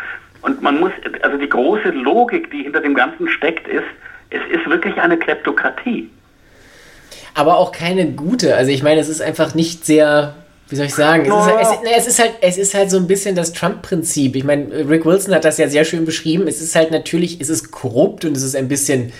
Und 0.42 0.62
man 0.62 0.78
muss, 0.78 0.92
also 1.22 1.36
die 1.38 1.48
große 1.48 1.88
Logik, 1.90 2.50
die 2.50 2.62
hinter 2.62 2.80
dem 2.80 2.94
Ganzen 2.94 3.28
steckt, 3.28 3.66
ist, 3.66 3.84
es 4.30 4.40
ist 4.50 4.68
wirklich 4.68 4.96
eine 4.96 5.18
Kleptokratie. 5.18 6.10
Aber 7.34 7.58
auch 7.58 7.72
keine 7.72 8.12
gute. 8.12 8.56
Also 8.56 8.70
ich 8.70 8.82
meine, 8.82 9.00
es 9.00 9.08
ist 9.08 9.20
einfach 9.20 9.54
nicht 9.54 9.84
sehr, 9.84 10.34
wie 10.68 10.76
soll 10.76 10.86
ich 10.86 10.94
sagen? 10.94 11.24
Es, 11.24 11.28
ist, 11.28 11.46
halt, 11.46 11.80
es, 11.84 11.90
es, 11.90 12.06
ist, 12.06 12.18
halt, 12.18 12.32
es 12.40 12.58
ist 12.58 12.74
halt 12.74 12.90
so 12.90 12.96
ein 12.96 13.06
bisschen 13.06 13.34
das 13.34 13.52
Trump-Prinzip. 13.52 14.36
Ich 14.36 14.44
meine, 14.44 14.88
Rick 14.88 15.04
Wilson 15.04 15.34
hat 15.34 15.44
das 15.44 15.58
ja 15.58 15.68
sehr 15.68 15.84
schön 15.84 16.04
beschrieben. 16.04 16.46
Es 16.46 16.60
ist 16.60 16.74
halt 16.74 16.90
natürlich, 16.90 17.40
es 17.40 17.50
ist 17.50 17.72
korrupt 17.72 18.24
und 18.24 18.36
es 18.36 18.42
ist 18.42 18.56
ein 18.56 18.68
bisschen, 18.68 19.12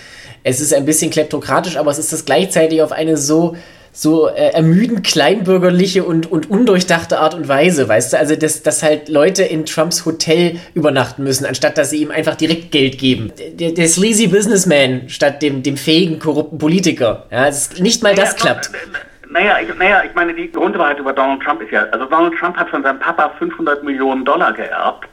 es 0.43 0.61
ist 0.61 0.73
ein 0.73 0.85
bisschen 0.85 1.11
kleptokratisch, 1.11 1.77
aber 1.77 1.91
es 1.91 1.99
ist 1.99 2.13
das 2.13 2.25
gleichzeitig 2.25 2.81
auf 2.81 2.91
eine 2.91 3.17
so 3.17 3.55
so 3.97 4.27
äh, 4.27 4.51
ermüdend 4.53 5.03
kleinbürgerliche 5.03 6.03
und, 6.03 6.31
und 6.31 6.51
undurchdachte 6.51 7.17
Art 7.17 7.33
und 7.33 7.47
Weise, 7.47 7.89
weißt 7.89 8.13
du? 8.13 8.19
Also, 8.19 8.35
dass, 8.35 8.61
dass 8.61 8.83
halt 8.83 9.09
Leute 9.09 9.41
in 9.41 9.65
Trumps 9.65 10.05
Hotel 10.05 10.59
übernachten 10.75 11.23
müssen, 11.23 11.47
anstatt 11.47 11.79
dass 11.79 11.89
sie 11.89 12.03
ihm 12.03 12.11
einfach 12.11 12.35
direkt 12.35 12.71
Geld 12.71 12.99
geben. 12.99 13.33
Der, 13.53 13.71
der 13.71 13.87
sleazy 13.87 14.27
Businessman 14.27 15.09
statt 15.09 15.41
dem, 15.41 15.63
dem 15.63 15.77
fähigen, 15.77 16.19
korrupten 16.19 16.59
Politiker. 16.59 17.25
Ja, 17.31 17.47
ist, 17.47 17.81
nicht 17.81 18.03
mal 18.03 18.13
das 18.13 18.35
klappt. 18.35 18.69
Naja 19.31 19.57
ich, 19.61 19.75
naja, 19.75 20.03
ich 20.05 20.13
meine, 20.13 20.33
die 20.35 20.51
Grundwahrheit 20.51 20.99
über 20.99 21.13
Donald 21.13 21.41
Trump 21.41 21.61
ist 21.63 21.71
ja, 21.71 21.83
also 21.91 22.05
Donald 22.05 22.37
Trump 22.37 22.55
hat 22.55 22.69
von 22.69 22.83
seinem 22.83 22.99
Papa 22.99 23.33
500 23.39 23.83
Millionen 23.83 24.23
Dollar 24.23 24.53
geerbt 24.53 25.07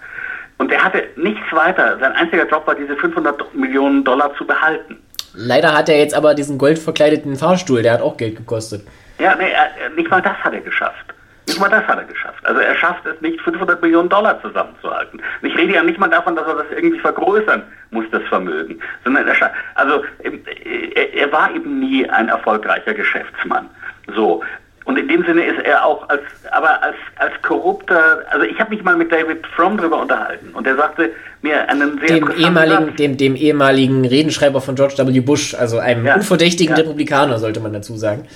und 0.59 0.71
er 0.71 0.85
hatte 0.85 1.05
nichts 1.17 1.51
weiter. 1.53 1.99
Sein 1.99 2.13
einziger 2.13 2.47
Job 2.47 2.67
war, 2.67 2.75
diese 2.75 2.97
500 2.97 3.55
Millionen 3.55 4.05
Dollar 4.05 4.35
zu 4.37 4.47
behalten. 4.47 4.99
Leider 5.35 5.75
hat 5.75 5.89
er 5.89 5.99
jetzt 5.99 6.15
aber 6.15 6.35
diesen 6.35 6.59
goldverkleideten 6.59 7.37
Fahrstuhl, 7.37 7.83
der 7.83 7.95
hat 7.95 8.01
auch 8.01 8.17
Geld 8.17 8.37
gekostet. 8.37 8.87
Ja, 9.19 9.35
nee, 9.37 9.53
nicht 9.97 10.11
mal 10.11 10.23
das 10.23 10.37
hat 10.39 10.53
er 10.53 10.61
geschafft. 10.61 11.15
Nicht 11.47 11.61
mal 11.61 11.69
das 11.69 11.85
hat 11.87 11.99
er 11.99 12.05
geschafft. 12.05 12.45
Also 12.45 12.61
er 12.61 12.75
schafft 12.77 13.05
es 13.07 13.21
nicht, 13.21 13.41
500 13.43 13.81
Millionen 13.83 14.09
Dollar 14.09 14.41
zusammenzuhalten. 14.41 15.21
Und 15.43 15.49
ich 15.49 15.57
rede 15.57 15.75
ja 15.75 15.83
nicht 15.83 15.99
mal 15.99 16.09
davon, 16.09 16.37
dass 16.37 16.47
er 16.47 16.57
das 16.57 16.67
irgendwie 16.75 16.99
vergrößern 16.99 17.63
muss, 17.91 18.07
das 18.11 18.23
Vermögen. 18.29 18.81
Sondern 19.05 19.27
er, 19.29 19.53
also 19.75 20.05
er, 20.23 21.15
er 21.15 21.33
war 21.33 21.55
eben 21.55 21.81
nie 21.81 22.09
ein 22.09 22.29
erfolgreicher 22.29 22.95
Geschäftsmann. 22.95 23.69
So. 24.15 24.43
Und 24.85 24.99
in 24.99 25.09
dem 25.09 25.25
Sinne 25.25 25.45
ist 25.45 25.61
er 25.65 25.85
auch 25.85 26.07
als, 26.11 26.23
aber 26.51 26.83
als, 26.83 26.97
als 27.17 27.33
korrupter, 27.43 28.23
also 28.31 28.45
ich 28.45 28.59
habe 28.59 28.71
mich 28.75 28.85
mal 28.85 28.97
mit 28.97 29.11
David 29.11 29.47
Fromm 29.57 29.79
drüber 29.79 30.01
unterhalten 30.01 30.51
und 30.53 30.67
er 30.67 30.77
sagte 30.77 31.11
mir 31.41 31.67
einen 31.71 31.99
sehr 32.07 32.19
dem 32.19 32.31
ehemaligen, 32.37 32.97
dem, 32.97 33.17
dem 33.17 33.35
ehemaligen 33.35 34.05
Redenschreiber 34.05 34.61
von 34.61 34.75
George 34.75 34.95
W. 34.99 35.21
Bush, 35.21 35.55
also 35.55 35.79
einem 35.79 36.05
ja, 36.05 36.17
unverdächtigen 36.17 36.77
ja. 36.77 36.83
Republikaner, 36.83 37.39
sollte 37.39 37.61
man 37.61 37.73
dazu 37.73 37.97
sagen. 37.97 38.27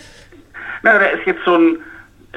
Na, 0.83 0.99
der 0.99 1.13
ist 1.13 1.27
jetzt 1.27 1.41
so 1.45 1.55
ein 1.55 1.79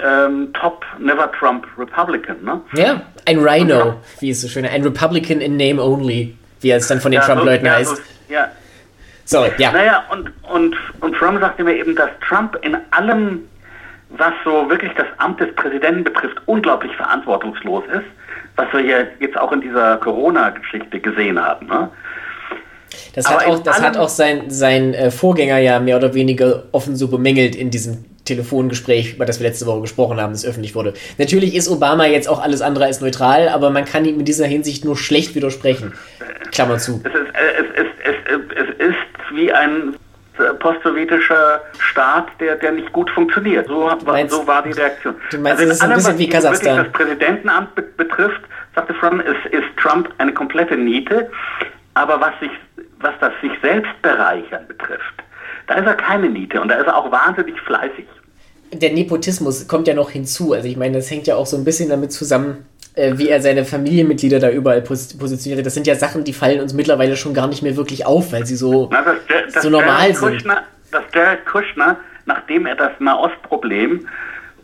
ähm, 0.04 0.52
Top 0.60 0.84
Never 1.00 1.32
Trump 1.32 1.66
Republican, 1.78 2.44
ne? 2.44 2.60
Ja, 2.74 3.02
ein 3.26 3.40
Rhino, 3.40 4.02
wie 4.20 4.32
es 4.32 4.42
so 4.42 4.50
schön, 4.50 4.66
ein 4.66 4.84
Republican 4.84 5.40
in 5.40 5.56
Name 5.56 5.82
only, 5.82 6.36
wie 6.60 6.72
es 6.72 6.88
dann 6.88 7.00
von 7.00 7.12
den 7.12 7.22
ja, 7.22 7.28
Trump-Leuten 7.28 7.66
so, 7.66 7.72
heißt. 7.72 7.96
So, 7.96 8.34
ja. 8.34 8.48
So, 9.24 9.46
ja. 9.58 9.72
Naja, 9.72 10.04
und, 10.12 10.32
und, 10.52 10.76
und 11.00 11.16
Trump 11.16 11.40
sagte 11.40 11.64
mir 11.64 11.76
eben, 11.76 11.96
dass 11.96 12.10
Trump 12.28 12.58
in 12.64 12.76
allem 12.92 13.48
was 14.18 14.34
so 14.44 14.70
wirklich 14.70 14.92
das 14.96 15.08
Amt 15.18 15.40
des 15.40 15.54
Präsidenten 15.56 16.04
betrifft, 16.04 16.38
unglaublich 16.46 16.96
verantwortungslos 16.96 17.84
ist, 17.94 18.06
was 18.56 18.72
wir 18.74 18.82
ja 18.82 18.98
jetzt 19.20 19.38
auch 19.38 19.52
in 19.52 19.62
dieser 19.62 19.98
Corona-Geschichte 19.98 21.00
gesehen 21.00 21.42
haben. 21.42 21.68
Ne? 21.68 21.90
Das, 23.16 23.30
hat 23.30 23.48
auch, 23.48 23.60
das 23.60 23.82
hat 23.82 23.98
auch, 23.98 24.10
sein, 24.10 24.50
sein 24.50 24.94
äh, 24.94 25.12
Vorgänger 25.12 25.60
ja 25.60 25.80
mehr 25.80 25.98
oder 25.98 26.14
weniger 26.14 26.64
offen 26.72 26.96
so 26.96 27.08
bemängelt 27.08 27.56
in 27.56 27.70
diesem 27.70 28.06
Telefongespräch, 28.26 29.16
über 29.16 29.26
das 29.26 29.40
wir 29.40 29.48
letzte 29.48 29.66
Woche 29.66 29.82
gesprochen 29.82 30.20
haben, 30.20 30.34
das 30.34 30.46
öffentlich 30.46 30.76
wurde. 30.76 30.94
Natürlich 31.18 31.56
ist 31.56 31.70
Obama 31.70 32.06
jetzt 32.06 32.28
auch 32.28 32.42
alles 32.42 32.62
andere 32.62 32.86
als 32.86 33.02
neutral, 33.02 33.50
aber 33.50 33.70
man 33.70 33.86
kann 33.86 34.06
ihm 34.06 34.20
in 34.20 34.26
dieser 34.26 34.46
Hinsicht 34.46 34.86
nur 34.86 34.98
schlecht 34.98 35.36
widersprechen. 35.36 35.94
Klammer 36.52 36.78
zu. 36.78 37.02
Es 37.04 37.14
ist, 37.14 37.16
äh, 37.16 37.82
es, 37.82 37.88
es, 38.04 38.16
es, 38.26 38.68
es 38.80 38.90
ist 38.90 39.36
wie 39.36 39.52
ein 39.52 39.96
postsowjetischer 40.60 41.62
Staat, 41.80 42.28
der, 42.40 42.56
der 42.56 42.72
nicht 42.72 42.92
gut 42.92 43.10
funktioniert. 43.12 43.68
So, 43.68 43.92
meinst, 44.06 44.36
so 44.36 44.46
war 44.48 44.64
die 44.64 44.72
Reaktion. 44.72 45.16
Du 45.32 45.38
meinst, 45.38 45.62
also 45.62 45.74
in 45.74 45.92
allem, 45.92 46.04
was 46.44 46.60
das 46.60 46.92
Präsidentenamt 46.92 47.76
be 47.76 47.82
betrifft, 47.82 48.42
sagte 48.76 48.94
Fromm, 48.96 49.20
ist, 49.20 49.46
ist 49.52 49.66
Trump 49.82 50.10
eine 50.18 50.34
komplette 50.34 50.76
Niete. 50.76 51.30
Aber 51.94 52.20
was, 52.22 52.32
sich, 52.40 52.52
was 53.00 53.14
das 53.20 53.34
sich 53.42 53.52
selbst 53.62 53.92
bereichern 54.02 54.66
betrifft, 54.68 55.24
da 55.68 55.76
ist 55.76 55.86
er 55.86 55.96
keine 55.96 56.30
Niete 56.30 56.62
und 56.62 56.70
da 56.70 56.76
ist 56.76 56.88
er 56.88 56.98
auch 56.98 57.12
wahnsinnig 57.12 57.60
fleißig. 57.62 58.06
Der 58.74 58.94
Nepotismus 58.94 59.68
kommt 59.68 59.88
ja 59.88 59.94
noch 59.94 60.12
hinzu. 60.12 60.54
Also 60.54 60.68
ich 60.68 60.78
meine, 60.78 60.98
das 60.98 61.12
hängt 61.12 61.28
ja 61.28 61.36
auch 61.36 61.46
so 61.46 61.58
ein 61.58 61.66
bisschen 61.66 61.90
damit 61.90 62.14
zusammen, 62.14 62.66
äh, 62.96 63.14
wie 63.18 63.30
er 63.30 63.42
seine 63.42 63.66
Familienmitglieder 63.66 64.40
da 64.40 64.50
überall 64.50 64.82
pos 64.82 65.18
positioniert. 65.18 65.66
Das 65.66 65.74
sind 65.74 65.88
ja 65.88 65.96
Sachen, 65.96 66.24
die 66.24 66.34
fallen 66.34 66.60
uns 66.60 66.74
mittlerweile 66.74 67.16
schon 67.16 67.34
gar 67.34 67.48
nicht 67.48 67.64
mehr 67.64 67.76
wirklich 67.78 68.06
auf, 68.06 68.32
weil 68.34 68.46
sie 68.46 68.56
so, 68.56 68.90
Na, 68.92 69.02
das, 69.04 69.54
das 69.54 69.64
so 69.64 69.70
normal 69.70 70.10
Jared 70.12 70.18
sind. 70.18 70.32
Kushner, 70.34 70.64
dass 70.92 71.04
Jared 71.14 71.46
Kushner, 71.46 71.98
nachdem 72.26 72.66
er 72.66 72.76
das 72.76 72.92
Nahostproblem 73.00 74.08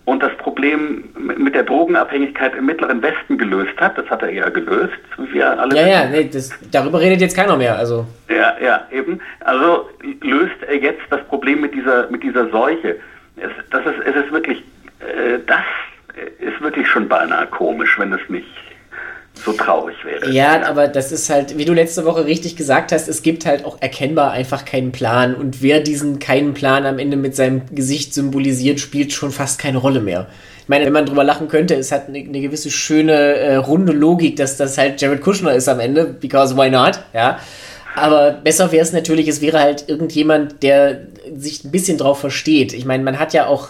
und 0.05 0.23
das 0.23 0.32
Problem 0.38 1.03
mit 1.15 1.53
der 1.53 1.63
Drogenabhängigkeit 1.63 2.55
im 2.55 2.65
Mittleren 2.65 3.01
Westen 3.01 3.38
gelöst 3.38 3.78
hat. 3.78 3.97
Das 3.97 4.05
hat 4.09 4.21
er 4.21 4.32
ja 4.32 4.47
gelöst, 4.47 4.93
wie 5.17 5.34
wir 5.34 5.59
alle 5.59 5.75
Ja, 5.75 5.82
wissen. 5.82 5.89
ja, 5.91 6.05
nee, 6.09 6.30
das, 6.32 6.49
darüber 6.71 7.01
redet 7.01 7.19
jetzt 7.19 7.36
keiner 7.36 7.57
mehr. 7.57 7.78
Also. 7.78 8.05
Ja, 8.30 8.55
ja, 8.63 8.88
eben. 8.91 9.19
Also 9.41 9.89
löst 10.21 10.55
er 10.65 10.75
jetzt 10.78 11.01
das 11.09 11.21
Problem 11.25 11.59
mit 11.59 11.73
dieser, 11.73 12.09
mit 12.09 12.23
dieser 12.23 12.49
Seuche. 12.49 12.95
Es, 13.36 13.49
das 13.69 13.86
ist, 13.86 13.99
es 14.05 14.15
ist 14.23 14.32
wirklich, 14.32 14.59
äh, 15.01 15.39
das 15.45 15.59
ist 16.39 16.61
wirklich 16.61 16.88
schon 16.88 17.07
beinahe 17.07 17.47
komisch, 17.47 17.97
wenn 17.99 18.13
es 18.13 18.22
nicht 18.30 18.47
so 19.43 19.53
traurig 19.53 19.95
wäre. 20.03 20.32
Ja, 20.32 20.68
aber 20.68 20.88
das 20.88 21.11
ist 21.11 21.30
halt, 21.30 21.57
wie 21.57 21.65
du 21.65 21.74
letzte 21.74 22.05
Woche 22.05 22.26
richtig 22.26 22.55
gesagt 22.55 22.91
hast, 22.91 23.07
es 23.07 23.22
gibt 23.22 23.45
halt 23.45 23.65
auch 23.65 23.82
erkennbar 23.82 24.32
einfach 24.32 24.65
keinen 24.65 24.91
Plan. 24.91 25.36
Und 25.36 25.61
wer 25.61 25.80
diesen 25.80 26.20
keinen 26.20 26.53
Plan 26.53 26.86
am 26.86 26.99
Ende 26.99 27.18
mit 27.18 27.36
seinem 27.36 27.61
Gesicht 27.72 28.13
symbolisiert, 28.13 28.80
spielt 28.80 29.13
schon 29.13 29.32
fast 29.32 29.59
keine 29.59 29.78
Rolle 29.78 29.99
mehr. 29.99 30.28
Ich 30.61 30.70
meine, 30.70 30.86
wenn 30.86 30.93
man 30.93 31.05
drüber 31.05 31.24
lachen 31.24 31.47
könnte, 31.47 31.76
es 31.76 31.91
hat 31.91 32.07
eine, 32.07 32.20
eine 32.20 32.41
gewisse 32.41 32.72
schöne 32.72 33.13
äh, 33.13 33.55
runde 33.55 33.93
Logik, 33.93 34.36
dass 34.36 34.57
das 34.57 34.78
halt 34.78 34.99
Jared 34.99 35.22
Kushner 35.22 35.53
ist 35.53 35.70
am 35.70 35.80
Ende, 35.80 36.05
because 36.05 36.57
why 36.57 36.70
not, 36.70 36.99
ja. 37.13 37.39
Aber 37.95 38.32
besser 38.32 38.72
wäre 38.72 38.84
es 38.84 38.93
natürlich, 38.93 39.28
es 39.28 39.41
wäre 39.41 39.59
halt 39.59 39.88
irgendjemand, 39.88 40.61
der 40.61 41.07
sich 41.36 41.63
ein 41.63 41.72
bisschen 41.72 41.97
drauf 41.97 42.20
versteht. 42.20 42.74
Ich 42.74 42.86
meine, 42.86 43.03
man 43.03 43.18
hat 43.18 43.34
ja 43.34 43.47
auch 43.47 43.70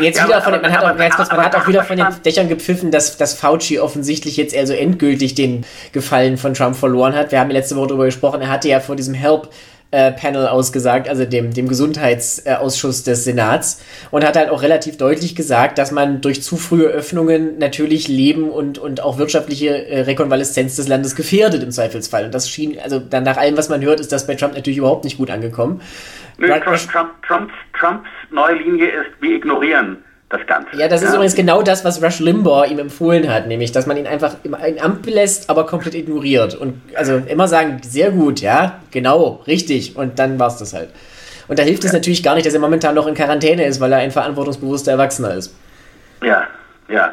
Jetzt 0.00 0.18
ja, 0.18 0.24
wieder 0.24 0.36
aber, 0.36 0.44
von 0.44 0.52
den, 0.54 0.62
man, 0.62 0.72
hat, 0.72 0.84
auch, 0.84 0.98
jetzt, 0.98 1.32
man 1.32 1.44
hat 1.44 1.54
auch 1.54 1.68
wieder 1.68 1.84
von 1.84 1.96
den 1.96 2.06
Dächern 2.24 2.48
gepfiffen, 2.48 2.90
dass, 2.90 3.16
dass 3.16 3.34
Fauci 3.34 3.78
offensichtlich 3.78 4.36
jetzt 4.36 4.56
also 4.56 4.72
endgültig 4.72 5.34
den 5.34 5.64
Gefallen 5.92 6.38
von 6.38 6.54
Trump 6.54 6.76
verloren 6.76 7.14
hat. 7.14 7.32
Wir 7.32 7.40
haben 7.40 7.50
letzte 7.50 7.76
Woche 7.76 7.88
darüber 7.88 8.06
gesprochen, 8.06 8.40
er 8.40 8.48
hatte 8.48 8.68
ja 8.68 8.80
vor 8.80 8.96
diesem 8.96 9.14
Help 9.14 9.50
äh, 9.92 10.10
Panel 10.10 10.48
ausgesagt, 10.48 11.08
also 11.08 11.24
dem, 11.26 11.52
dem 11.52 11.68
Gesundheitsausschuss 11.68 13.04
des 13.04 13.24
Senats, 13.24 13.80
und 14.10 14.24
hat 14.24 14.36
halt 14.36 14.48
auch 14.48 14.62
relativ 14.62 14.96
deutlich 14.96 15.36
gesagt, 15.36 15.76
dass 15.78 15.92
man 15.92 16.22
durch 16.22 16.42
zu 16.42 16.56
frühe 16.56 16.86
Öffnungen 16.86 17.58
natürlich 17.58 18.08
Leben 18.08 18.50
und, 18.50 18.78
und 18.78 19.02
auch 19.02 19.18
wirtschaftliche 19.18 19.86
äh, 19.86 20.00
Rekonvaleszenz 20.00 20.76
des 20.76 20.88
Landes 20.88 21.14
gefährdet 21.14 21.62
im 21.62 21.70
Zweifelsfall. 21.70 22.24
Und 22.24 22.34
das 22.34 22.48
schien, 22.48 22.78
also 22.82 22.98
dann 22.98 23.22
nach 23.22 23.36
allem, 23.36 23.56
was 23.56 23.68
man 23.68 23.82
hört, 23.82 24.00
ist 24.00 24.12
das 24.12 24.26
bei 24.26 24.34
Trump 24.34 24.54
natürlich 24.54 24.78
überhaupt 24.78 25.04
nicht 25.04 25.18
gut 25.18 25.30
angekommen. 25.30 25.82
Nö, 26.38 26.48
Trump, 26.48 26.90
Trump, 26.90 27.22
Trumps, 27.26 27.54
Trumps 27.78 28.08
neue 28.30 28.54
Linie 28.56 28.88
ist, 28.88 29.10
wir 29.20 29.36
ignorieren 29.36 29.98
das 30.32 30.46
Ganze. 30.46 30.76
Ja, 30.76 30.88
das 30.88 31.02
ist 31.02 31.10
ja. 31.10 31.14
übrigens 31.14 31.34
genau 31.34 31.62
das, 31.62 31.84
was 31.84 32.02
Rush 32.02 32.20
Limbaugh 32.20 32.64
ihm 32.64 32.78
empfohlen 32.78 33.32
hat, 33.32 33.46
nämlich, 33.46 33.70
dass 33.70 33.86
man 33.86 33.96
ihn 33.96 34.06
einfach 34.06 34.36
im, 34.42 34.54
Amt 34.54 35.06
lässt, 35.06 35.50
aber 35.50 35.66
komplett 35.66 35.94
ignoriert. 35.94 36.54
Und 36.54 36.80
also 36.94 37.22
immer 37.26 37.48
sagen, 37.48 37.80
sehr 37.82 38.10
gut, 38.10 38.40
ja, 38.40 38.80
genau, 38.90 39.42
richtig. 39.46 39.96
Und 39.96 40.18
dann 40.18 40.38
war 40.38 40.48
es 40.48 40.56
das 40.56 40.72
halt. 40.72 40.88
Und 41.48 41.58
da 41.58 41.62
hilft 41.62 41.84
ja. 41.84 41.88
es 41.88 41.92
natürlich 41.92 42.22
gar 42.22 42.34
nicht, 42.34 42.46
dass 42.46 42.54
er 42.54 42.60
momentan 42.60 42.94
noch 42.94 43.06
in 43.06 43.14
Quarantäne 43.14 43.66
ist, 43.66 43.80
weil 43.80 43.92
er 43.92 43.98
ein 43.98 44.10
verantwortungsbewusster 44.10 44.92
Erwachsener 44.92 45.34
ist. 45.34 45.54
Ja, 46.22 46.46
ja. 46.88 47.12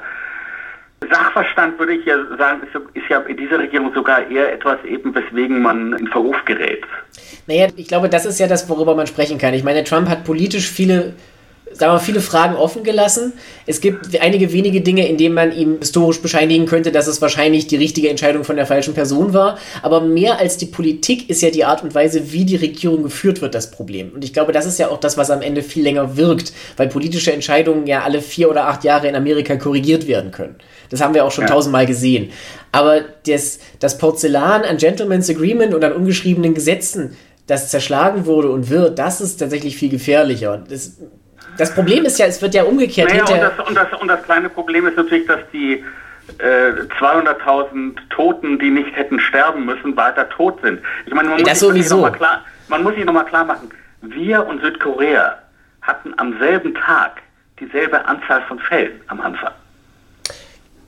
Sachverstand 1.10 1.80
würde 1.80 1.94
ich 1.94 2.06
ja 2.06 2.16
sagen, 2.38 2.62
ist, 2.94 3.10
ja 3.10 3.20
in 3.22 3.38
dieser 3.38 3.60
Regierung 3.60 3.94
sogar 3.94 4.30
eher 4.30 4.52
etwas 4.54 4.84
eben, 4.86 5.14
weswegen 5.16 5.62
man 5.62 5.94
in 5.94 6.08
Verruf 6.08 6.36
gerät. 6.46 6.84
Naja, 7.48 7.68
ich 7.76 7.88
glaube, 7.88 8.10
das 8.10 8.26
ist 8.26 8.40
ja 8.40 8.48
das, 8.48 8.70
worüber 8.70 8.96
man 8.96 9.08
sprechen 9.08 9.38
kann. 9.38 9.54
Ich 9.54 9.64
meine, 9.64 9.84
Trump 9.84 10.10
hat 10.10 10.24
politisch 10.24 10.70
viele 10.70 11.14
sagen 11.72 11.94
wir, 11.94 12.00
viele 12.00 12.22
Fragen 12.22 12.56
offen 12.56 12.84
gelassen. 12.84 13.34
Es 13.66 13.82
gibt 13.82 14.20
einige 14.22 14.52
wenige 14.54 14.82
Dinge, 14.82 15.08
in 15.08 15.18
denen 15.18 15.36
man 15.36 15.52
ihm 15.52 15.78
historisch 15.80 16.22
bescheinigen 16.22 16.66
könnte, 16.66 16.92
dass 16.92 17.08
es 17.08 17.22
wahrscheinlich 17.22 17.68
die 17.68 17.76
richtige 17.76 18.10
Entscheidung 18.10 18.44
von 18.44 18.56
der 18.56 18.66
falschen 18.66 18.94
Person 18.94 19.34
war. 19.34 19.58
Aber 19.82 20.02
mehr 20.02 20.40
als 20.40 20.58
die 20.58 20.66
Politik 20.66 21.30
ist 21.30 21.42
ja 21.42 21.52
die 21.52 21.66
Art 21.66 21.84
und 21.84 21.94
Weise, 21.96 22.32
wie 22.32 22.46
die 22.46 22.56
Regierung 22.56 23.04
geführt 23.04 23.42
wird, 23.42 23.56
das 23.56 23.72
Problem. 23.72 24.12
Und 24.14 24.24
ich 24.24 24.34
glaube, 24.34 24.52
das 24.52 24.66
ist 24.66 24.80
ja 24.80 24.90
auch 24.90 25.00
das, 25.00 25.18
was 25.18 25.32
am 25.32 25.42
Ende 25.42 25.62
viel 25.62 25.84
länger 25.84 26.18
wirkt, 26.18 26.54
weil 26.78 26.88
politische 26.88 27.34
Entscheidungen 27.34 27.88
ja 27.88 28.04
alle 28.04 28.22
vier 28.22 28.50
oder 28.50 28.68
acht 28.68 28.84
Jahre 28.84 29.08
in 29.08 29.16
Amerika 29.16 29.56
korrigiert 29.56 30.08
werden 30.08 30.32
können. 30.32 30.56
Das 30.90 31.02
haben 31.02 31.14
wir 31.14 31.26
auch 31.26 31.32
schon 31.32 31.46
ja. 31.46 31.50
tausendmal 31.50 31.86
gesehen. 31.86 32.32
Aber 32.72 33.02
das, 33.28 33.60
das 33.80 33.98
Porzellan 33.98 34.64
an 34.64 34.78
Gentleman's 34.78 35.30
Agreement 35.30 35.74
und 35.74 35.84
an 35.84 35.94
ungeschriebenen 35.94 36.54
Gesetzen, 36.54 37.18
das 37.48 37.70
zerschlagen 37.70 38.26
wurde 38.26 38.50
und 38.50 38.70
wird, 38.70 39.00
das 39.00 39.22
ist 39.22 39.38
tatsächlich 39.38 39.78
viel 39.78 39.90
gefährlicher. 39.90 40.64
Das 40.70 40.98
das 41.60 41.76
Problem 41.76 42.06
ist 42.06 42.18
ja, 42.18 42.26
es 42.26 42.42
wird 42.42 42.54
ja 42.56 42.64
umgekehrt 42.64 43.10
naja, 43.10 43.22
und, 43.24 43.42
das, 43.42 43.68
und, 43.68 43.76
das, 43.76 44.02
und 44.02 44.08
das 44.08 44.24
kleine 44.24 44.48
Problem 44.48 44.88
ist 44.88 44.96
natürlich, 44.96 45.28
dass 45.28 45.42
die 45.52 45.84
äh, 46.38 46.72
200.000 47.00 47.98
Toten, 48.10 48.58
die 48.60 48.70
nicht 48.70 48.96
hätten 48.96 49.20
sterben 49.20 49.66
müssen, 49.66 49.98
weiter 49.98 50.30
tot 50.30 50.62
sind. 50.62 50.80
Ich 51.06 51.14
meine, 51.14 51.28
man 51.28 51.40
muss, 51.40 51.50
das 51.50 51.60
sich, 51.60 51.90
noch 51.90 52.00
mal 52.00 52.12
klar, 52.12 52.46
man 52.70 52.82
muss 52.82 52.96
sich 52.96 53.04
nochmal 53.04 53.26
klar 53.26 53.44
machen, 53.44 53.70
wir 54.02 54.48
und 54.48 54.62
Südkorea 54.62 55.38
hatten 55.82 56.14
am 56.18 56.40
selben 56.40 56.74
Tag 56.76 57.22
dieselbe 57.60 58.06
Anzahl 58.06 58.42
von 58.44 58.60
Fällen 58.60 59.02
am 59.08 59.20
Anfang. 59.20 59.52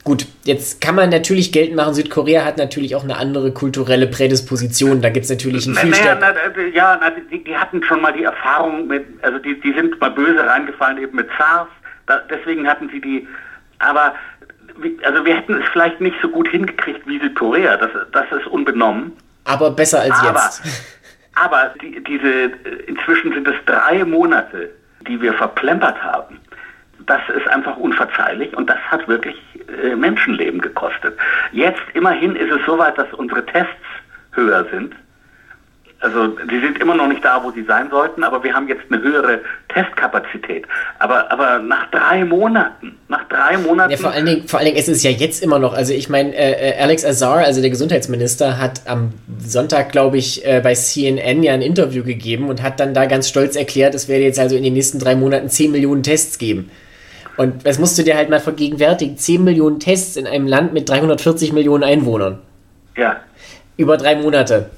Gut, 0.04 0.26
jetzt 0.46 0.82
kann 0.82 0.96
man 0.96 1.10
natürlich 1.10 1.52
geltend 1.52 1.76
machen, 1.76 1.94
Südkorea 1.94 2.44
hat 2.44 2.58
natürlich 2.58 2.96
auch 2.96 3.04
eine 3.04 3.18
andere 3.18 3.52
kulturelle 3.52 4.08
Prädisposition. 4.08 5.00
Da 5.02 5.10
gibt 5.10 5.26
es 5.26 5.30
natürlich 5.30 5.68
einen 5.68 5.76
viel 5.76 5.92
naja, 5.92 6.18
na, 6.20 6.64
Ja, 6.74 6.98
na, 7.00 7.12
die, 7.12 7.44
die, 7.44 7.56
hatten 7.56 7.84
schon 7.84 8.02
mal 8.02 8.12
die 8.12 8.24
Erfahrung 8.24 8.88
mit, 8.88 9.06
also 9.22 9.38
die, 9.38 9.60
die 9.62 9.74
sind 9.74 10.00
mal 10.02 10.10
böse 10.10 10.44
reingefallen 10.44 10.98
eben 10.98 11.16
mit 11.16 11.28
SARS. 11.38 11.68
Da, 12.08 12.20
deswegen 12.32 12.68
hatten 12.68 12.90
sie 12.90 13.00
die, 13.00 13.28
aber 13.78 14.16
also 15.04 15.24
wir 15.24 15.36
hätten 15.36 15.62
es 15.62 15.70
vielleicht 15.72 16.02
nicht 16.02 16.16
so 16.20 16.30
gut 16.30 16.48
hingekriegt 16.48 17.06
wie 17.06 17.20
Südkorea. 17.20 17.78
Das, 17.78 17.92
das 18.12 18.26
ist 18.40 18.48
unbenommen. 18.48 19.12
Aber 19.44 19.70
besser 19.70 20.02
als 20.02 20.20
aber, 20.20 20.40
jetzt. 20.40 20.62
Aber 21.36 21.74
die, 21.82 22.04
diese, 22.04 22.52
inzwischen 22.88 23.34
sind 23.34 23.48
es 23.48 23.56
drei 23.66 24.04
Monate, 24.04 24.70
die 25.08 25.22
wir 25.22 25.34
verplempert 25.34 26.02
haben 26.04 26.42
das 27.12 27.36
ist 27.36 27.48
einfach 27.50 27.76
unverzeihlich 27.76 28.56
und 28.56 28.70
das 28.70 28.80
hat 28.90 29.06
wirklich 29.08 29.36
äh, 29.84 29.96
Menschenleben 29.96 30.62
gekostet. 30.62 31.18
Jetzt 31.52 31.82
immerhin 31.94 32.38
ist 32.38 32.52
es 32.52 32.66
so 32.66 32.78
weit, 32.78 32.98
dass 32.98 33.12
unsere 33.14 33.46
Tests 33.46 33.76
höher 34.32 34.66
sind. 34.72 34.96
Also 36.00 36.36
sie 36.50 36.60
sind 36.60 36.80
immer 36.80 36.96
noch 36.96 37.08
nicht 37.08 37.24
da, 37.24 37.44
wo 37.44 37.52
sie 37.52 37.64
sein 37.64 37.90
sollten, 37.92 38.24
aber 38.24 38.44
wir 38.44 38.54
haben 38.54 38.68
jetzt 38.68 38.82
eine 38.90 39.04
höhere 39.04 39.42
Testkapazität. 39.70 40.66
Aber, 40.98 41.30
aber 41.32 41.60
nach 41.60 41.92
drei 41.92 42.26
Monaten, 42.26 42.98
nach 43.08 43.28
drei 43.28 43.58
Monaten. 43.58 43.92
Ja, 43.92 43.98
vor 43.98 44.12
allen 44.12 44.26
Dingen, 44.26 44.48
vor 44.48 44.60
allen 44.60 44.68
Dingen 44.68 44.80
ist 44.80 44.90
es 44.90 45.04
ja 45.04 45.12
jetzt 45.12 45.44
immer 45.44 45.60
noch. 45.60 45.74
Also 45.74 45.94
ich 45.94 46.10
meine, 46.10 46.34
äh, 46.34 46.72
äh, 46.72 46.82
Alex 46.82 47.06
Azar, 47.06 47.40
also 47.40 47.62
der 47.62 47.70
Gesundheitsminister, 47.70 48.58
hat 48.58 48.82
am 48.88 49.14
Sonntag, 49.38 49.92
glaube 49.92 50.18
ich, 50.18 50.44
äh, 50.44 50.62
bei 50.64 50.74
CNN 50.74 51.44
ja 51.44 51.54
ein 51.54 51.62
Interview 51.62 52.04
gegeben 52.04 52.50
und 52.50 52.64
hat 52.64 52.80
dann 52.80 52.96
da 52.96 53.06
ganz 53.06 53.30
stolz 53.30 53.56
erklärt, 53.56 53.94
es 53.94 54.08
werde 54.08 54.24
jetzt 54.24 54.40
also 54.40 54.56
in 54.56 54.64
den 54.64 54.74
nächsten 54.74 54.98
drei 54.98 55.16
Monaten 55.16 55.50
10 55.50 55.72
Millionen 55.72 56.02
Tests 56.02 56.40
geben. 56.40 56.72
Und 57.42 57.66
das 57.66 57.80
musst 57.80 57.98
du 57.98 58.04
dir 58.04 58.16
halt 58.16 58.30
mal 58.30 58.40
vergegenwärtigen. 58.40 59.18
10 59.18 59.44
Millionen 59.44 59.80
Tests 59.80 60.16
in 60.16 60.28
einem 60.28 60.46
Land 60.46 60.74
mit 60.74 60.88
340 60.88 61.54
Millionen 61.54 61.84
Einwohnern. 61.84 62.38
Ja. 62.96 63.20
Über 63.78 63.98
drei 63.98 64.16
Monate. 64.16 64.70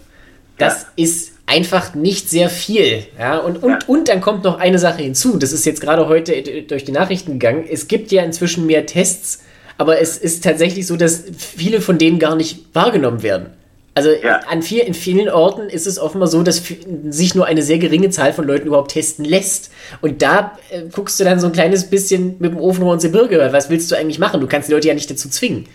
Das 0.57 0.84
ja. 0.84 1.03
ist 1.03 1.34
einfach 1.45 1.93
nicht 1.93 2.30
sehr 2.30 2.49
viel. 2.49 3.03
Ja, 3.20 3.39
und, 3.39 3.61
und, 3.61 3.70
ja. 3.70 3.80
und 3.88 4.07
dann 4.07 4.22
kommt 4.22 4.45
noch 4.45 4.61
eine 4.61 4.80
Sache 4.80 5.01
hinzu. 5.01 5.38
Das 5.38 5.51
ist 5.51 5.66
jetzt 5.66 5.82
gerade 5.82 6.07
heute 6.07 6.41
durch 6.64 6.86
die 6.86 6.93
Nachrichten 6.93 7.34
gegangen. 7.34 7.66
Es 7.70 7.89
gibt 7.89 8.14
ja 8.14 8.24
inzwischen 8.24 8.66
mehr 8.66 8.86
Tests, 8.86 9.43
aber 9.78 9.99
es 9.99 10.18
ist 10.18 10.45
tatsächlich 10.45 10.88
so, 10.88 10.95
dass 10.95 11.26
viele 11.38 11.82
von 11.82 11.97
denen 11.97 12.18
gar 12.18 12.38
nicht 12.38 12.74
wahrgenommen 12.74 13.24
werden. 13.24 13.47
Also 13.95 14.09
ja. 14.11 14.39
an 14.49 14.63
viel, 14.63 14.79
in 14.79 14.95
vielen 14.95 15.29
Orten 15.29 15.69
ist 15.69 15.85
es 15.85 15.99
offenbar 15.99 16.27
so, 16.27 16.41
dass 16.41 16.63
sich 17.09 17.35
nur 17.35 17.45
eine 17.45 17.61
sehr 17.61 17.77
geringe 17.77 18.09
Zahl 18.09 18.33
von 18.33 18.45
Leuten 18.45 18.67
überhaupt 18.67 18.91
testen 18.91 19.23
lässt. 19.23 19.71
Und 20.01 20.23
da 20.23 20.57
äh, 20.71 20.83
guckst 20.91 21.19
du 21.19 21.23
dann 21.23 21.39
so 21.39 21.47
ein 21.47 21.53
kleines 21.53 21.89
bisschen 21.89 22.37
mit 22.39 22.51
dem 22.53 22.59
Ofenrohr 22.59 22.95
ins 22.95 23.03
Gebirge. 23.03 23.49
Was 23.51 23.69
willst 23.69 23.91
du 23.91 23.95
eigentlich 23.95 24.17
machen? 24.17 24.41
Du 24.41 24.47
kannst 24.47 24.67
die 24.67 24.73
Leute 24.73 24.87
ja 24.87 24.95
nicht 24.95 25.11
dazu 25.11 25.29
zwingen. 25.29 25.67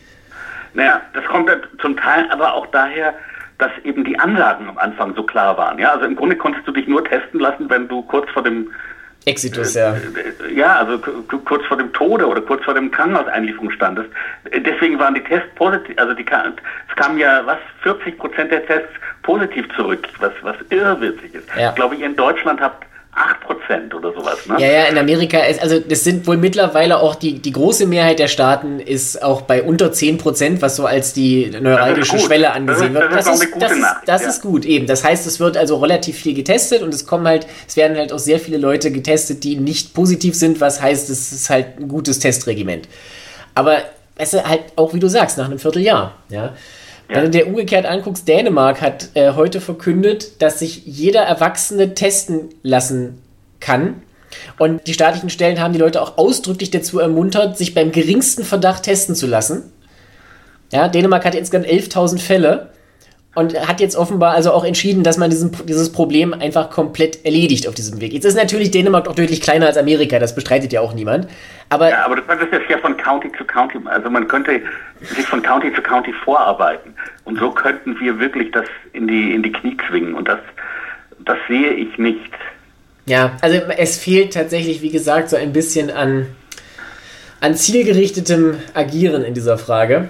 Naja, 0.75 1.01
das 1.15 1.25
kommt 1.27 1.51
zum 1.81 1.97
Teil 1.97 2.29
aber 2.31 2.55
auch 2.55 2.67
daher, 2.67 3.15
dass 3.59 3.71
eben 3.85 4.05
die 4.05 4.19
Anlagen 4.19 4.69
am 4.69 4.79
Anfang 4.79 5.15
so 5.15 5.23
klar 5.23 5.57
waren. 5.57 5.79
Ja, 5.79 5.93
also 5.93 6.05
im 6.05 6.17
Grunde 6.17 6.37
konntest 6.37 6.67
du 6.67 6.73
dich 6.73 6.89
nur 6.89 7.05
testen 7.05 7.41
lassen, 7.41 7.71
wenn 7.71 7.89
du 7.89 8.03
kurz 8.03 8.29
vor 8.31 8.43
dem 8.43 8.71
Exitus, 9.29 9.75
ja. 9.75 9.95
Ja, 10.55 10.77
also 10.77 10.99
kurz 10.99 11.65
vor 11.67 11.77
dem 11.77 11.93
Tode 11.93 12.27
oder 12.27 12.41
kurz 12.41 12.65
vor 12.65 12.75
dem 12.75 12.91
Krankenhauseinlieferung 12.91 13.71
standest. 13.71 14.09
Deswegen 14.45 14.99
waren 14.99 15.15
die 15.15 15.23
Tests 15.23 15.49
positiv, 15.55 15.97
also 15.99 16.15
die, 16.15 16.25
es 16.25 16.97
kamen 16.97 17.19
ja, 17.19 17.45
was, 17.45 17.59
40 17.83 18.19
Prozent 18.19 18.51
der 18.51 18.67
Tests 18.67 18.91
positiv 19.23 19.67
zurück, 19.77 20.09
was, 20.21 20.33
was 20.43 20.57
irrwitzig 20.71 21.35
ist. 21.35 21.49
Ja. 21.57 21.71
Ich 21.71 21.75
glaube, 21.75 21.97
ihr 21.97 22.07
in 22.07 22.17
Deutschland 22.17 22.61
habt 22.61 22.88
8% 23.15 23.95
oder 23.95 24.13
sowas, 24.13 24.47
ne? 24.47 24.57
Ja, 24.61 24.71
ja, 24.71 24.85
in 24.85 24.97
Amerika 24.97 25.39
ist, 25.41 25.61
also 25.61 25.81
das 25.81 26.05
sind 26.05 26.27
wohl 26.27 26.37
mittlerweile 26.37 27.01
auch 27.01 27.15
die, 27.15 27.41
die 27.41 27.51
große 27.53 27.87
Mehrheit 27.87 28.19
der 28.19 28.29
Staaten 28.29 28.79
ist 28.79 29.23
auch 29.23 29.43
bei 29.43 29.63
unter 29.63 29.89
10%, 29.89 30.61
was 30.61 30.77
so 30.77 30.87
als 30.87 31.15
die 31.15 31.51
neuralgische 31.61 32.19
Schwelle 32.19 32.53
angesehen 32.53 32.95
wird. 32.95 33.13
Das, 33.13 33.27
ist, 33.27 33.49
das, 33.59 33.73
ist, 33.73 33.87
das 34.07 34.23
ja. 34.23 34.29
ist 34.29 34.43
gut, 34.43 34.65
eben. 34.65 34.87
Das 34.87 35.05
heißt, 35.05 35.27
es 35.27 35.41
wird 35.41 35.57
also 35.57 35.79
relativ 35.79 36.17
viel 36.17 36.35
getestet 36.35 36.83
und 36.83 36.95
es 36.95 37.07
kommen 37.07 37.27
halt, 37.27 37.47
es 37.67 37.77
werden 37.77 37.97
halt 37.97 38.13
auch 38.13 38.19
sehr 38.19 38.39
viele 38.39 38.59
Leute 38.59 38.93
getestet, 38.93 39.43
die 39.43 39.57
nicht 39.57 39.95
positiv 39.95 40.35
sind, 40.35 40.61
was 40.61 40.81
heißt, 40.81 41.11
es 41.11 41.33
ist 41.33 41.51
halt 41.51 41.79
ein 41.79 41.89
gutes 41.89 42.21
Testregiment. 42.21 42.89
Aber 43.55 43.79
es 44.17 44.35
ist 44.35 44.47
halt 44.47 44.61
auch, 44.77 44.95
wie 44.95 45.01
du 45.01 45.09
sagst, 45.09 45.39
nach 45.39 45.47
einem 45.47 45.59
Vierteljahr, 45.59 46.15
ja. 46.29 46.55
Wenn 47.09 47.25
du 47.25 47.31
dir 47.31 47.47
umgekehrt 47.47 47.87
anguckst, 47.87 48.29
Dänemark 48.29 48.83
hat 48.83 49.11
äh, 49.15 49.33
heute 49.33 49.61
verkündet, 49.63 50.43
dass 50.43 50.59
sich 50.59 50.85
jeder 50.85 51.23
Erwachsene 51.23 51.95
testen 51.95 52.51
lassen 52.63 53.23
kann. 53.61 54.03
Und 54.59 54.87
die 54.87 54.93
staatlichen 54.93 55.31
Stellen 55.31 55.59
haben 55.59 55.73
die 55.73 55.79
Leute 55.79 56.03
auch 56.03 56.19
ausdrücklich 56.19 56.71
dazu 56.71 56.99
ermuntert, 56.99 57.57
sich 57.57 57.75
beim 57.75 57.93
geringsten 57.93 58.45
Verdacht 58.45 58.83
testen 58.83 59.15
zu 59.15 59.27
lassen. 59.27 59.73
Ja, 60.71 60.89
Dänemark 60.89 61.25
hat 61.25 61.35
insgesamt 61.35 61.67
11.000 61.67 62.19
Fälle 62.19 62.71
und 63.39 63.69
hat 63.69 63.81
jetzt 63.81 63.95
offenbar 63.95 64.35
also 64.35 64.53
auch 64.53 64.65
entschieden, 64.65 65.05
dass 65.05 65.17
man 65.17 65.31
diesen, 65.31 65.53
dieses 65.65 65.93
Problem 65.93 66.35
einfach 66.35 66.71
komplett 66.71 67.25
erledigt 67.25 67.69
auf 67.69 67.75
diesem 67.75 68.01
Weg. 68.01 68.13
Jetzt 68.13 68.25
ist 68.25 68.35
natürlich 68.35 68.73
Dänemark 68.73 69.07
auch 69.07 69.15
deutlich 69.15 69.41
kleiner 69.41 69.67
als 69.67 69.77
Amerika, 69.77 70.19
das 70.19 70.35
bestreitet 70.35 70.73
ja 70.73 70.81
auch 70.81 70.93
niemand. 70.93 71.29
Aber, 71.69 71.89
ja, 71.89 72.05
aber 72.05 72.21
könntest 72.21 72.53
jetzt 72.53 72.69
ja 72.69 72.79
von 72.79 72.97
County 72.97 73.31
zu 73.39 73.45
County, 73.45 73.79
also 73.85 74.11
man 74.11 74.27
könnte 74.27 74.61
sich 75.01 75.25
von 75.25 75.41
County 75.41 75.73
zu 75.73 75.81
County 75.83 76.13
vorarbeiten. 76.25 76.95
Und 77.25 77.39
so 77.39 77.53
könnten 77.53 77.99
wir 78.01 78.19
wirklich 78.19 78.51
das 78.51 78.65
in 78.93 79.07
die, 79.07 79.33
in 79.33 79.45
die 79.45 79.53
Knie 79.53 79.77
zwingen. 79.89 80.15
Und 80.15 80.27
das, 80.27 80.41
das 81.25 81.37
sehe 81.47 81.71
ich 81.75 81.97
nicht. 81.97 82.33
Ja, 83.07 83.37
also 83.41 83.59
es 83.77 83.99
fehlt 83.99 84.35
tatsächlich, 84.35 84.83
wie 84.83 84.91
gesagt, 84.91 85.31
so 85.31 85.37
ein 85.37 85.53
bisschen 85.53 85.91
an, 85.91 86.27
an 87.41 87.55
zielgerichtetem 87.55 88.57
Agieren 88.75 89.23
in 89.23 89.35
dieser 89.35 89.59
Frage. 89.59 90.09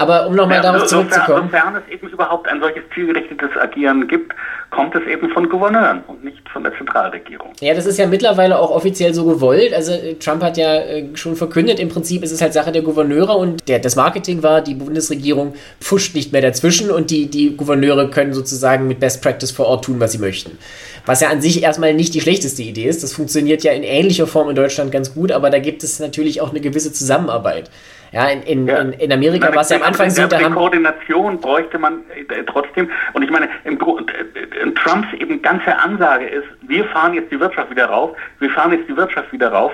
Aber 0.00 0.28
um 0.28 0.36
nochmal 0.36 0.58
ja, 0.58 0.62
darauf 0.62 0.82
so, 0.82 1.02
zurückzukommen. 1.02 1.50
Sofern 1.50 1.74
es 1.74 1.92
eben 1.92 2.08
überhaupt 2.08 2.46
ein 2.48 2.60
solches 2.60 2.84
zielgerichtetes 2.94 3.50
Agieren 3.60 4.06
gibt, 4.06 4.32
kommt 4.70 4.94
es 4.94 5.02
eben 5.06 5.28
von 5.30 5.48
Gouverneuren 5.48 6.04
und 6.06 6.22
nicht 6.22 6.48
von 6.50 6.62
der 6.62 6.72
Zentralregierung. 6.78 7.52
Ja, 7.60 7.74
das 7.74 7.84
ist 7.84 7.98
ja 7.98 8.06
mittlerweile 8.06 8.60
auch 8.60 8.70
offiziell 8.70 9.12
so 9.12 9.24
gewollt. 9.24 9.74
Also 9.74 9.92
äh, 9.92 10.14
Trump 10.14 10.44
hat 10.44 10.56
ja 10.56 10.76
äh, 10.76 11.08
schon 11.14 11.34
verkündet, 11.34 11.80
im 11.80 11.88
Prinzip 11.88 12.22
ist 12.22 12.30
es 12.30 12.40
halt 12.40 12.52
Sache 12.52 12.70
der 12.70 12.82
Gouverneure 12.82 13.36
und 13.36 13.68
der, 13.68 13.80
das 13.80 13.96
Marketing 13.96 14.44
war, 14.44 14.60
die 14.60 14.74
Bundesregierung 14.74 15.54
pfuscht 15.80 16.14
nicht 16.14 16.32
mehr 16.32 16.42
dazwischen 16.42 16.92
und 16.92 17.10
die, 17.10 17.28
die 17.28 17.56
Gouverneure 17.56 18.08
können 18.08 18.34
sozusagen 18.34 18.86
mit 18.86 19.00
Best 19.00 19.20
Practice 19.20 19.50
vor 19.50 19.66
Ort 19.66 19.84
tun, 19.86 19.98
was 19.98 20.12
sie 20.12 20.18
möchten. 20.18 20.58
Was 21.06 21.22
ja 21.22 21.28
an 21.28 21.40
sich 21.40 21.64
erstmal 21.64 21.92
nicht 21.94 22.14
die 22.14 22.20
schlechteste 22.20 22.62
Idee 22.62 22.84
ist. 22.84 23.02
Das 23.02 23.14
funktioniert 23.14 23.64
ja 23.64 23.72
in 23.72 23.82
ähnlicher 23.82 24.28
Form 24.28 24.48
in 24.48 24.54
Deutschland 24.54 24.92
ganz 24.92 25.12
gut, 25.12 25.32
aber 25.32 25.50
da 25.50 25.58
gibt 25.58 25.82
es 25.82 25.98
natürlich 25.98 26.40
auch 26.40 26.50
eine 26.50 26.60
gewisse 26.60 26.92
Zusammenarbeit. 26.92 27.68
Ja, 28.12 28.28
in, 28.28 28.42
in, 28.42 28.66
ja. 28.66 28.78
in, 28.78 28.92
in 28.92 29.12
Amerika 29.12 29.54
war 29.54 29.62
es 29.62 29.70
ja 29.70 29.76
am 29.76 29.82
Anfang 29.82 30.10
so, 30.10 30.26
da 30.26 30.40
haben... 30.40 30.54
Koordination 30.54 31.40
bräuchte 31.40 31.78
man 31.78 32.00
äh, 32.10 32.42
trotzdem. 32.46 32.90
Und 33.12 33.22
ich 33.22 33.30
meine, 33.30 33.48
im, 33.64 33.74
äh, 33.74 34.70
Trumps 34.72 35.08
eben 35.18 35.42
ganze 35.42 35.76
Ansage 35.76 36.26
ist, 36.26 36.46
wir 36.62 36.84
fahren 36.86 37.14
jetzt 37.14 37.30
die 37.30 37.40
Wirtschaft 37.40 37.70
wieder 37.70 37.86
rauf, 37.86 38.16
wir 38.40 38.50
fahren 38.50 38.72
jetzt 38.72 38.88
die 38.88 38.96
Wirtschaft 38.96 39.32
wieder 39.32 39.52
rauf, 39.52 39.72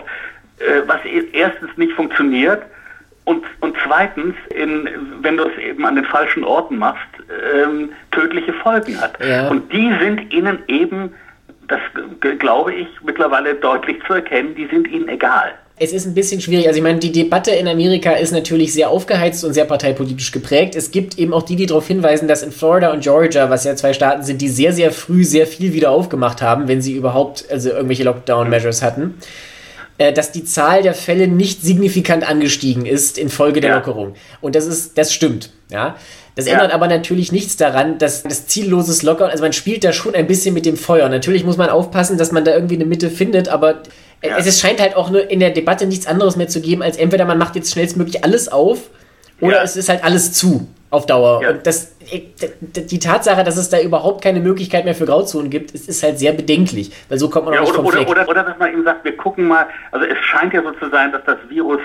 äh, 0.59 0.83
was 0.87 1.05
e-, 1.05 1.29
erstens 1.33 1.71
nicht 1.77 1.93
funktioniert 1.93 2.63
und, 3.25 3.45
und 3.61 3.77
zweitens, 3.85 4.35
in, 4.55 4.89
wenn 5.23 5.37
du 5.37 5.45
es 5.45 5.57
eben 5.59 5.85
an 5.87 5.97
den 5.97 6.05
falschen 6.05 6.45
Orten 6.45 6.77
machst, 6.79 7.09
ähm, 7.55 7.91
tödliche 8.11 8.53
Folgen 8.53 9.01
hat. 9.01 9.19
Ja. 9.25 9.49
Und 9.49 9.73
die 9.73 9.93
sind 10.01 10.33
ihnen 10.33 10.59
eben, 10.69 11.15
das 11.69 11.81
glaube 12.39 12.75
ich, 12.75 12.89
mittlerweile 13.03 13.55
deutlich 13.55 14.03
zu 14.07 14.15
erkennen, 14.15 14.55
die 14.55 14.67
sind 14.67 14.89
ihnen 14.89 15.09
egal 15.09 15.55
es 15.77 15.93
ist 15.93 16.07
ein 16.07 16.15
bisschen 16.15 16.41
schwierig. 16.41 16.69
Also 16.69 16.77
ich 16.77 16.83
meine, 16.83 17.01
die 17.01 17.11
Debatte 17.11 17.51
in 17.51 17.67
Amerika 17.67 18.13
ist 18.13 18.33
natürlich 18.33 18.73
sehr 18.73 18.91
aufgeheizt 18.91 19.45
und 19.45 19.55
sehr 19.55 19.65
parteipolitisch 19.65 20.31
geprägt. 20.31 20.77
Es 20.77 20.93
gibt 20.93 21.19
eben 21.19 21.35
auch 21.35 21.43
die, 21.43 21.57
die 21.57 21.67
darauf 21.67 21.87
hinweisen, 21.89 22.29
dass 22.29 22.43
in 22.43 22.53
Florida 22.53 22.93
und 22.93 23.03
Georgia, 23.03 23.51
was 23.51 23.65
ja 23.65 23.75
zwei 23.75 23.93
Staaten 23.93 24.23
sind, 24.23 24.41
die 24.41 24.49
sehr, 24.49 24.73
sehr 24.73 24.93
früh 24.93 25.25
sehr 25.25 25.49
viel 25.49 25.73
wieder 25.73 25.91
aufgemacht 25.91 26.43
haben, 26.43 26.69
wenn 26.69 26.81
sie 26.81 26.93
überhaupt 26.93 27.47
also 27.51 27.71
irgendwelche 27.71 28.05
Lockdown-Measures 28.05 28.83
hatten, 28.83 29.15
äh, 29.99 30.13
dass 30.13 30.31
die 30.31 30.45
Zahl 30.45 30.83
der 30.83 30.95
Fälle 30.95 31.27
nicht 31.27 31.63
signifikant 31.63 32.29
angestiegen 32.29 32.87
ist 32.87 33.19
infolge 33.19 33.61
der 33.61 33.71
ja. 33.71 33.77
Lockerung. 33.77 34.15
Und 34.41 34.55
das 34.55 34.67
ist, 34.67 34.97
das 34.97 35.13
stimmt. 35.13 35.51
Ja. 35.71 35.97
Das 36.37 36.47
ja. 36.47 36.55
ändert 36.55 36.73
aber 36.73 36.87
natürlich 36.87 37.33
nichts 37.33 37.57
daran, 37.57 37.99
dass 37.99 38.23
das 38.23 38.47
zielloses 38.47 39.03
Lockdown, 39.03 39.31
also 39.31 39.43
man 39.43 39.53
spielt 39.53 39.83
da 39.83 39.93
schon 39.93 40.15
ein 40.15 40.29
bisschen 40.29 40.55
mit 40.55 40.67
dem 40.67 40.77
Feuer. 40.77 41.09
Natürlich 41.09 41.45
muss 41.45 41.57
man 41.57 41.69
aufpassen, 41.69 42.17
dass 42.17 42.31
man 42.31 42.45
da 42.45 42.55
irgendwie 42.55 42.77
eine 42.77 42.85
Mitte 42.85 43.11
findet, 43.11 43.49
aber 43.49 43.83
ja. 44.23 44.37
es 44.39 44.61
scheint 44.61 44.81
halt 44.81 44.97
auch 44.97 45.11
nur 45.11 45.31
in 45.31 45.41
der 45.41 45.51
Debatte 45.51 45.87
nichts 45.87 46.07
anderes 46.07 46.37
mehr 46.37 46.49
zu 46.49 46.61
geben, 46.61 46.83
als 46.83 46.97
entweder 46.97 47.25
man 47.25 47.39
macht 47.39 47.57
jetzt 47.57 47.73
schnellstmöglich 47.73 48.25
alles 48.25 48.49
auf 48.49 48.91
oder 49.41 49.57
ja. 49.57 49.63
es 49.63 49.77
ist 49.77 49.89
halt 49.89 50.05
alles 50.05 50.33
zu 50.33 50.69
auf 50.91 51.07
Dauer. 51.07 51.43
Ja. 51.43 51.51
Und 51.51 51.67
das, 51.67 51.97
die 51.99 52.99
Tatsache, 52.99 53.45
dass 53.45 53.57
es 53.57 53.69
da 53.69 53.81
überhaupt 53.81 54.23
keine 54.23 54.41
Möglichkeit 54.41 54.85
mehr 54.85 54.95
für 54.95 55.07
Grauzonen 55.07 55.51
gibt, 55.51 55.73
ist, 55.73 55.89
ist 55.89 56.03
halt 56.03 56.19
sehr 56.19 56.33
bedenklich, 56.33 56.93
weil 57.09 57.19
so 57.19 57.29
kommt 57.29 57.47
man 57.47 57.55
ja, 57.55 57.61
auch 57.61 57.65
nicht 57.65 57.79
oder, 57.79 57.83
vom 57.83 57.87
oder, 57.87 58.09
oder, 58.09 58.29
oder 58.29 58.43
dass 58.45 58.59
man 58.59 58.73
eben 58.73 58.85
sagt, 58.85 59.05
wir 59.05 59.17
gucken 59.17 59.49
mal, 59.49 59.67
also 59.91 60.07
es 60.07 60.19
scheint 60.25 60.55
ja 60.55 60.63
so 60.63 60.71
zu 60.73 60.89
sein, 60.91 61.13
dass 61.13 61.25
das 61.25 61.39
Virus 61.49 61.81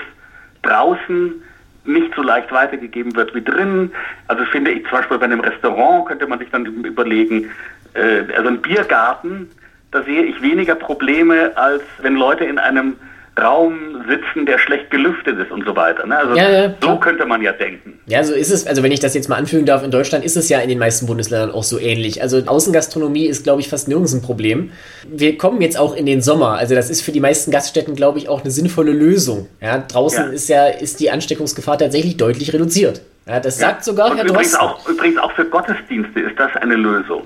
draußen 0.62 1.42
nicht 1.84 2.14
so 2.14 2.22
leicht 2.22 2.52
weitergegeben 2.52 3.14
wird 3.16 3.34
wie 3.34 3.42
drinnen. 3.42 3.92
Also 4.28 4.44
finde 4.46 4.70
ich 4.70 4.82
zum 4.84 4.92
Beispiel 4.92 5.18
bei 5.18 5.24
einem 5.24 5.40
Restaurant 5.40 6.06
könnte 6.06 6.26
man 6.26 6.38
sich 6.38 6.50
dann 6.50 6.66
überlegen, 6.66 7.50
äh, 7.94 8.22
also 8.36 8.48
ein 8.48 8.60
Biergarten, 8.60 9.50
da 9.92 10.02
sehe 10.04 10.22
ich 10.22 10.40
weniger 10.40 10.74
Probleme, 10.74 11.52
als 11.56 11.82
wenn 12.02 12.14
Leute 12.14 12.44
in 12.44 12.58
einem 12.58 12.96
Raum 13.40 14.04
sitzen, 14.08 14.44
der 14.44 14.58
schlecht 14.58 14.90
gelüftet 14.90 15.38
ist 15.38 15.50
und 15.50 15.64
so 15.64 15.74
weiter. 15.74 16.06
Ne? 16.06 16.16
Also 16.16 16.36
ja, 16.36 16.50
ja, 16.50 16.74
so 16.80 16.96
könnte 16.96 17.24
man 17.24 17.40
ja 17.42 17.52
denken. 17.52 17.98
Ja, 18.06 18.22
so 18.24 18.34
ist 18.34 18.50
es. 18.50 18.66
Also 18.66 18.82
wenn 18.82 18.92
ich 18.92 19.00
das 19.00 19.14
jetzt 19.14 19.28
mal 19.28 19.36
anfügen 19.36 19.66
darf, 19.66 19.82
in 19.82 19.90
Deutschland 19.90 20.24
ist 20.24 20.36
es 20.36 20.48
ja 20.48 20.58
in 20.60 20.68
den 20.68 20.78
meisten 20.78 21.06
Bundesländern 21.06 21.50
auch 21.50 21.62
so 21.62 21.78
ähnlich. 21.78 22.22
Also 22.22 22.38
Außengastronomie 22.44 23.26
ist, 23.26 23.44
glaube 23.44 23.60
ich, 23.60 23.68
fast 23.68 23.88
nirgends 23.88 24.12
ein 24.12 24.20
Problem. 24.20 24.72
Wir 25.08 25.38
kommen 25.38 25.60
jetzt 25.62 25.78
auch 25.78 25.94
in 25.94 26.06
den 26.06 26.20
Sommer. 26.22 26.58
Also 26.58 26.74
das 26.74 26.90
ist 26.90 27.02
für 27.02 27.12
die 27.12 27.20
meisten 27.20 27.50
Gaststätten, 27.50 27.94
glaube 27.94 28.18
ich, 28.18 28.28
auch 28.28 28.42
eine 28.42 28.50
sinnvolle 28.50 28.92
Lösung. 28.92 29.48
Ja, 29.60 29.78
draußen 29.78 30.26
ja. 30.26 30.32
ist 30.32 30.48
ja 30.48 30.66
ist 30.66 31.00
die 31.00 31.10
Ansteckungsgefahr 31.10 31.78
tatsächlich 31.78 32.16
deutlich 32.16 32.52
reduziert. 32.52 33.00
Ja, 33.26 33.38
das 33.38 33.58
sagt 33.58 33.84
sogar 33.84 34.10
und 34.10 34.16
Herr 34.16 34.24
übrigens 34.24 34.56
auch, 34.56 34.88
übrigens 34.88 35.18
auch 35.18 35.30
für 35.32 35.44
Gottesdienste 35.44 36.20
ist 36.20 36.38
das 36.38 36.54
eine 36.56 36.74
Lösung. 36.74 37.22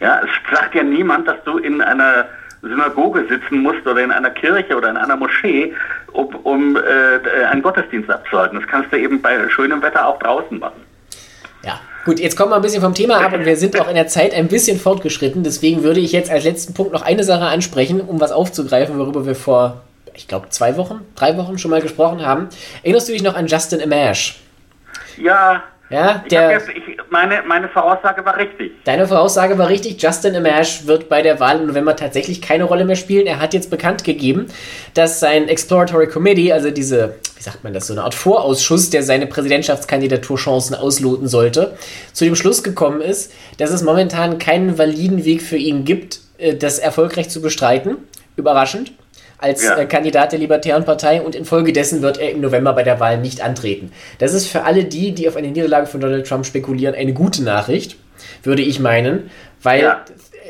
Ja, 0.00 0.20
es 0.22 0.56
sagt 0.56 0.74
ja 0.74 0.82
niemand, 0.82 1.26
dass 1.26 1.42
du 1.44 1.58
in 1.58 1.80
einer 1.80 2.26
Synagoge 2.62 3.24
sitzen 3.28 3.62
musst 3.62 3.86
oder 3.86 4.02
in 4.02 4.10
einer 4.10 4.30
Kirche 4.30 4.76
oder 4.76 4.90
in 4.90 4.96
einer 4.96 5.16
Moschee, 5.16 5.72
um, 6.12 6.34
um 6.42 6.76
äh, 6.76 7.44
einen 7.46 7.62
Gottesdienst 7.62 8.10
abzuhalten. 8.10 8.58
Das 8.58 8.68
kannst 8.68 8.92
du 8.92 8.98
eben 8.98 9.20
bei 9.22 9.48
schönem 9.48 9.82
Wetter 9.82 10.06
auch 10.06 10.18
draußen 10.18 10.58
machen. 10.58 10.82
Ja, 11.64 11.80
gut, 12.04 12.18
jetzt 12.18 12.36
kommen 12.36 12.50
wir 12.50 12.56
ein 12.56 12.62
bisschen 12.62 12.82
vom 12.82 12.94
Thema 12.94 13.20
ab 13.20 13.32
und 13.32 13.44
wir 13.44 13.56
sind 13.56 13.78
auch 13.80 13.88
in 13.88 13.94
der 13.94 14.08
Zeit 14.08 14.34
ein 14.34 14.48
bisschen 14.48 14.78
fortgeschritten. 14.78 15.42
Deswegen 15.42 15.82
würde 15.82 16.00
ich 16.00 16.12
jetzt 16.12 16.30
als 16.30 16.44
letzten 16.44 16.74
Punkt 16.74 16.92
noch 16.92 17.02
eine 17.02 17.24
Sache 17.24 17.46
ansprechen, 17.46 18.00
um 18.00 18.20
was 18.20 18.32
aufzugreifen, 18.32 18.98
worüber 18.98 19.26
wir 19.26 19.34
vor, 19.34 19.82
ich 20.14 20.28
glaube, 20.28 20.48
zwei 20.50 20.76
Wochen, 20.76 21.00
drei 21.14 21.36
Wochen 21.36 21.58
schon 21.58 21.70
mal 21.70 21.82
gesprochen 21.82 22.24
haben. 22.24 22.48
Erinnerst 22.82 23.08
du 23.08 23.12
dich 23.12 23.22
noch 23.22 23.34
an 23.34 23.46
Justin 23.46 23.82
Amash? 23.82 24.40
Ja, 25.16 25.62
ja, 25.90 26.24
der, 26.30 26.50
jetzt, 26.50 26.68
ich, 26.68 26.98
meine, 27.10 27.42
meine 27.46 27.68
Voraussage 27.68 28.24
war 28.24 28.36
richtig. 28.36 28.72
Deine 28.84 29.06
Voraussage 29.06 29.56
war 29.56 29.68
richtig. 29.68 30.00
Justin 30.02 30.36
Amash 30.36 30.86
wird 30.86 31.08
bei 31.08 31.22
der 31.22 31.40
Wahl 31.40 31.60
im 31.60 31.66
November 31.66 31.96
tatsächlich 31.96 32.42
keine 32.42 32.64
Rolle 32.64 32.84
mehr 32.84 32.96
spielen. 32.96 33.26
Er 33.26 33.40
hat 33.40 33.54
jetzt 33.54 33.70
bekannt 33.70 34.04
gegeben, 34.04 34.46
dass 34.94 35.20
sein 35.20 35.48
Exploratory 35.48 36.08
Committee, 36.08 36.52
also 36.52 36.70
diese, 36.70 37.14
wie 37.36 37.42
sagt 37.42 37.64
man 37.64 37.72
das, 37.72 37.86
so 37.86 37.94
eine 37.94 38.04
Art 38.04 38.14
Vorausschuss, 38.14 38.90
der 38.90 39.02
seine 39.02 39.26
Präsidentschaftskandidaturchancen 39.26 40.76
ausloten 40.76 41.26
sollte, 41.26 41.76
zu 42.12 42.24
dem 42.24 42.36
Schluss 42.36 42.62
gekommen 42.62 43.00
ist, 43.00 43.32
dass 43.56 43.70
es 43.70 43.82
momentan 43.82 44.38
keinen 44.38 44.76
validen 44.76 45.24
Weg 45.24 45.40
für 45.42 45.56
ihn 45.56 45.84
gibt, 45.84 46.20
äh, 46.36 46.54
das 46.54 46.78
erfolgreich 46.78 47.30
zu 47.30 47.40
bestreiten. 47.40 47.96
Überraschend 48.36 48.92
als 49.38 49.64
ja. 49.64 49.78
äh, 49.78 49.86
Kandidat 49.86 50.32
der 50.32 50.38
Libertären 50.38 50.84
Partei 50.84 51.22
und 51.22 51.34
infolgedessen 51.34 52.02
wird 52.02 52.18
er 52.18 52.32
im 52.32 52.40
November 52.40 52.72
bei 52.72 52.82
der 52.82 53.00
Wahl 53.00 53.18
nicht 53.18 53.40
antreten. 53.40 53.92
Das 54.18 54.34
ist 54.34 54.48
für 54.48 54.64
alle 54.64 54.84
die, 54.84 55.12
die 55.12 55.28
auf 55.28 55.36
eine 55.36 55.48
Niederlage 55.48 55.86
von 55.86 56.00
Donald 56.00 56.26
Trump 56.26 56.44
spekulieren, 56.44 56.94
eine 56.94 57.12
gute 57.12 57.42
Nachricht, 57.42 57.96
würde 58.42 58.62
ich 58.62 58.80
meinen, 58.80 59.30
weil 59.62 59.82
ja. 59.82 60.04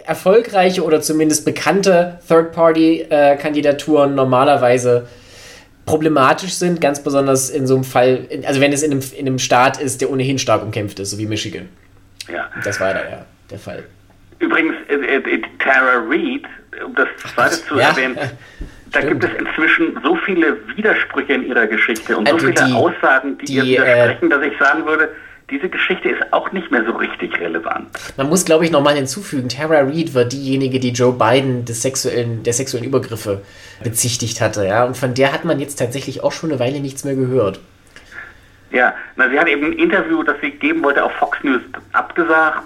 erfolgreiche 0.06 0.82
oder 0.84 1.00
zumindest 1.00 1.44
bekannte 1.44 2.18
Third-Party-Kandidaturen 2.26 4.14
normalerweise 4.14 5.06
problematisch 5.84 6.52
sind, 6.54 6.80
ganz 6.80 7.02
besonders 7.02 7.50
in 7.50 7.66
so 7.66 7.74
einem 7.74 7.84
Fall, 7.84 8.26
also 8.46 8.60
wenn 8.60 8.72
es 8.72 8.82
in 8.82 8.92
einem, 8.92 9.02
in 9.16 9.26
einem 9.26 9.38
Staat 9.38 9.80
ist, 9.80 10.00
der 10.00 10.10
ohnehin 10.10 10.38
stark 10.38 10.62
umkämpft 10.62 10.98
ist, 11.00 11.10
so 11.10 11.18
wie 11.18 11.26
Michigan. 11.26 11.68
Ja. 12.30 12.50
Das 12.62 12.78
war 12.78 12.92
da 12.92 13.00
ja 13.00 13.24
der 13.50 13.58
Fall. 13.58 13.84
Übrigens, 14.38 14.74
äh, 14.88 14.94
äh, 14.94 15.42
Tara 15.58 16.04
Reid, 16.06 16.42
um 16.84 16.94
das 16.94 17.08
zweite 17.34 17.66
zu 17.66 17.76
ja. 17.76 17.88
erwähnen, 17.88 18.16
da 18.92 19.00
Stimmt. 19.00 19.20
gibt 19.20 19.32
es 19.32 19.46
inzwischen 19.46 19.98
so 20.02 20.16
viele 20.16 20.56
Widersprüche 20.76 21.34
in 21.34 21.46
ihrer 21.46 21.66
Geschichte 21.66 22.16
und 22.16 22.26
also 22.26 22.46
so 22.46 22.52
viele 22.52 22.66
die, 22.66 22.72
Aussagen, 22.72 23.38
die, 23.38 23.44
die 23.44 23.54
ihr 23.54 23.64
widersprechen, 23.64 24.26
äh, 24.26 24.28
dass 24.30 24.42
ich 24.42 24.58
sagen 24.58 24.86
würde, 24.86 25.08
diese 25.50 25.68
Geschichte 25.68 26.10
ist 26.10 26.32
auch 26.32 26.52
nicht 26.52 26.70
mehr 26.70 26.84
so 26.84 26.92
richtig 26.92 27.38
relevant. 27.40 27.88
Man 28.16 28.28
muss, 28.28 28.44
glaube 28.44 28.64
ich, 28.64 28.70
nochmal 28.70 28.94
hinzufügen, 28.96 29.48
Tara 29.48 29.80
Reid 29.80 30.14
war 30.14 30.24
diejenige, 30.24 30.78
die 30.78 30.90
Joe 30.90 31.12
Biden 31.12 31.64
des 31.64 31.80
sexuellen, 31.80 32.42
der 32.42 32.52
sexuellen 32.52 32.86
Übergriffe 32.86 33.42
bezichtigt 33.82 34.40
hatte. 34.40 34.66
Ja? 34.66 34.84
Und 34.84 34.96
von 34.96 35.14
der 35.14 35.32
hat 35.32 35.44
man 35.44 35.58
jetzt 35.58 35.76
tatsächlich 35.76 36.22
auch 36.22 36.32
schon 36.32 36.50
eine 36.50 36.60
Weile 36.60 36.80
nichts 36.80 37.04
mehr 37.04 37.14
gehört. 37.14 37.60
Ja, 38.70 38.94
na, 39.16 39.30
sie 39.30 39.38
hat 39.38 39.48
eben 39.48 39.64
ein 39.64 39.72
Interview, 39.72 40.22
das 40.22 40.36
sie 40.42 40.50
geben 40.50 40.82
wollte, 40.84 41.02
auf 41.02 41.12
Fox 41.12 41.38
News 41.42 41.62
abgesagt. 41.92 42.64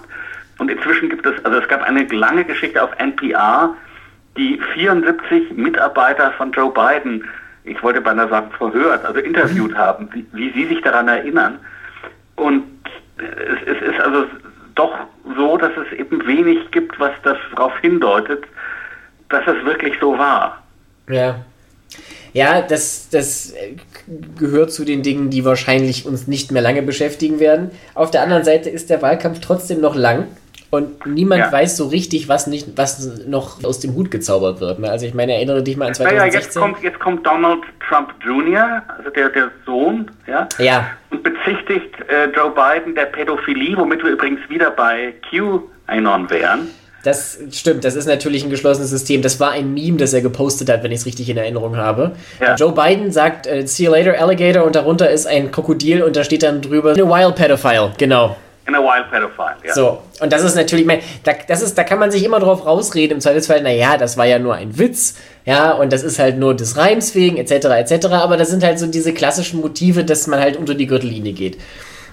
Und 0.58 0.68
inzwischen 0.68 1.08
gibt 1.08 1.24
es, 1.24 1.44
also 1.44 1.58
es 1.58 1.68
gab 1.68 1.82
eine 1.82 2.04
lange 2.06 2.44
Geschichte 2.44 2.82
auf 2.82 2.90
NPR, 2.98 3.76
die 4.36 4.58
74 4.74 5.52
Mitarbeiter 5.56 6.32
von 6.32 6.52
Joe 6.52 6.72
Biden, 6.72 7.24
ich 7.64 7.82
wollte 7.82 8.00
beinahe 8.00 8.28
sagen 8.28 8.50
verhört, 8.56 9.04
also 9.04 9.20
interviewt 9.20 9.74
haben, 9.74 10.08
wie, 10.12 10.26
wie 10.32 10.52
sie 10.52 10.66
sich 10.66 10.80
daran 10.82 11.08
erinnern. 11.08 11.58
Und 12.36 12.64
es, 13.18 13.76
es 13.76 13.92
ist 13.92 14.00
also 14.00 14.24
doch 14.74 14.94
so, 15.36 15.56
dass 15.56 15.72
es 15.76 15.98
eben 15.98 16.26
wenig 16.26 16.70
gibt, 16.70 16.98
was 16.98 17.12
darauf 17.22 17.72
hindeutet, 17.80 18.44
dass 19.28 19.46
es 19.46 19.64
wirklich 19.64 19.94
so 20.00 20.18
war. 20.18 20.62
Ja. 21.08 21.44
Ja, 22.32 22.62
das, 22.62 23.10
das 23.10 23.54
gehört 24.38 24.72
zu 24.72 24.86
den 24.86 25.02
Dingen, 25.02 25.28
die 25.28 25.44
wahrscheinlich 25.44 26.06
uns 26.06 26.26
nicht 26.26 26.50
mehr 26.50 26.62
lange 26.62 26.82
beschäftigen 26.82 27.40
werden. 27.40 27.70
Auf 27.94 28.10
der 28.10 28.22
anderen 28.22 28.44
Seite 28.44 28.70
ist 28.70 28.88
der 28.88 29.02
Wahlkampf 29.02 29.40
trotzdem 29.40 29.80
noch 29.80 29.94
lang. 29.94 30.28
Und 30.74 31.04
niemand 31.04 31.38
ja. 31.38 31.52
weiß 31.52 31.76
so 31.76 31.88
richtig, 31.88 32.30
was, 32.30 32.46
nicht, 32.46 32.78
was 32.78 33.26
noch 33.26 33.62
aus 33.62 33.80
dem 33.80 33.94
Hut 33.94 34.10
gezaubert 34.10 34.62
wird. 34.62 34.78
Ne? 34.78 34.90
Also 34.90 35.04
ich 35.04 35.12
meine, 35.12 35.34
erinnere 35.34 35.62
dich 35.62 35.76
mal 35.76 35.88
an 35.88 35.94
2016. 35.94 36.32
Ja, 36.32 36.40
jetzt 36.40 36.56
kommt, 36.56 36.82
jetzt 36.82 36.98
kommt 36.98 37.26
Donald 37.26 37.60
Trump 37.86 38.08
Jr., 38.24 38.82
also 38.96 39.10
der, 39.10 39.28
der 39.28 39.50
Sohn, 39.66 40.10
ja, 40.26 40.48
ja. 40.58 40.86
und 41.10 41.22
bezichtigt 41.22 41.94
äh, 42.08 42.24
Joe 42.34 42.50
Biden 42.52 42.94
der 42.94 43.04
Pädophilie, 43.04 43.76
womit 43.76 44.02
wir 44.02 44.12
übrigens 44.12 44.40
wieder 44.48 44.70
bei 44.70 45.12
QAnon 45.28 46.30
wären. 46.30 46.70
Das 47.04 47.38
stimmt, 47.50 47.84
das 47.84 47.94
ist 47.94 48.06
natürlich 48.06 48.42
ein 48.42 48.48
geschlossenes 48.48 48.88
System. 48.88 49.20
Das 49.20 49.40
war 49.40 49.50
ein 49.50 49.74
Meme, 49.74 49.98
das 49.98 50.14
er 50.14 50.22
gepostet 50.22 50.70
hat, 50.70 50.82
wenn 50.82 50.92
ich 50.92 51.00
es 51.00 51.06
richtig 51.06 51.28
in 51.28 51.36
Erinnerung 51.36 51.76
habe. 51.76 52.12
Ja. 52.40 52.54
Joe 52.54 52.72
Biden 52.72 53.12
sagt, 53.12 53.46
äh, 53.46 53.66
see 53.66 53.84
you 53.84 53.90
later, 53.90 54.18
Alligator, 54.18 54.64
und 54.64 54.74
darunter 54.74 55.10
ist 55.10 55.26
ein 55.26 55.50
Krokodil 55.50 56.02
und 56.02 56.16
da 56.16 56.24
steht 56.24 56.44
dann 56.44 56.62
drüber, 56.62 56.92
a 56.92 56.96
wild 56.96 57.34
pedophile, 57.34 57.92
genau. 57.98 58.36
In 58.66 58.76
a 58.76 58.78
wild 58.78 59.10
pedophile, 59.10 59.56
ja. 59.66 59.74
So, 59.74 60.02
und 60.20 60.32
das 60.32 60.44
ist 60.44 60.54
natürlich, 60.54 60.86
mein, 60.86 61.00
da, 61.24 61.32
das 61.48 61.62
ist, 61.62 61.76
da 61.76 61.82
kann 61.82 61.98
man 61.98 62.12
sich 62.12 62.24
immer 62.24 62.38
drauf 62.38 62.64
rausreden, 62.64 63.16
im 63.16 63.20
Zweifelsfall, 63.20 63.60
naja, 63.60 63.96
das 63.96 64.16
war 64.16 64.26
ja 64.26 64.38
nur 64.38 64.54
ein 64.54 64.78
Witz, 64.78 65.16
ja, 65.44 65.72
und 65.72 65.92
das 65.92 66.04
ist 66.04 66.20
halt 66.20 66.38
nur 66.38 66.54
des 66.54 66.76
Reims 66.76 67.14
wegen, 67.16 67.38
etc., 67.38 67.66
etc., 67.66 68.06
aber 68.12 68.36
das 68.36 68.50
sind 68.50 68.62
halt 68.62 68.78
so 68.78 68.86
diese 68.86 69.12
klassischen 69.12 69.60
Motive, 69.60 70.04
dass 70.04 70.28
man 70.28 70.38
halt 70.38 70.56
unter 70.56 70.74
die 70.74 70.86
Gürtellinie 70.86 71.32
geht. 71.32 71.58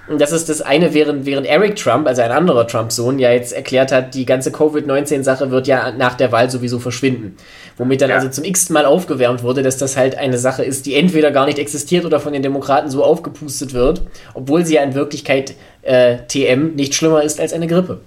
Und 0.10 0.20
das 0.20 0.32
ist 0.32 0.50
das 0.50 0.64
eine, 0.64 0.96
während, 0.96 1.28
während 1.28 1.46
Eric 1.46 1.76
Trump, 1.76 2.08
also 2.08 2.24
ein 2.24 2.32
anderer 2.32 2.66
Trump-Sohn, 2.66 3.20
ja 3.20 3.32
jetzt 3.32 3.54
erklärt 3.54 3.92
hat, 3.92 4.16
die 4.16 4.26
ganze 4.26 4.52
Covid-19-Sache 4.52 5.52
wird 5.52 5.68
ja 5.68 5.92
nach 5.92 6.16
der 6.16 6.32
Wahl 6.32 6.50
sowieso 6.50 6.80
verschwinden. 6.80 7.38
Womit 7.78 8.02
dann 8.02 8.10
ja. 8.10 8.16
also 8.16 8.28
zum 8.28 8.44
x 8.44 8.70
Mal 8.72 8.86
aufgewärmt 8.86 9.44
wurde, 9.44 9.62
dass 9.62 9.78
das 9.78 9.98
halt 9.98 10.18
eine 10.18 10.40
Sache 10.40 10.64
ist, 10.64 10.88
die 10.88 10.96
entweder 10.96 11.30
gar 11.30 11.46
nicht 11.46 11.60
existiert 11.60 12.06
oder 12.06 12.20
von 12.20 12.34
den 12.34 12.42
Demokraten 12.42 12.90
so 12.90 13.04
aufgepustet 13.04 13.76
wird, 13.76 14.02
obwohl 14.34 14.66
sie 14.66 14.76
ja 14.76 14.82
in 14.82 14.96
Wirklichkeit 14.96 15.54
äh, 15.82 16.18
TM 16.28 16.76
nicht 16.76 16.96
schlimmer 16.96 17.24
ist 17.24 17.40
als 17.40 17.54
eine 17.54 17.68
Grippe. 17.68 18.02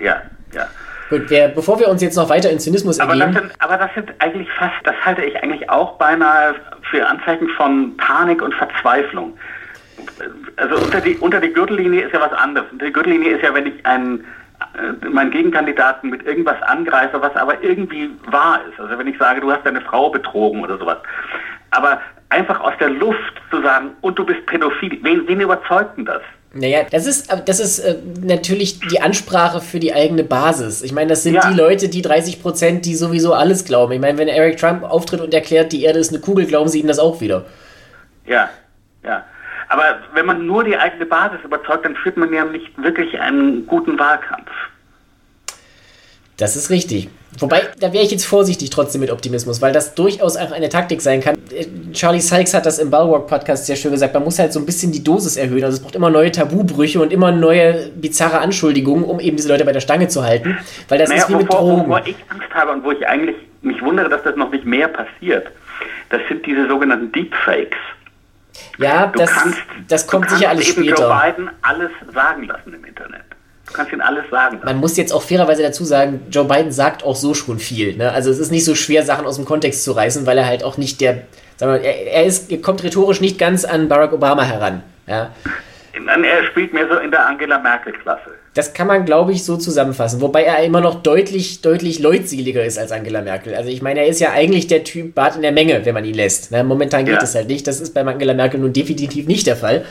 Ja, 0.00 0.22
ja. 0.52 0.66
Gut, 1.10 1.24
wer, 1.28 1.48
bevor 1.48 1.78
wir 1.78 1.88
uns 1.88 2.02
jetzt 2.02 2.16
noch 2.16 2.28
weiter 2.28 2.50
in 2.50 2.58
Zynismus 2.58 2.98
aber 2.98 3.12
ergeben... 3.12 3.34
Das 3.34 3.42
sind, 3.42 3.52
aber 3.58 3.76
das 3.76 3.90
sind 3.94 4.12
eigentlich 4.18 4.48
fast, 4.58 4.74
das 4.84 4.94
halte 5.04 5.22
ich 5.22 5.36
eigentlich 5.42 5.68
auch 5.68 5.98
beinahe 5.98 6.54
für 6.90 7.06
Anzeichen 7.06 7.48
von 7.56 7.96
Panik 7.96 8.40
und 8.40 8.54
Verzweiflung 8.54 9.34
also 10.56 10.76
unter 10.76 11.00
die, 11.00 11.16
unter 11.16 11.40
die 11.40 11.52
Gürtellinie 11.52 12.02
ist 12.06 12.12
ja 12.12 12.20
was 12.20 12.32
anderes. 12.32 12.70
Unter 12.72 12.86
die 12.86 12.92
Gürtellinie 12.92 13.36
ist 13.36 13.42
ja, 13.42 13.54
wenn 13.54 13.66
ich 13.66 13.86
einen, 13.86 14.24
äh, 14.74 15.08
meinen 15.08 15.30
Gegenkandidaten 15.30 16.10
mit 16.10 16.24
irgendwas 16.24 16.60
angreife, 16.62 17.20
was 17.20 17.34
aber 17.36 17.62
irgendwie 17.62 18.10
wahr 18.26 18.60
ist. 18.68 18.78
Also 18.78 18.98
wenn 18.98 19.06
ich 19.06 19.18
sage, 19.18 19.40
du 19.40 19.50
hast 19.50 19.64
deine 19.64 19.80
Frau 19.80 20.10
betrogen 20.10 20.62
oder 20.62 20.78
sowas. 20.78 20.98
Aber 21.70 22.00
einfach 22.34 22.60
aus 22.60 22.74
der 22.80 22.90
Luft 22.90 23.34
zu 23.50 23.62
sagen, 23.62 23.90
und 24.00 24.18
du 24.18 24.24
bist 24.24 24.44
pädophil, 24.46 24.98
wen, 25.02 25.26
wen 25.26 25.40
überzeugt 25.40 25.96
denn 25.96 26.04
das? 26.04 26.22
Naja, 26.52 26.84
das 26.88 27.06
ist, 27.06 27.32
das 27.46 27.58
ist 27.58 27.80
äh, 27.80 27.96
natürlich 28.22 28.78
die 28.78 29.00
Ansprache 29.00 29.60
für 29.60 29.80
die 29.80 29.92
eigene 29.92 30.22
Basis. 30.22 30.82
Ich 30.82 30.92
meine, 30.92 31.08
das 31.08 31.24
sind 31.24 31.34
ja. 31.34 31.50
die 31.50 31.56
Leute, 31.56 31.88
die 31.88 32.00
30 32.00 32.40
Prozent, 32.42 32.86
die 32.86 32.94
sowieso 32.94 33.34
alles 33.34 33.64
glauben. 33.64 33.92
Ich 33.92 34.00
meine, 34.00 34.18
wenn 34.18 34.28
Eric 34.28 34.58
Trump 34.58 34.84
auftritt 34.84 35.20
und 35.20 35.34
erklärt, 35.34 35.72
die 35.72 35.82
Erde 35.82 35.98
ist 35.98 36.10
eine 36.10 36.20
Kugel, 36.20 36.46
glauben 36.46 36.68
sie 36.68 36.80
ihm 36.80 36.86
das 36.86 37.00
auch 37.00 37.20
wieder. 37.20 37.44
Ja, 38.26 38.50
ja. 39.02 39.24
Aber 39.68 39.98
wenn 40.12 40.26
man 40.26 40.46
nur 40.46 40.62
die 40.62 40.76
eigene 40.76 41.06
Basis 41.06 41.40
überzeugt, 41.42 41.84
dann 41.84 41.96
führt 41.96 42.16
man 42.16 42.32
ja 42.32 42.44
nicht 42.44 42.70
wirklich 42.80 43.18
einen 43.18 43.66
guten 43.66 43.98
Wahlkampf. 43.98 44.50
Das 46.36 46.54
ist 46.54 46.70
richtig. 46.70 47.08
Wobei, 47.38 47.62
da 47.80 47.92
wäre 47.92 48.04
ich 48.04 48.10
jetzt 48.10 48.26
vorsichtig 48.26 48.70
trotzdem 48.70 49.00
mit 49.00 49.10
Optimismus, 49.10 49.60
weil 49.60 49.72
das 49.72 49.94
durchaus 49.94 50.36
auch 50.36 50.52
eine 50.52 50.68
Taktik 50.68 51.00
sein 51.00 51.20
kann. 51.20 51.36
Charlie 51.92 52.20
Sykes 52.20 52.54
hat 52.54 52.64
das 52.64 52.78
im 52.78 52.90
Bulwark-Podcast 52.90 53.66
sehr 53.66 53.76
schön 53.76 53.90
gesagt, 53.90 54.14
man 54.14 54.22
muss 54.22 54.38
halt 54.38 54.52
so 54.52 54.60
ein 54.60 54.66
bisschen 54.66 54.92
die 54.92 55.02
Dosis 55.02 55.36
erhöhen. 55.36 55.64
Also 55.64 55.76
es 55.76 55.82
braucht 55.82 55.96
immer 55.96 56.10
neue 56.10 56.30
Tabubrüche 56.30 57.00
und 57.00 57.12
immer 57.12 57.32
neue 57.32 57.90
bizarre 57.96 58.38
Anschuldigungen, 58.38 59.04
um 59.04 59.18
eben 59.20 59.36
diese 59.36 59.48
Leute 59.48 59.64
bei 59.64 59.72
der 59.72 59.80
Stange 59.80 60.08
zu 60.08 60.24
halten. 60.24 60.58
Weil 60.88 60.98
das 60.98 61.08
naja, 61.08 61.22
ist 61.22 61.28
wie 61.28 61.36
mit 61.36 61.52
Drogen. 61.52 61.88
Wovor 61.88 62.02
ich 62.06 62.16
Angst 62.28 62.54
habe 62.54 62.72
und 62.72 62.84
wo 62.84 62.92
ich 62.92 63.06
eigentlich 63.06 63.36
mich 63.62 63.80
wundere, 63.82 64.08
dass 64.08 64.22
das 64.22 64.36
noch 64.36 64.50
nicht 64.50 64.64
mehr 64.64 64.88
passiert, 64.88 65.48
das 66.10 66.20
sind 66.28 66.46
diese 66.46 66.68
sogenannten 66.68 67.10
Deepfakes. 67.12 67.78
Ja, 68.78 69.06
du 69.06 69.18
das, 69.18 69.30
kannst, 69.30 69.58
das 69.88 70.06
kommt 70.06 70.30
sicher 70.30 70.50
alles 70.50 70.68
eben 70.68 70.84
später. 70.84 71.08
Joe 71.08 71.22
Biden 71.22 71.50
alles 71.62 71.90
sagen 72.12 72.44
lassen 72.44 72.74
im 72.74 72.84
Internet. 72.84 73.24
Du 73.74 73.78
kannst 73.78 73.92
ihn 73.92 74.00
alles 74.00 74.24
sagen. 74.30 74.60
Man 74.64 74.76
muss 74.76 74.96
jetzt 74.96 75.12
auch 75.12 75.22
fairerweise 75.22 75.60
dazu 75.60 75.84
sagen, 75.84 76.20
Joe 76.30 76.44
Biden 76.44 76.70
sagt 76.70 77.02
auch 77.02 77.16
so 77.16 77.34
schon 77.34 77.58
viel. 77.58 77.96
Ne? 77.96 78.12
Also 78.12 78.30
es 78.30 78.38
ist 78.38 78.52
nicht 78.52 78.64
so 78.64 78.76
schwer, 78.76 79.02
Sachen 79.02 79.26
aus 79.26 79.34
dem 79.34 79.44
Kontext 79.44 79.82
zu 79.82 79.90
reißen, 79.90 80.26
weil 80.26 80.38
er 80.38 80.46
halt 80.46 80.62
auch 80.62 80.78
nicht 80.78 81.00
der, 81.00 81.22
sagen 81.56 81.72
wir, 81.72 81.80
er, 81.80 82.12
er, 82.12 82.24
ist, 82.24 82.52
er 82.52 82.58
kommt 82.58 82.84
rhetorisch 82.84 83.20
nicht 83.20 83.36
ganz 83.36 83.64
an 83.64 83.88
Barack 83.88 84.12
Obama 84.12 84.44
heran. 84.44 84.84
Ja? 85.08 85.32
Er 85.92 86.44
spielt 86.44 86.72
mehr 86.72 86.86
so 86.88 86.98
in 86.98 87.10
der 87.10 87.26
Angela 87.26 87.58
Merkel-Klasse. 87.58 88.30
Das 88.54 88.74
kann 88.74 88.86
man, 88.86 89.04
glaube 89.04 89.32
ich, 89.32 89.42
so 89.42 89.56
zusammenfassen. 89.56 90.20
Wobei 90.20 90.44
er 90.44 90.62
immer 90.62 90.80
noch 90.80 91.02
deutlich, 91.02 91.60
deutlich 91.60 91.98
leutseliger 91.98 92.64
ist 92.64 92.78
als 92.78 92.92
Angela 92.92 93.22
Merkel. 93.22 93.56
Also 93.56 93.70
ich 93.70 93.82
meine, 93.82 94.00
er 94.00 94.06
ist 94.06 94.20
ja 94.20 94.30
eigentlich 94.30 94.68
der 94.68 94.84
Typ 94.84 95.16
Bart 95.16 95.34
in 95.34 95.42
der 95.42 95.50
Menge, 95.50 95.84
wenn 95.84 95.94
man 95.94 96.04
ihn 96.04 96.14
lässt. 96.14 96.52
Na, 96.52 96.62
momentan 96.62 97.04
geht 97.06 97.14
ja. 97.14 97.20
das 97.20 97.34
halt 97.34 97.48
nicht. 97.48 97.66
Das 97.66 97.80
ist 97.80 97.92
bei 97.92 98.02
Angela 98.02 98.34
Merkel 98.34 98.60
nun 98.60 98.72
definitiv 98.72 99.26
nicht 99.26 99.48
der 99.48 99.56
Fall. 99.56 99.84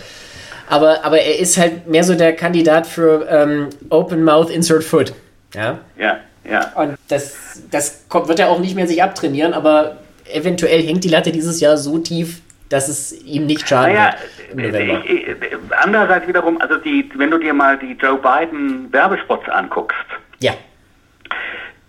Aber, 0.69 1.03
aber 1.03 1.19
er 1.19 1.39
ist 1.39 1.57
halt 1.57 1.87
mehr 1.87 2.03
so 2.03 2.15
der 2.15 2.35
Kandidat 2.35 2.87
für 2.87 3.27
ähm, 3.29 3.69
Open 3.89 4.23
Mouth 4.23 4.49
Insert 4.49 4.83
Foot. 4.83 5.13
Ja, 5.53 5.79
ja. 5.97 6.19
ja. 6.49 6.71
Und 6.75 6.97
das, 7.07 7.61
das 7.69 8.05
kommt, 8.09 8.27
wird 8.27 8.39
er 8.39 8.49
auch 8.49 8.59
nicht 8.59 8.75
mehr 8.75 8.87
sich 8.87 9.03
abtrainieren, 9.03 9.53
aber 9.53 9.97
eventuell 10.31 10.81
hängt 10.81 11.03
die 11.03 11.09
Latte 11.09 11.31
dieses 11.31 11.59
Jahr 11.59 11.77
so 11.77 11.99
tief, 11.99 12.41
dass 12.69 12.87
es 12.87 13.13
ihm 13.23 13.45
nicht 13.45 13.67
schaden 13.67 13.93
naja, 13.93 14.15
wird 14.53 14.75
im 14.75 15.01
Ich, 15.05 15.27
ich, 15.27 15.37
andererseits 15.79 16.27
wiederum, 16.27 16.59
also 16.59 16.77
die, 16.77 17.09
wenn 17.15 17.29
du 17.29 17.37
dir 17.37 17.53
mal 17.53 17.77
die 17.77 17.91
Joe 17.93 18.17
Biden 18.17 18.91
Werbespots 18.91 19.47
anguckst, 19.49 20.05
ja. 20.39 20.53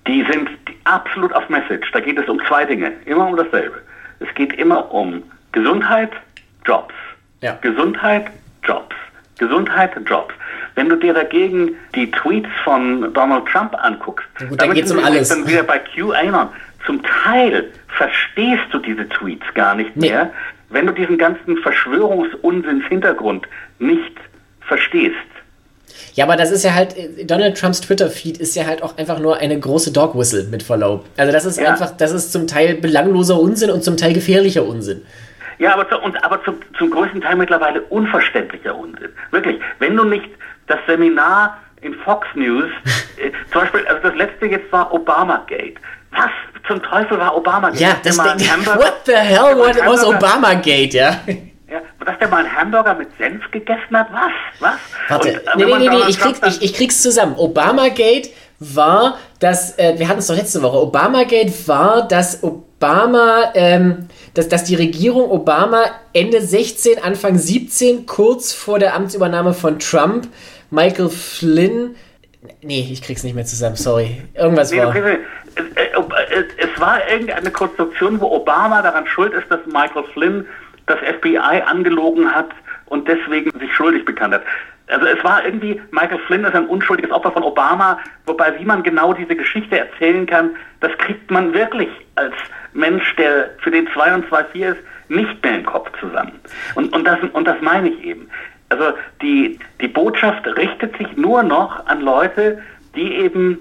die 0.06 0.26
sind 0.30 0.50
absolut 0.84 1.32
auf 1.32 1.48
Message. 1.48 1.90
Da 1.92 2.00
geht 2.00 2.18
es 2.18 2.28
um 2.28 2.40
zwei 2.46 2.64
Dinge, 2.64 2.92
immer 3.06 3.26
um 3.26 3.36
dasselbe. 3.36 3.80
Es 4.20 4.32
geht 4.34 4.52
immer 4.54 4.92
um 4.92 5.22
Gesundheit, 5.52 6.10
Jobs. 6.66 6.94
Ja. 7.40 7.58
Gesundheit, 7.60 8.26
Jobs. 8.64 8.94
Gesundheit, 9.38 9.90
Jobs. 10.06 10.34
Wenn 10.74 10.88
du 10.88 10.96
dir 10.96 11.14
dagegen 11.14 11.72
die 11.94 12.10
Tweets 12.10 12.48
von 12.64 13.12
Donald 13.14 13.46
Trump 13.46 13.74
anguckst, 13.82 14.26
gut, 14.48 14.60
dann 14.60 14.74
geht 14.74 14.86
es 14.86 14.92
um 14.92 15.04
alles. 15.04 15.28
Dann 15.28 15.46
wieder 15.46 15.62
bei 15.62 15.78
QAnon. 15.78 16.48
Zum 16.86 17.02
Teil 17.02 17.70
verstehst 17.96 18.64
du 18.72 18.78
diese 18.78 19.08
Tweets 19.08 19.46
gar 19.54 19.74
nicht 19.74 19.96
nee. 19.96 20.10
mehr, 20.10 20.30
wenn 20.70 20.86
du 20.86 20.92
diesen 20.92 21.16
ganzen 21.16 21.56
Verschwörungsunsinns-Hintergrund 21.58 23.46
nicht 23.78 24.16
verstehst. 24.60 25.14
Ja, 26.14 26.24
aber 26.24 26.36
das 26.36 26.50
ist 26.50 26.64
ja 26.64 26.74
halt, 26.74 26.94
Donald 27.28 27.58
Trumps 27.58 27.80
Twitter-Feed 27.80 28.38
ist 28.38 28.54
ja 28.56 28.66
halt 28.66 28.82
auch 28.82 28.96
einfach 28.98 29.18
nur 29.18 29.38
eine 29.38 29.58
große 29.58 29.92
Dogwhistle 29.92 30.44
mit 30.44 30.62
Verlaub. 30.62 31.06
Also 31.16 31.32
das 31.32 31.44
ist 31.44 31.58
ja. 31.58 31.70
einfach, 31.70 31.96
das 31.96 32.12
ist 32.12 32.32
zum 32.32 32.46
Teil 32.46 32.74
belangloser 32.74 33.38
Unsinn 33.38 33.70
und 33.70 33.84
zum 33.84 33.96
Teil 33.96 34.12
gefährlicher 34.12 34.64
Unsinn. 34.64 35.02
Ja, 35.58 35.74
aber, 35.74 35.88
zu, 35.88 35.98
und, 35.98 36.22
aber 36.24 36.42
zum, 36.44 36.60
zum 36.78 36.90
größten 36.90 37.20
Teil 37.20 37.36
mittlerweile 37.36 37.82
unverständlicher 37.82 38.74
Unsinn. 38.74 39.10
Wirklich, 39.30 39.60
wenn 39.78 39.96
du 39.96 40.04
nicht 40.04 40.28
das 40.66 40.78
Seminar 40.86 41.58
in 41.80 41.94
Fox 41.94 42.26
News, 42.34 42.70
äh, 43.16 43.30
zum 43.52 43.62
Beispiel, 43.62 43.86
also 43.86 44.08
das 44.08 44.16
letzte 44.16 44.46
jetzt 44.46 44.70
war 44.72 44.92
Obamagate. 44.92 45.74
Was 46.12 46.30
zum 46.66 46.82
Teufel 46.82 47.18
war 47.18 47.36
Obamagate? 47.36 47.82
Ja, 47.82 47.96
das 48.02 48.16
der 48.16 48.24
What 48.76 49.02
the 49.06 49.12
hell 49.12 49.56
what 49.56 49.76
was 49.84 50.04
Obamagate, 50.04 50.96
ja? 50.96 51.20
Ja, 51.68 51.80
dass 52.04 52.18
der 52.18 52.28
mal 52.28 52.44
einen 52.44 52.56
Hamburger 52.56 52.94
mit 52.94 53.08
Senf 53.18 53.50
gegessen 53.50 53.96
hat? 53.96 54.06
Was? 54.12 54.32
Was? 54.60 54.78
Warte, 55.08 55.28
Und, 55.28 55.34
äh, 55.34 55.40
nee, 55.56 55.64
nee, 55.64 55.78
nee, 55.78 55.88
nee, 55.88 56.02
ich, 56.08 56.20
krieg, 56.20 56.36
ich, 56.46 56.62
ich 56.62 56.74
krieg's 56.74 57.02
zusammen. 57.02 57.34
Obamagate 57.36 58.30
war 58.60 59.18
das, 59.40 59.78
äh, 59.78 59.98
wir 59.98 60.08
hatten 60.08 60.20
es 60.20 60.26
doch 60.28 60.36
letzte 60.36 60.62
Woche, 60.62 60.78
Obamagate 60.78 61.52
war, 61.66 62.06
dass 62.06 62.42
Obama, 62.42 63.50
ähm, 63.54 64.08
dass, 64.34 64.48
dass 64.48 64.64
die 64.64 64.74
Regierung 64.74 65.30
Obama 65.30 65.84
Ende 66.12 66.40
16, 66.40 67.02
Anfang 67.02 67.38
17, 67.38 68.06
kurz 68.06 68.52
vor 68.52 68.78
der 68.78 68.94
Amtsübernahme 68.94 69.54
von 69.54 69.78
Trump, 69.78 70.28
Michael 70.70 71.08
Flynn, 71.08 71.94
nee, 72.62 72.86
ich 72.90 73.02
krieg's 73.02 73.22
nicht 73.22 73.34
mehr 73.34 73.44
zusammen, 73.44 73.76
sorry, 73.76 74.22
irgendwas 74.34 74.72
nee, 74.72 74.78
war. 74.78 74.94
Äh, 74.94 75.18
äh, 75.54 76.44
es 76.56 76.80
war 76.80 77.08
irgendeine 77.08 77.50
Konstruktion, 77.50 78.20
wo 78.20 78.26
Obama 78.26 78.82
daran 78.82 79.06
schuld 79.06 79.32
ist, 79.32 79.48
dass 79.50 79.60
Michael 79.66 80.04
Flynn 80.12 80.46
das 80.86 80.98
FBI 80.98 81.62
angelogen 81.64 82.34
hat 82.34 82.48
und 82.86 83.08
deswegen 83.08 83.50
sich 83.58 83.72
schuldig 83.72 84.04
bekannt 84.04 84.34
hat. 84.34 84.42
Also 84.88 85.06
es 85.06 85.22
war 85.24 85.44
irgendwie, 85.44 85.80
Michael 85.92 86.18
Flynn 86.26 86.44
ist 86.44 86.54
ein 86.54 86.66
unschuldiges 86.66 87.10
Opfer 87.10 87.32
von 87.32 87.42
Obama, 87.42 87.98
wobei 88.26 88.58
wie 88.58 88.64
man 88.64 88.82
genau 88.82 89.14
diese 89.14 89.34
Geschichte 89.34 89.78
erzählen 89.78 90.26
kann, 90.26 90.50
das 90.80 90.90
kriegt 90.98 91.30
man 91.30 91.54
wirklich 91.54 91.88
als 92.16 92.34
Mensch, 92.74 93.14
der 93.16 93.50
für 93.58 93.70
den 93.70 93.88
2 93.92 94.14
und 94.14 94.28
2 94.28 94.44
4 94.44 94.68
ist, 94.70 94.80
nicht 95.08 95.42
mehr 95.42 95.56
im 95.56 95.66
Kopf 95.66 95.88
zusammen. 96.00 96.32
Und, 96.74 96.92
und, 96.94 97.04
das, 97.04 97.18
und 97.32 97.46
das 97.46 97.60
meine 97.60 97.88
ich 97.88 98.04
eben. 98.04 98.28
Also 98.68 98.92
die, 99.22 99.58
die 99.80 99.88
Botschaft 99.88 100.46
richtet 100.46 100.96
sich 100.96 101.16
nur 101.16 101.42
noch 101.42 101.86
an 101.86 102.00
Leute, 102.00 102.62
die 102.94 103.14
eben 103.14 103.58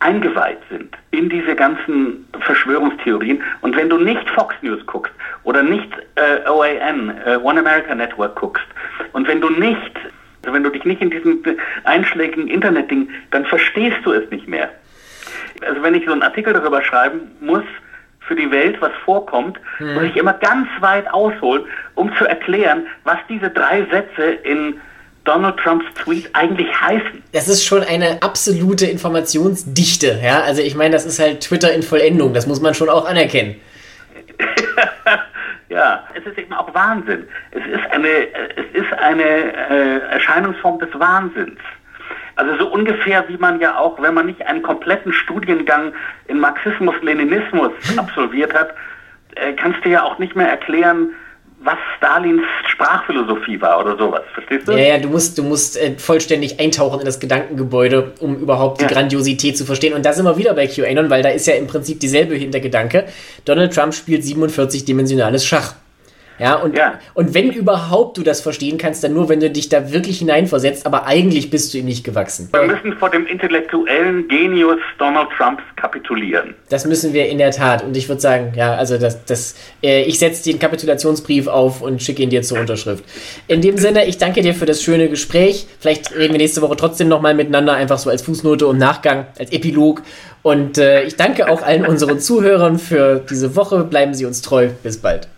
eingeweiht 0.00 0.58
sind 0.70 0.96
in 1.10 1.28
diese 1.28 1.56
ganzen 1.56 2.26
Verschwörungstheorien 2.40 3.42
und 3.62 3.76
wenn 3.76 3.88
du 3.88 3.98
nicht 3.98 4.28
Fox 4.30 4.54
News 4.62 4.84
guckst 4.86 5.12
oder 5.42 5.62
nicht 5.62 5.90
äh, 6.14 6.48
OAN, 6.48 7.16
äh, 7.26 7.36
One 7.42 7.58
America 7.58 7.94
Network 7.94 8.36
guckst 8.36 8.66
und 9.12 9.26
wenn 9.26 9.40
du 9.40 9.50
nicht, 9.50 9.96
also 10.42 10.54
wenn 10.54 10.62
du 10.62 10.70
dich 10.70 10.84
nicht 10.84 11.02
in 11.02 11.10
diesem 11.10 11.42
einschlägigen 11.82 12.46
Internetding, 12.46 13.10
dann 13.32 13.44
verstehst 13.46 13.98
du 14.04 14.12
es 14.12 14.30
nicht 14.30 14.46
mehr. 14.46 14.70
Also 15.66 15.82
wenn 15.82 15.94
ich 15.94 16.04
so 16.04 16.12
einen 16.12 16.22
Artikel 16.22 16.52
darüber 16.52 16.82
schreiben 16.82 17.32
muss, 17.40 17.64
für 18.28 18.36
die 18.36 18.50
Welt 18.50 18.80
was 18.80 18.92
vorkommt, 19.04 19.58
hm. 19.78 19.94
muss 19.94 20.04
ich 20.04 20.16
immer 20.16 20.34
ganz 20.34 20.68
weit 20.80 21.10
ausholen, 21.12 21.64
um 21.94 22.14
zu 22.16 22.26
erklären, 22.26 22.86
was 23.04 23.16
diese 23.28 23.50
drei 23.50 23.84
Sätze 23.90 24.22
in 24.44 24.80
Donald 25.24 25.58
Trumps 25.58 25.84
Tweet 26.02 26.30
eigentlich 26.34 26.68
heißen. 26.80 27.22
Das 27.32 27.48
ist 27.48 27.64
schon 27.64 27.82
eine 27.82 28.22
absolute 28.22 28.86
Informationsdichte, 28.86 30.20
ja. 30.22 30.40
Also 30.40 30.62
ich 30.62 30.74
meine, 30.74 30.90
das 30.90 31.04
ist 31.04 31.18
halt 31.18 31.40
Twitter 31.40 31.72
in 31.72 31.82
Vollendung, 31.82 32.32
das 32.32 32.46
muss 32.46 32.60
man 32.60 32.74
schon 32.74 32.88
auch 32.88 33.06
anerkennen. 33.06 33.56
ja, 35.68 36.04
es 36.14 36.24
ist 36.24 36.38
eben 36.38 36.52
auch 36.52 36.72
Wahnsinn. 36.74 37.26
Es 37.50 37.66
ist 37.66 37.90
eine, 37.90 38.08
es 38.08 38.82
ist 38.82 38.92
eine 38.92 39.22
äh, 39.24 39.98
Erscheinungsform 40.12 40.78
des 40.78 40.88
Wahnsinns. 40.94 41.58
Also 42.38 42.56
so 42.56 42.68
ungefähr 42.68 43.28
wie 43.28 43.36
man 43.36 43.58
ja 43.58 43.76
auch, 43.76 44.00
wenn 44.00 44.14
man 44.14 44.26
nicht 44.26 44.46
einen 44.46 44.62
kompletten 44.62 45.12
Studiengang 45.12 45.92
in 46.28 46.38
Marxismus, 46.38 46.94
Leninismus 47.02 47.72
absolviert 47.96 48.54
hat, 48.54 48.74
äh, 49.34 49.54
kannst 49.54 49.84
du 49.84 49.88
ja 49.88 50.04
auch 50.04 50.20
nicht 50.20 50.36
mehr 50.36 50.48
erklären, 50.48 51.10
was 51.64 51.78
Stalins 51.96 52.42
Sprachphilosophie 52.68 53.60
war 53.60 53.80
oder 53.80 53.98
sowas. 53.98 54.22
Verstehst 54.34 54.68
du? 54.68 54.72
Ja, 54.72 54.78
ja, 54.78 54.98
du 54.98 55.08
musst, 55.08 55.36
du 55.36 55.42
musst 55.42 55.76
äh, 55.76 55.98
vollständig 55.98 56.60
eintauchen 56.60 57.00
in 57.00 57.06
das 57.06 57.18
Gedankengebäude, 57.18 58.12
um 58.20 58.36
überhaupt 58.36 58.80
die 58.80 58.84
ja. 58.84 58.90
Grandiosität 58.90 59.58
zu 59.58 59.64
verstehen. 59.64 59.94
Und 59.94 60.06
da 60.06 60.12
sind 60.12 60.24
wir 60.24 60.38
wieder 60.38 60.54
bei 60.54 60.68
QAnon, 60.68 61.10
weil 61.10 61.24
da 61.24 61.30
ist 61.30 61.48
ja 61.48 61.54
im 61.54 61.66
Prinzip 61.66 61.98
dieselbe 61.98 62.36
Hintergedanke. 62.36 63.06
Donald 63.46 63.74
Trump 63.74 63.94
spielt 63.94 64.22
47-dimensionales 64.22 65.44
Schach. 65.44 65.74
Ja 66.38 66.56
und, 66.56 66.76
ja. 66.76 66.98
und 67.14 67.34
wenn 67.34 67.50
überhaupt 67.52 68.16
du 68.16 68.22
das 68.22 68.40
verstehen 68.40 68.78
kannst, 68.78 69.02
dann 69.04 69.14
nur, 69.14 69.28
wenn 69.28 69.40
du 69.40 69.50
dich 69.50 69.68
da 69.68 69.92
wirklich 69.92 70.18
hineinversetzt, 70.18 70.86
aber 70.86 71.06
eigentlich 71.06 71.50
bist 71.50 71.74
du 71.74 71.78
ihm 71.78 71.86
nicht 71.86 72.04
gewachsen. 72.04 72.48
Wir 72.52 72.62
müssen 72.62 72.96
vor 72.98 73.10
dem 73.10 73.26
intellektuellen 73.26 74.28
Genius 74.28 74.78
Donald 74.98 75.28
Trumps 75.36 75.62
kapitulieren. 75.76 76.54
Das 76.68 76.86
müssen 76.86 77.12
wir 77.12 77.28
in 77.28 77.38
der 77.38 77.50
Tat. 77.50 77.82
Und 77.82 77.96
ich 77.96 78.08
würde 78.08 78.20
sagen, 78.20 78.52
ja, 78.56 78.74
also 78.74 78.98
das, 78.98 79.24
das, 79.24 79.56
äh, 79.82 80.02
ich 80.02 80.18
setze 80.18 80.44
den 80.44 80.58
Kapitulationsbrief 80.58 81.46
auf 81.46 81.82
und 81.82 82.02
schicke 82.02 82.22
ihn 82.22 82.30
dir 82.30 82.42
zur 82.42 82.60
Unterschrift. 82.60 83.04
In 83.46 83.60
dem 83.60 83.78
Sinne, 83.78 84.06
ich 84.06 84.18
danke 84.18 84.42
dir 84.42 84.54
für 84.54 84.66
das 84.66 84.82
schöne 84.82 85.08
Gespräch. 85.08 85.66
Vielleicht 85.80 86.14
reden 86.14 86.34
wir 86.34 86.38
nächste 86.38 86.62
Woche 86.62 86.76
trotzdem 86.76 87.08
nochmal 87.08 87.34
miteinander, 87.34 87.74
einfach 87.74 87.98
so 87.98 88.10
als 88.10 88.22
Fußnote 88.22 88.66
und 88.66 88.78
Nachgang, 88.78 89.26
als 89.38 89.52
Epilog. 89.52 90.02
Und 90.42 90.78
äh, 90.78 91.02
ich 91.02 91.16
danke 91.16 91.50
auch 91.50 91.62
allen 91.62 91.84
unseren 91.84 92.20
Zuhörern 92.20 92.78
für 92.78 93.20
diese 93.28 93.56
Woche. 93.56 93.84
Bleiben 93.84 94.14
Sie 94.14 94.24
uns 94.24 94.42
treu. 94.42 94.68
Bis 94.82 94.98
bald. 94.98 95.28